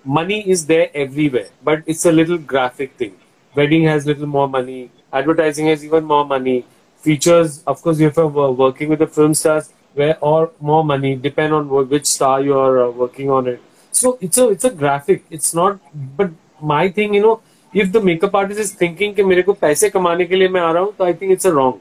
Money 0.04 0.36
is 0.48 0.60
there 0.66 0.84
everywhere, 0.94 1.48
but 1.68 1.82
it's 1.94 2.04
a 2.10 2.12
little 2.18 2.38
graphic 2.52 2.92
thing. 3.00 3.14
Wedding 3.56 3.82
has 3.92 4.06
little 4.06 4.28
more 4.34 4.48
money. 4.48 4.90
Advertising 5.12 5.66
has 5.66 5.84
even 5.84 6.04
more 6.04 6.24
money. 6.24 6.64
Features, 7.06 7.64
of 7.66 7.82
course, 7.82 7.98
if 7.98 8.16
you're 8.16 8.28
working 8.60 8.88
with 8.90 9.00
the 9.00 9.08
film 9.08 9.34
stars, 9.34 9.70
where 9.94 10.16
or 10.20 10.52
more 10.60 10.84
money 10.84 11.16
depend 11.16 11.52
on 11.52 11.68
which 11.94 12.06
star 12.06 12.40
you 12.42 12.56
are 12.56 12.84
uh, 12.84 12.90
working 12.90 13.28
on 13.38 13.48
it. 13.48 13.60
So 13.90 14.16
it's 14.20 14.38
a 14.38 14.48
it's 14.50 14.64
a 14.64 14.70
graphic. 14.70 15.24
It's 15.30 15.52
not. 15.52 15.80
But 16.22 16.30
my 16.74 16.88
thing, 16.90 17.14
you 17.14 17.22
know, 17.22 17.40
if 17.72 17.92
the 17.92 18.00
makeup 18.00 18.34
artist 18.34 18.60
is 18.60 18.72
thinking 18.74 19.14
कि 19.14 19.22
मेरे 19.22 19.42
को 19.42 19.52
पैसे 19.52 19.90
कमाने 19.90 20.24
के 20.26 20.36
लिए 20.36 20.48
मैं 20.48 20.60
आ 20.60 20.72
रहा 20.72 20.82
हूँ, 20.82 20.94
तो 20.96 21.04
I 21.04 21.12
think 21.12 21.32
it's 21.36 21.44
a 21.44 21.52
wrong. 21.52 21.80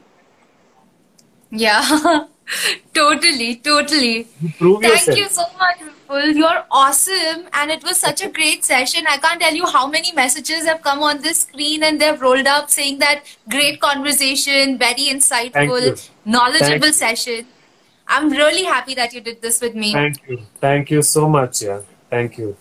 Yeah. 1.50 2.26
totally, 2.94 3.56
totally. 3.56 4.26
Prove 4.58 4.82
Thank 4.82 4.94
yourself. 4.94 5.18
you 5.18 5.28
so 5.28 5.42
much, 5.58 5.78
Vipul. 5.78 6.34
You're 6.34 6.64
awesome, 6.70 7.44
and 7.52 7.70
it 7.70 7.84
was 7.84 7.96
such 7.96 8.22
a 8.22 8.28
great 8.28 8.64
session. 8.64 9.06
I 9.08 9.18
can't 9.18 9.40
tell 9.40 9.54
you 9.54 9.66
how 9.66 9.86
many 9.86 10.12
messages 10.12 10.64
have 10.64 10.82
come 10.82 11.02
on 11.02 11.22
this 11.22 11.40
screen 11.42 11.82
and 11.82 12.00
they've 12.00 12.20
rolled 12.20 12.46
up 12.46 12.70
saying 12.70 12.98
that 12.98 13.22
great 13.48 13.80
conversation, 13.80 14.78
very 14.78 15.08
insightful, 15.14 16.10
knowledgeable 16.24 16.68
Thank 16.68 16.84
you. 16.84 16.92
session. 16.92 17.46
I'm 18.08 18.30
really 18.30 18.64
happy 18.64 18.94
that 18.94 19.12
you 19.12 19.20
did 19.20 19.40
this 19.40 19.60
with 19.60 19.74
me. 19.74 19.92
Thank 19.92 20.28
you. 20.28 20.40
Thank 20.60 20.90
you 20.90 21.02
so 21.02 21.28
much. 21.28 21.62
Yeah. 21.62 21.80
Thank 22.10 22.38
you. 22.38 22.56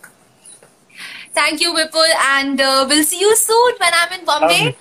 Thank 1.34 1.62
you, 1.62 1.74
Vipul, 1.74 2.10
and 2.38 2.60
uh, 2.60 2.86
we'll 2.90 3.04
see 3.04 3.20
you 3.20 3.36
soon 3.36 3.74
when 3.80 3.92
I'm 3.94 4.20
in 4.20 4.26
Bombay. 4.26 4.68
Um, 4.68 4.76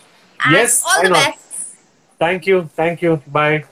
and 0.44 0.52
yes, 0.52 0.82
all 0.86 1.02
the 1.02 1.10
best. 1.10 1.76
Thank 2.18 2.46
you. 2.46 2.70
Thank 2.74 3.02
you. 3.02 3.22
Bye. 3.26 3.64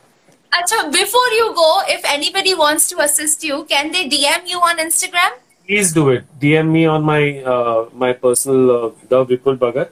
Acha, 0.53 0.93
before 0.93 1.29
you 1.39 1.53
go, 1.55 1.83
if 1.89 2.05
anybody 2.05 2.55
wants 2.55 2.89
to 2.91 3.01
assist 3.01 3.43
you, 3.45 3.65
can 3.65 3.93
they 3.93 4.09
DM 4.09 4.47
you 4.47 4.59
on 4.59 4.79
Instagram? 4.79 5.33
Please 5.67 5.93
do 5.93 6.09
it. 6.11 6.25
DM 6.39 6.71
me 6.71 6.87
on 6.87 7.03
my 7.03 7.43
uh, 7.43 7.89
my 7.93 8.13
personal 8.13 8.71
uh, 8.71 8.91
the 9.09 9.25
Vipul 9.27 9.59
Bhagat, 9.59 9.91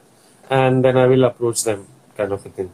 and 0.49 0.83
then 0.83 0.97
I 0.97 1.05
will 1.05 1.25
approach 1.25 1.63
them, 1.63 1.85
kind 2.15 2.31
of 2.31 2.45
a 2.45 2.49
thing. 2.49 2.71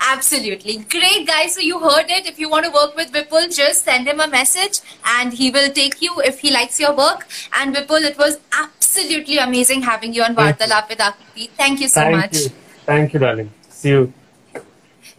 Absolutely. 0.00 0.78
Great, 0.90 1.26
guys. 1.26 1.54
So 1.54 1.60
you 1.60 1.78
heard 1.78 2.06
it. 2.08 2.26
If 2.26 2.38
you 2.38 2.48
want 2.48 2.64
to 2.66 2.70
work 2.70 2.96
with 2.96 3.12
Vipul, 3.12 3.54
just 3.54 3.84
send 3.84 4.06
him 4.06 4.20
a 4.20 4.28
message 4.28 4.80
and 5.04 5.32
he 5.32 5.50
will 5.50 5.70
take 5.70 6.00
you 6.02 6.20
if 6.20 6.40
he 6.40 6.50
likes 6.50 6.78
your 6.80 6.94
work. 6.94 7.26
And 7.52 7.74
Vipul, 7.74 8.02
it 8.02 8.18
was 8.18 8.38
absolutely 8.52 9.38
amazing 9.38 9.82
having 9.82 10.14
you 10.14 10.22
on. 10.22 10.34
Vartalap 10.34 10.88
with 10.88 10.98
Akriti. 10.98 11.50
Thank 11.50 11.80
you 11.80 11.88
so 11.88 12.00
Thank 12.00 12.16
much. 12.16 12.36
you. 12.36 12.48
Thank 12.86 13.12
you, 13.14 13.20
darling. 13.20 13.50
See 13.68 13.90
you. 13.90 14.12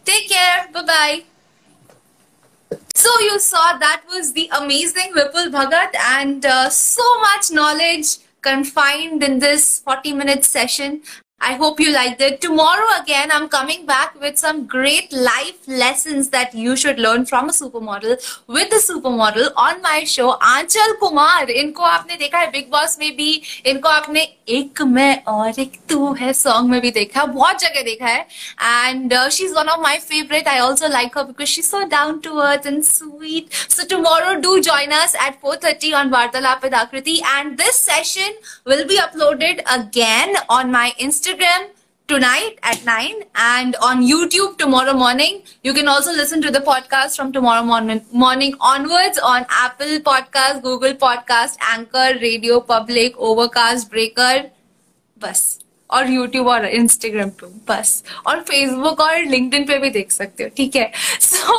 Take 0.04 0.28
care. 0.28 0.68
Bye 0.72 0.82
bye. 0.82 1.24
So 2.94 3.20
you 3.20 3.38
saw 3.38 3.78
that 3.78 4.02
was 4.08 4.32
the 4.32 4.48
amazing 4.58 5.12
Vipul 5.16 5.50
Bhagat 5.50 5.94
and 5.96 6.44
uh, 6.44 6.70
so 6.70 7.02
much 7.20 7.50
knowledge 7.50 8.18
confined 8.40 9.22
in 9.22 9.38
this 9.38 9.80
40 9.80 10.12
minute 10.12 10.44
session. 10.44 11.02
I 11.38 11.52
hope 11.52 11.78
you 11.78 11.92
liked 11.92 12.20
it. 12.22 12.40
Tomorrow 12.40 13.00
again, 13.00 13.30
I'm 13.30 13.48
coming 13.48 13.84
back 13.84 14.18
with 14.18 14.38
some 14.38 14.66
great 14.66 15.12
life 15.12 15.68
lessons 15.68 16.30
that 16.30 16.54
you 16.54 16.76
should 16.76 16.98
learn 16.98 17.26
from 17.26 17.50
a 17.50 17.52
supermodel 17.52 18.16
with 18.46 18.72
a 18.72 18.80
supermodel 18.80 19.50
on 19.54 19.82
my 19.82 20.04
show, 20.04 20.38
Anchal 20.40 20.94
Kumar. 20.98 21.44
Inko 21.46 21.84
aapne 21.90 22.18
dekha 22.22 22.40
hai 22.44 22.50
Bigg 22.50 22.70
Boss 22.70 22.96
mein 22.98 23.16
bhi. 23.18 23.28
Inko 23.64 23.92
aapne 23.96 24.24
ek 24.46 24.80
main 24.86 25.22
aur 25.26 25.52
ek 25.64 25.78
tu 25.86 26.14
hai 26.14 26.32
song 26.32 26.70
mein 26.70 26.80
bhi 26.80 26.94
dekha 27.00 27.20
hai. 27.20 27.26
Bahut 27.36 27.66
jagah 27.66 27.84
dekha 27.90 28.08
hai. 28.08 28.26
And 28.70 29.12
uh, 29.12 29.28
she's 29.28 29.54
one 29.54 29.68
of 29.68 29.80
my 29.80 29.98
favorite. 29.98 30.46
I 30.46 30.60
also 30.60 30.88
like 30.88 31.14
her 31.14 31.24
because 31.24 31.50
she's 31.50 31.68
so 31.68 31.86
down 31.86 32.22
to 32.22 32.40
earth 32.40 32.64
and 32.64 32.84
sweet. 32.84 33.52
So 33.68 33.84
tomorrow 33.84 34.40
do 34.40 34.62
join 34.62 34.90
us 34.90 35.14
at 35.14 35.40
4.30 35.42 35.94
on 35.94 36.10
Vartalaap 36.10 36.62
with 36.92 37.08
And 37.36 37.58
this 37.58 37.76
session 37.76 38.34
will 38.64 38.86
be 38.88 38.98
uploaded 38.98 39.60
again 39.78 40.34
on 40.48 40.72
my 40.72 40.94
Instagram. 40.98 41.25
Instagram 41.25 41.69
tonight 42.07 42.57
at 42.63 42.83
9 42.85 43.23
and 43.35 43.75
on 43.89 44.01
YouTube 44.07 44.57
tomorrow 44.57 44.93
morning. 44.93 45.41
You 45.63 45.73
can 45.73 45.87
also 45.87 46.11
listen 46.11 46.41
to 46.41 46.51
the 46.51 46.59
podcast 46.59 47.15
from 47.15 47.31
tomorrow 47.31 47.63
morning, 47.63 48.01
morning 48.11 48.55
onwards 48.59 49.17
on 49.19 49.45
Apple 49.49 49.99
Podcast, 49.99 50.61
Google 50.61 50.93
Podcast, 50.93 51.57
Anchor, 51.73 52.19
Radio 52.19 52.59
Public, 52.59 53.17
Overcast, 53.17 53.89
Breaker. 53.89 54.35
बस 55.21 55.41
और 55.93 56.05
YouTube 56.07 56.47
और 56.49 56.65
Instagram 56.75 57.29
पे 57.39 57.47
बस 57.67 57.89
और 58.27 58.43
Facebook 58.49 58.99
और 59.05 59.25
LinkedIn 59.33 59.67
पे 59.67 59.77
भी 59.79 59.89
देख 59.97 60.11
सकते 60.11 60.43
हो 60.43 60.49
ठीक 60.57 60.75
है 60.75 60.91
so 61.25 61.57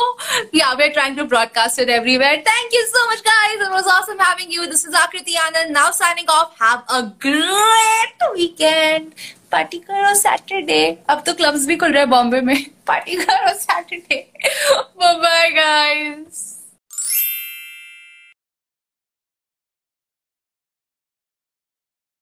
yeah 0.59 0.73
we're 0.79 0.93
trying 0.97 1.15
to 1.19 1.25
broadcast 1.33 1.81
it 1.83 1.91
everywhere 1.97 2.41
thank 2.49 2.75
you 2.77 2.81
so 2.95 3.05
much 3.11 3.23
guys 3.29 3.63
it 3.67 3.71
was 3.77 3.87
awesome 3.95 4.19
having 4.25 4.51
you 4.57 4.67
this 4.73 4.83
is 4.89 4.97
Akriti 5.03 5.37
Anand 5.45 5.71
now 5.77 5.85
signing 6.01 6.33
off 6.37 6.59
have 6.65 6.83
a 6.97 7.01
great 7.27 8.27
weekend 8.39 9.15
party 9.52 9.78
करो 9.78 10.14
Saturday 10.14 10.80
अब 11.08 11.22
तो 11.26 11.32
clubs 11.34 11.66
भी 11.66 11.76
खुल 11.76 11.92
रहे 11.92 12.02
हैं 12.02 12.10
बॉम्बे 12.10 12.40
में। 12.40 12.56
Party 12.86 13.16
करो 13.16 13.52
Saturday 13.54 14.26
bye 14.98 15.50
guys 15.50 16.57